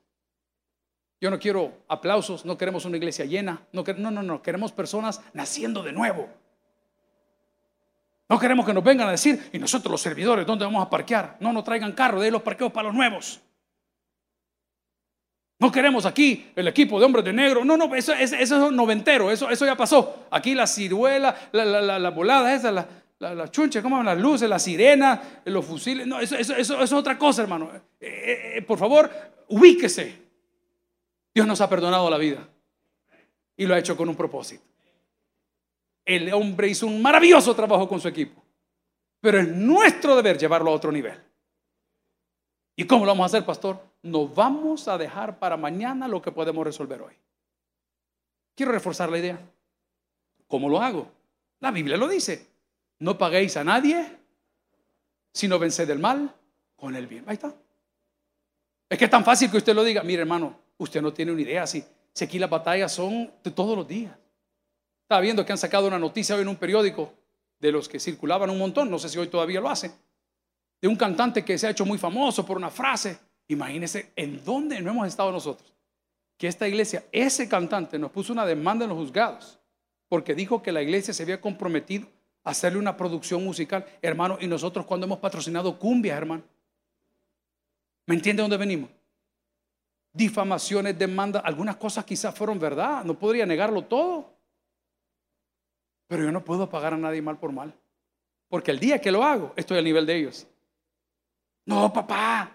Yo 1.20 1.30
no 1.30 1.38
quiero 1.38 1.72
aplausos, 1.88 2.44
no 2.44 2.56
queremos 2.56 2.84
una 2.84 2.96
iglesia 2.96 3.24
llena, 3.24 3.66
no, 3.72 3.82
no, 3.96 4.22
no, 4.22 4.42
queremos 4.42 4.72
personas 4.72 5.20
naciendo 5.32 5.82
de 5.82 5.92
nuevo. 5.92 6.28
No 8.28 8.38
queremos 8.38 8.66
que 8.66 8.74
nos 8.74 8.84
vengan 8.84 9.08
a 9.08 9.12
decir, 9.12 9.50
y 9.52 9.58
nosotros 9.58 9.90
los 9.90 10.00
servidores, 10.00 10.46
¿dónde 10.46 10.64
vamos 10.64 10.86
a 10.86 10.90
parquear? 10.90 11.36
No 11.40 11.52
nos 11.52 11.64
traigan 11.64 11.92
carro, 11.92 12.20
de 12.20 12.30
los 12.30 12.42
parqueos 12.42 12.70
para 12.70 12.88
los 12.88 12.94
nuevos. 12.94 13.40
No 15.60 15.72
queremos 15.72 16.06
aquí 16.06 16.52
el 16.54 16.68
equipo 16.68 17.00
de 17.00 17.06
hombres 17.06 17.24
de 17.24 17.32
negro. 17.32 17.64
No, 17.64 17.76
no, 17.76 17.92
eso, 17.96 18.12
es 18.12 18.50
noventero, 18.52 19.30
eso, 19.30 19.50
eso 19.50 19.66
ya 19.66 19.76
pasó. 19.76 20.26
Aquí 20.30 20.54
la 20.54 20.68
ciruela, 20.68 21.34
la, 21.50 21.64
la, 21.64 21.98
la, 21.98 22.10
volada 22.10 22.54
esa, 22.54 22.70
la, 22.70 22.86
la, 23.18 23.50
chuncha, 23.50 23.82
¿cómo 23.82 24.00
las 24.04 24.18
luces, 24.18 24.48
la 24.48 24.60
sirena, 24.60 25.40
los 25.46 25.64
fusiles. 25.64 26.06
No, 26.06 26.20
eso, 26.20 26.36
eso, 26.36 26.54
eso, 26.54 26.80
es 26.80 26.92
otra 26.92 27.18
cosa, 27.18 27.42
hermano. 27.42 27.70
Eh, 27.74 27.80
eh, 28.00 28.52
eh, 28.58 28.62
por 28.62 28.78
favor, 28.78 29.10
ubíquese. 29.48 30.27
Dios 31.34 31.46
nos 31.46 31.60
ha 31.60 31.68
perdonado 31.68 32.08
la 32.10 32.18
vida 32.18 32.48
y 33.56 33.66
lo 33.66 33.74
ha 33.74 33.78
hecho 33.78 33.96
con 33.96 34.08
un 34.08 34.16
propósito 34.16 34.68
el 36.08 36.32
hombre 36.32 36.68
hizo 36.68 36.86
un 36.86 37.02
maravilloso 37.02 37.54
trabajo 37.54 37.86
con 37.86 38.00
su 38.00 38.08
equipo. 38.08 38.42
Pero 39.20 39.40
es 39.40 39.48
nuestro 39.48 40.16
deber 40.16 40.38
llevarlo 40.38 40.70
a 40.70 40.74
otro 40.74 40.90
nivel. 40.90 41.20
¿Y 42.76 42.86
cómo 42.86 43.04
lo 43.04 43.10
vamos 43.10 43.24
a 43.24 43.26
hacer, 43.26 43.44
pastor? 43.44 43.78
No 44.02 44.26
vamos 44.26 44.88
a 44.88 44.96
dejar 44.96 45.38
para 45.38 45.58
mañana 45.58 46.08
lo 46.08 46.22
que 46.22 46.32
podemos 46.32 46.64
resolver 46.64 47.02
hoy. 47.02 47.12
Quiero 48.54 48.72
reforzar 48.72 49.10
la 49.10 49.18
idea. 49.18 49.38
¿Cómo 50.46 50.70
lo 50.70 50.80
hago? 50.80 51.10
La 51.60 51.70
Biblia 51.70 51.98
lo 51.98 52.08
dice. 52.08 52.46
No 53.00 53.18
paguéis 53.18 53.58
a 53.58 53.64
nadie, 53.64 54.10
sino 55.34 55.58
venced 55.58 55.86
del 55.86 55.98
mal 55.98 56.34
con 56.74 56.96
el 56.96 57.06
bien. 57.06 57.24
Ahí 57.26 57.34
está. 57.34 57.52
Es 58.88 58.96
que 58.96 59.04
es 59.04 59.10
tan 59.10 59.26
fácil 59.26 59.50
que 59.50 59.58
usted 59.58 59.74
lo 59.74 59.84
diga. 59.84 60.02
Mire, 60.02 60.22
hermano, 60.22 60.58
usted 60.78 61.02
no 61.02 61.12
tiene 61.12 61.32
una 61.32 61.42
idea. 61.42 61.66
Si, 61.66 61.84
si 62.12 62.24
aquí 62.24 62.38
las 62.38 62.50
batallas 62.50 62.92
son 62.92 63.30
de 63.44 63.50
todos 63.50 63.76
los 63.76 63.86
días. 63.86 64.16
Estaba 65.02 65.20
viendo 65.20 65.44
que 65.44 65.52
han 65.52 65.58
sacado 65.58 65.86
una 65.86 65.98
noticia 65.98 66.34
hoy 66.34 66.42
en 66.42 66.48
un 66.48 66.56
periódico 66.56 67.12
de 67.58 67.72
los 67.72 67.88
que 67.88 67.98
circulaban 67.98 68.50
un 68.50 68.58
montón, 68.58 68.90
no 68.90 68.98
sé 68.98 69.08
si 69.08 69.18
hoy 69.18 69.28
todavía 69.28 69.60
lo 69.60 69.68
hace, 69.68 69.90
de 70.80 70.88
un 70.88 70.96
cantante 70.96 71.44
que 71.44 71.58
se 71.58 71.66
ha 71.66 71.70
hecho 71.70 71.84
muy 71.84 71.98
famoso 71.98 72.46
por 72.46 72.56
una 72.56 72.70
frase. 72.70 73.18
Imagínense 73.48 74.12
en 74.14 74.44
dónde 74.44 74.80
no 74.80 74.90
hemos 74.90 75.08
estado 75.08 75.32
nosotros. 75.32 75.74
Que 76.36 76.46
esta 76.46 76.68
iglesia, 76.68 77.04
ese 77.10 77.48
cantante 77.48 77.98
nos 77.98 78.12
puso 78.12 78.32
una 78.32 78.46
demanda 78.46 78.84
en 78.84 78.90
los 78.90 78.98
juzgados 78.98 79.58
porque 80.08 80.34
dijo 80.34 80.62
que 80.62 80.72
la 80.72 80.82
iglesia 80.82 81.12
se 81.12 81.22
había 81.22 81.40
comprometido 81.40 82.06
a 82.44 82.50
hacerle 82.50 82.78
una 82.78 82.96
producción 82.96 83.44
musical. 83.44 83.86
Hermano, 84.00 84.38
y 84.40 84.46
nosotros 84.46 84.86
cuando 84.86 85.06
hemos 85.06 85.18
patrocinado 85.18 85.78
cumbias, 85.78 86.16
hermano. 86.16 86.42
¿Me 88.06 88.14
entiende 88.14 88.42
dónde 88.42 88.56
venimos? 88.56 88.90
Difamaciones, 90.18 90.98
demandas, 90.98 91.42
algunas 91.44 91.76
cosas 91.76 92.04
quizás 92.04 92.34
fueron 92.34 92.58
verdad, 92.58 93.04
no 93.04 93.14
podría 93.14 93.46
negarlo 93.46 93.82
todo. 93.82 94.34
Pero 96.08 96.24
yo 96.24 96.32
no 96.32 96.44
puedo 96.44 96.68
pagar 96.68 96.94
a 96.94 96.96
nadie 96.96 97.22
mal 97.22 97.38
por 97.38 97.52
mal. 97.52 97.72
Porque 98.48 98.72
el 98.72 98.80
día 98.80 99.00
que 99.00 99.12
lo 99.12 99.22
hago, 99.22 99.52
estoy 99.54 99.78
al 99.78 99.84
nivel 99.84 100.04
de 100.06 100.16
ellos. 100.16 100.44
No, 101.66 101.92
papá, 101.92 102.50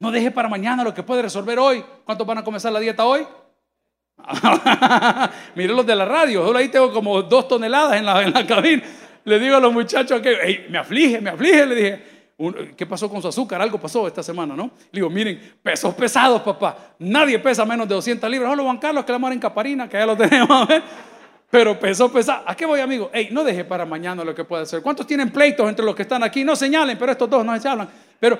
no 0.00 0.10
deje 0.10 0.32
para 0.32 0.48
mañana 0.48 0.82
lo 0.82 0.92
que 0.92 1.04
puede 1.04 1.22
resolver 1.22 1.60
hoy. 1.60 1.84
¿Cuántos 2.04 2.26
van 2.26 2.38
a 2.38 2.44
comenzar 2.44 2.72
la 2.72 2.80
dieta 2.80 3.06
hoy? 3.06 3.24
Mire 5.54 5.74
los 5.74 5.86
de 5.86 5.94
la 5.94 6.06
radio. 6.06 6.44
Solo 6.44 6.58
ahí 6.58 6.68
tengo 6.70 6.92
como 6.92 7.22
dos 7.22 7.46
toneladas 7.46 7.98
en 7.98 8.06
la, 8.06 8.20
en 8.20 8.32
la 8.32 8.44
cabina. 8.44 8.82
Le 9.22 9.38
digo 9.38 9.54
a 9.54 9.60
los 9.60 9.72
muchachos 9.72 10.20
que 10.20 10.66
me 10.68 10.78
aflige, 10.78 11.20
me 11.20 11.30
aflige. 11.30 11.66
Le 11.66 11.74
dije, 11.76 12.15
¿qué 12.76 12.86
pasó 12.86 13.08
con 13.08 13.22
su 13.22 13.28
azúcar? 13.28 13.60
Algo 13.62 13.80
pasó 13.80 14.06
esta 14.06 14.22
semana, 14.22 14.54
¿no? 14.54 14.64
Le 14.92 15.00
digo, 15.00 15.08
miren, 15.08 15.58
pesos 15.62 15.94
pesados, 15.94 16.42
papá. 16.42 16.94
Nadie 16.98 17.38
pesa 17.38 17.64
menos 17.64 17.88
de 17.88 17.94
200 17.94 18.30
libras. 18.30 18.50
Solo 18.50 18.64
Juan 18.64 18.78
Carlos 18.78 19.04
que 19.04 19.18
le 19.18 19.32
en 19.32 19.40
Caparina, 19.40 19.88
que 19.88 19.96
ya 19.96 20.06
lo 20.06 20.16
tenemos. 20.18 20.68
Pero 21.50 21.78
pesó, 21.80 22.12
pesa. 22.12 22.42
¿A 22.46 22.54
qué 22.54 22.66
voy, 22.66 22.80
amigo? 22.80 23.10
Ey, 23.12 23.28
no 23.30 23.42
deje 23.42 23.64
para 23.64 23.86
mañana 23.86 24.22
lo 24.22 24.34
que 24.34 24.44
puede 24.44 24.64
hacer. 24.64 24.82
¿Cuántos 24.82 25.06
tienen 25.06 25.30
pleitos 25.30 25.66
entre 25.68 25.84
los 25.84 25.94
que 25.94 26.02
están 26.02 26.22
aquí? 26.22 26.44
No 26.44 26.54
señalen, 26.54 26.98
pero 26.98 27.12
estos 27.12 27.30
dos 27.30 27.44
no 27.44 27.58
se 27.58 27.68
hablan. 27.68 27.88
Pero 28.20 28.38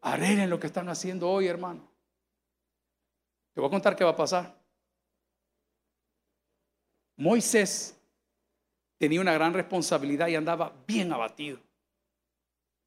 arreglen 0.00 0.48
lo 0.48 0.58
que 0.58 0.68
están 0.68 0.88
haciendo 0.88 1.28
hoy, 1.28 1.46
hermano. 1.46 1.86
Te 3.52 3.60
voy 3.60 3.68
a 3.68 3.70
contar 3.70 3.94
qué 3.94 4.04
va 4.04 4.10
a 4.10 4.16
pasar. 4.16 4.54
Moisés 7.16 8.00
tenía 8.98 9.20
una 9.20 9.34
gran 9.34 9.52
responsabilidad 9.52 10.28
y 10.28 10.34
andaba 10.34 10.72
bien 10.86 11.12
abatido. 11.12 11.58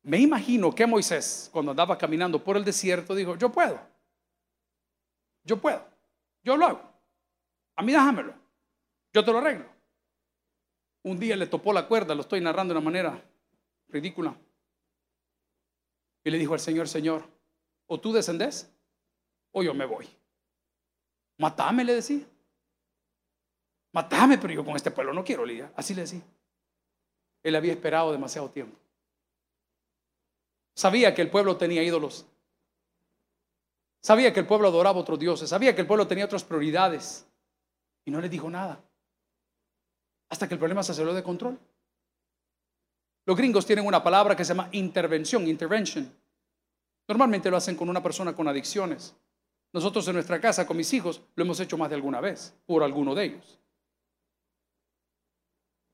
Me 0.07 0.19
imagino 0.19 0.73
que 0.73 0.87
Moisés, 0.87 1.49
cuando 1.51 1.71
andaba 1.71 1.97
caminando 1.97 2.41
por 2.41 2.55
el 2.55 2.63
desierto, 2.63 3.13
dijo, 3.13 3.35
yo 3.35 3.51
puedo. 3.51 3.77
Yo 5.43 5.59
puedo. 5.59 5.85
Yo 6.41 6.55
lo 6.55 6.65
hago. 6.65 6.81
A 7.75 7.83
mí 7.83 7.91
déjamelo. 7.91 8.33
Yo 9.11 9.25
te 9.25 9.33
lo 9.33 9.39
arreglo. 9.39 9.65
Un 11.03 11.19
día 11.19 11.35
le 11.35 11.45
topó 11.45 11.73
la 11.73 11.89
cuerda, 11.89 12.15
lo 12.15 12.21
estoy 12.21 12.39
narrando 12.39 12.73
de 12.73 12.79
una 12.79 12.85
manera 12.85 13.21
ridícula. 13.89 14.33
Y 16.23 16.31
le 16.31 16.37
dijo 16.37 16.53
al 16.53 16.61
Señor, 16.61 16.87
Señor, 16.87 17.25
o 17.85 17.99
tú 17.99 18.13
descendes 18.13 18.71
o 19.51 19.61
yo 19.61 19.73
me 19.73 19.85
voy. 19.85 20.07
Matame, 21.37 21.83
le 21.83 21.95
decía. 21.95 22.25
Matame, 23.91 24.37
pero 24.37 24.53
yo 24.53 24.63
con 24.63 24.77
este 24.77 24.89
pueblo 24.89 25.11
no 25.11 25.25
quiero 25.25 25.45
lidiar. 25.45 25.73
Así 25.75 25.93
le 25.93 26.03
decía. 26.03 26.21
Él 27.43 27.57
había 27.57 27.73
esperado 27.73 28.13
demasiado 28.13 28.49
tiempo. 28.49 28.86
Sabía 30.77 31.15
que 31.15 31.23
el 31.23 31.31
pueblo 31.31 31.57
tenía 31.57 31.81
ídolos. 31.81 32.27
Sabía 33.99 34.31
que 34.31 34.41
el 34.41 34.45
pueblo 34.45 34.67
adoraba 34.67 34.99
otros 34.99 35.17
dioses. 35.17 35.49
Sabía 35.49 35.73
que 35.73 35.81
el 35.81 35.87
pueblo 35.87 36.05
tenía 36.05 36.25
otras 36.25 36.43
prioridades. 36.43 37.25
Y 38.05 38.11
no 38.11 38.21
le 38.21 38.29
dijo 38.29 38.47
nada. 38.47 38.79
Hasta 40.29 40.47
que 40.47 40.53
el 40.53 40.59
problema 40.59 40.83
se 40.83 40.93
salió 40.93 41.15
de 41.15 41.23
control. 41.23 41.57
Los 43.25 43.35
gringos 43.35 43.65
tienen 43.65 43.87
una 43.87 44.03
palabra 44.03 44.35
que 44.35 44.45
se 44.45 44.49
llama 44.49 44.69
intervención, 44.71 45.47
intervention. 45.47 46.15
Normalmente 47.07 47.49
lo 47.49 47.57
hacen 47.57 47.75
con 47.75 47.89
una 47.89 48.03
persona 48.03 48.35
con 48.35 48.47
adicciones. 48.47 49.15
Nosotros 49.73 50.07
en 50.07 50.13
nuestra 50.13 50.39
casa 50.39 50.67
con 50.67 50.77
mis 50.77 50.93
hijos 50.93 51.23
lo 51.33 51.43
hemos 51.43 51.59
hecho 51.59 51.75
más 51.79 51.89
de 51.89 51.95
alguna 51.95 52.21
vez, 52.21 52.53
por 52.67 52.83
alguno 52.83 53.15
de 53.15 53.25
ellos. 53.25 53.59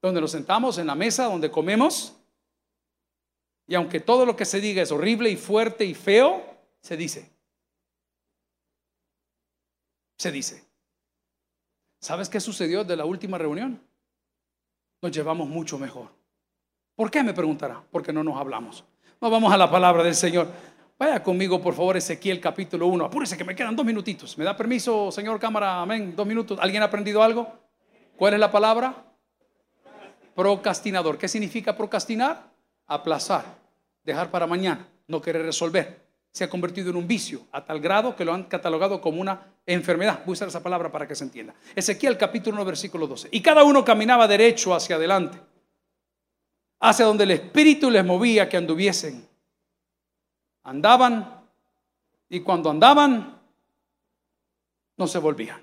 Donde 0.01 0.19
nos 0.19 0.31
sentamos 0.31 0.77
en 0.77 0.87
la 0.87 0.95
mesa, 0.95 1.27
donde 1.27 1.49
comemos, 1.49 2.17
y 3.67 3.75
aunque 3.75 3.99
todo 3.99 4.25
lo 4.25 4.35
que 4.35 4.45
se 4.45 4.59
diga 4.59 4.81
es 4.81 4.91
horrible 4.91 5.29
y 5.29 5.37
fuerte 5.37 5.85
y 5.85 5.93
feo, 5.93 6.43
se 6.81 6.97
dice. 6.97 7.31
Se 10.17 10.31
dice. 10.31 10.63
¿Sabes 11.99 12.27
qué 12.27 12.39
sucedió 12.39 12.83
de 12.83 12.97
la 12.97 13.05
última 13.05 13.37
reunión? 13.37 13.81
Nos 15.01 15.11
llevamos 15.11 15.47
mucho 15.47 15.77
mejor. 15.79 16.09
¿Por 16.95 17.09
qué 17.09 17.23
me 17.23 17.33
preguntará? 17.33 17.81
Porque 17.91 18.11
no 18.11 18.23
nos 18.23 18.37
hablamos. 18.37 18.83
No 19.21 19.29
vamos 19.29 19.53
a 19.53 19.57
la 19.57 19.71
palabra 19.71 20.03
del 20.03 20.15
Señor. 20.15 20.47
Vaya 20.99 21.23
conmigo, 21.23 21.61
por 21.61 21.73
favor, 21.73 21.97
Ezequiel 21.97 22.39
capítulo 22.39 22.87
1. 22.87 23.05
Apúrese 23.05 23.37
que 23.37 23.43
me 23.43 23.55
quedan 23.55 23.75
dos 23.75 23.85
minutitos. 23.85 24.37
¿Me 24.37 24.43
da 24.43 24.55
permiso, 24.55 25.11
señor 25.11 25.39
cámara? 25.39 25.81
Amén. 25.81 26.13
Dos 26.15 26.27
minutos. 26.27 26.59
¿Alguien 26.61 26.83
ha 26.83 26.85
aprendido 26.85 27.23
algo? 27.23 27.51
¿Cuál 28.17 28.35
es 28.35 28.39
la 28.39 28.51
palabra? 28.51 29.05
Procrastinador. 30.35 31.17
¿Qué 31.17 31.27
significa 31.27 31.75
procrastinar? 31.75 32.52
Aplazar, 32.87 33.45
dejar 34.03 34.29
para 34.29 34.47
mañana, 34.47 34.87
no 35.07 35.21
querer 35.21 35.43
resolver. 35.43 36.01
Se 36.31 36.43
ha 36.43 36.49
convertido 36.49 36.89
en 36.89 36.95
un 36.95 37.07
vicio 37.07 37.45
a 37.51 37.63
tal 37.63 37.79
grado 37.79 38.15
que 38.15 38.25
lo 38.25 38.33
han 38.33 38.43
catalogado 38.45 38.99
como 38.99 39.21
una 39.21 39.53
enfermedad. 39.65 40.21
Voy 40.25 40.31
a 40.31 40.33
usar 40.33 40.47
esa 40.47 40.63
palabra 40.63 40.91
para 40.91 41.07
que 41.07 41.15
se 41.15 41.23
entienda. 41.23 41.53
Ezequiel 41.75 42.17
capítulo 42.17 42.57
1, 42.57 42.65
versículo 42.65 43.07
12. 43.07 43.29
Y 43.31 43.41
cada 43.41 43.63
uno 43.63 43.85
caminaba 43.85 44.27
derecho 44.27 44.73
hacia 44.73 44.95
adelante, 44.95 45.39
hacia 46.79 47.05
donde 47.05 47.23
el 47.25 47.31
Espíritu 47.31 47.91
les 47.91 48.03
movía 48.03 48.49
que 48.49 48.57
anduviesen. 48.57 49.27
Andaban 50.63 51.41
y 52.29 52.39
cuando 52.39 52.69
andaban, 52.69 53.39
no 54.97 55.07
se 55.07 55.19
volvían. 55.19 55.61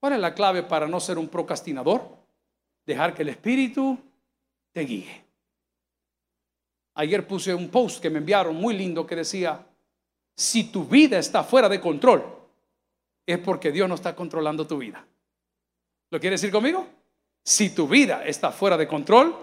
¿Cuál 0.00 0.14
es 0.14 0.18
la 0.18 0.34
clave 0.34 0.62
para 0.62 0.88
no 0.88 0.98
ser 0.98 1.18
un 1.18 1.28
procrastinador? 1.28 2.16
Dejar 2.84 3.14
que 3.14 3.22
el 3.22 3.28
Espíritu 3.28 3.98
te 4.72 4.80
guíe. 4.80 5.24
Ayer 6.94 7.26
puse 7.26 7.54
un 7.54 7.68
post 7.68 8.02
que 8.02 8.10
me 8.10 8.18
enviaron 8.18 8.54
muy 8.56 8.76
lindo 8.76 9.06
que 9.06 9.16
decía, 9.16 9.66
si 10.36 10.64
tu 10.64 10.84
vida 10.84 11.18
está 11.18 11.42
fuera 11.42 11.68
de 11.68 11.80
control, 11.80 12.24
es 13.26 13.38
porque 13.38 13.72
Dios 13.72 13.88
no 13.88 13.94
está 13.94 14.14
controlando 14.14 14.66
tu 14.66 14.78
vida. 14.78 15.06
¿Lo 16.10 16.20
quiere 16.20 16.34
decir 16.34 16.50
conmigo? 16.50 16.86
Si 17.44 17.74
tu 17.74 17.88
vida 17.88 18.24
está 18.24 18.52
fuera 18.52 18.76
de 18.76 18.86
control, 18.86 19.34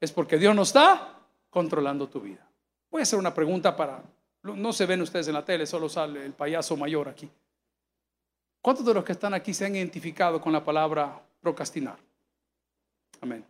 es 0.00 0.12
porque 0.12 0.38
Dios 0.38 0.54
no 0.54 0.62
está 0.62 1.18
controlando 1.50 2.08
tu 2.08 2.20
vida. 2.20 2.46
Voy 2.90 3.00
a 3.00 3.02
hacer 3.04 3.18
una 3.18 3.34
pregunta 3.34 3.74
para, 3.74 4.02
no 4.42 4.72
se 4.72 4.86
ven 4.86 5.00
ustedes 5.00 5.28
en 5.28 5.34
la 5.34 5.44
tele, 5.44 5.66
solo 5.66 5.88
sale 5.88 6.24
el 6.24 6.32
payaso 6.32 6.76
mayor 6.76 7.08
aquí. 7.08 7.30
¿Cuántos 8.60 8.84
de 8.86 8.94
los 8.94 9.04
que 9.04 9.12
están 9.12 9.34
aquí 9.34 9.52
se 9.52 9.66
han 9.66 9.76
identificado 9.76 10.40
con 10.40 10.52
la 10.52 10.64
palabra 10.64 11.20
procrastinar? 11.40 11.98
Amén. 13.20 13.44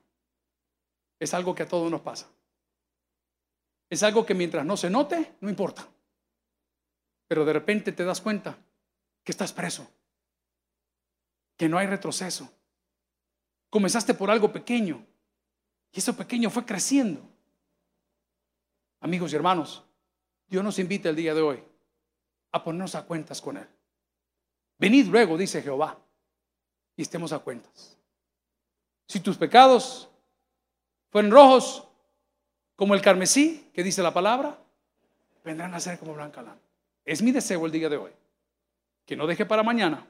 Es 1.18 1.32
algo 1.34 1.54
que 1.54 1.62
a 1.62 1.68
todos 1.68 1.90
nos 1.90 2.00
pasa. 2.00 2.28
Es 3.90 4.02
algo 4.02 4.24
que 4.24 4.34
mientras 4.34 4.64
no 4.64 4.76
se 4.76 4.90
note, 4.90 5.36
no 5.40 5.48
importa. 5.48 5.86
Pero 7.28 7.44
de 7.44 7.52
repente 7.52 7.92
te 7.92 8.04
das 8.04 8.20
cuenta 8.20 8.56
que 9.22 9.32
estás 9.32 9.52
preso, 9.52 9.90
que 11.56 11.68
no 11.68 11.78
hay 11.78 11.86
retroceso. 11.86 12.50
Comenzaste 13.70 14.14
por 14.14 14.30
algo 14.30 14.52
pequeño 14.52 15.04
y 15.92 15.98
eso 15.98 16.16
pequeño 16.16 16.50
fue 16.50 16.64
creciendo. 16.64 17.22
Amigos 19.00 19.32
y 19.32 19.36
hermanos, 19.36 19.84
Dios 20.46 20.62
nos 20.62 20.78
invita 20.78 21.08
el 21.08 21.16
día 21.16 21.34
de 21.34 21.40
hoy 21.40 21.62
a 22.52 22.62
ponernos 22.62 22.94
a 22.94 23.04
cuentas 23.04 23.40
con 23.40 23.56
Él. 23.56 23.68
Venid 24.78 25.06
luego, 25.06 25.36
dice 25.36 25.62
Jehová, 25.62 25.98
y 26.96 27.02
estemos 27.02 27.32
a 27.32 27.38
cuentas. 27.38 27.96
Si 29.08 29.20
tus 29.20 29.36
pecados 29.36 30.08
fueron 31.10 31.30
rojos, 31.30 31.88
como 32.76 32.94
el 32.94 33.00
carmesí, 33.00 33.70
que 33.72 33.82
dice 33.82 34.02
la 34.02 34.12
palabra, 34.12 34.58
vendrán 35.44 35.74
a 35.74 35.80
ser 35.80 35.98
como 35.98 36.14
blanca 36.14 36.42
lana. 36.42 36.58
Es 37.04 37.22
mi 37.22 37.32
deseo 37.32 37.66
el 37.66 37.72
día 37.72 37.88
de 37.88 37.96
hoy, 37.96 38.10
que 39.04 39.16
no 39.16 39.26
deje 39.26 39.44
para 39.44 39.62
mañana 39.62 40.06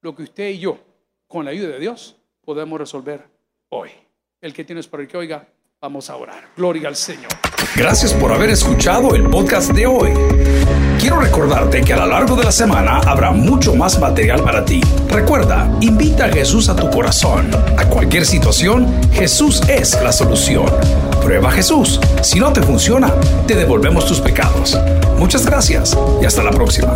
lo 0.00 0.14
que 0.14 0.24
usted 0.24 0.50
y 0.50 0.58
yo, 0.58 0.78
con 1.26 1.44
la 1.44 1.52
ayuda 1.52 1.68
de 1.68 1.78
Dios, 1.78 2.16
podemos 2.44 2.78
resolver 2.78 3.24
hoy. 3.70 3.90
El 4.40 4.52
que 4.52 4.64
tienes 4.64 4.86
para 4.86 5.02
el 5.02 5.08
que 5.08 5.16
oiga, 5.16 5.48
vamos 5.80 6.10
a 6.10 6.16
orar. 6.16 6.50
Gloria 6.56 6.88
al 6.88 6.96
Señor. 6.96 7.32
Gracias 7.76 8.12
por 8.12 8.30
haber 8.30 8.50
escuchado 8.50 9.14
el 9.14 9.28
podcast 9.30 9.72
de 9.72 9.86
hoy. 9.86 10.12
Quiero 11.04 11.20
recordarte 11.20 11.82
que 11.82 11.92
a 11.92 11.98
lo 11.98 12.06
largo 12.06 12.34
de 12.34 12.44
la 12.44 12.50
semana 12.50 12.98
habrá 13.04 13.30
mucho 13.30 13.74
más 13.74 14.00
material 14.00 14.42
para 14.42 14.64
ti. 14.64 14.80
Recuerda, 15.10 15.70
invita 15.82 16.24
a 16.24 16.28
Jesús 16.30 16.70
a 16.70 16.76
tu 16.76 16.88
corazón. 16.88 17.50
A 17.76 17.84
cualquier 17.84 18.24
situación, 18.24 18.86
Jesús 19.12 19.60
es 19.68 20.00
la 20.02 20.12
solución. 20.12 20.64
Prueba 21.20 21.50
Jesús. 21.50 22.00
Si 22.22 22.40
no 22.40 22.54
te 22.54 22.62
funciona, 22.62 23.12
te 23.46 23.54
devolvemos 23.54 24.06
tus 24.06 24.18
pecados. 24.22 24.80
Muchas 25.18 25.44
gracias 25.44 25.94
y 26.22 26.24
hasta 26.24 26.42
la 26.42 26.52
próxima. 26.52 26.94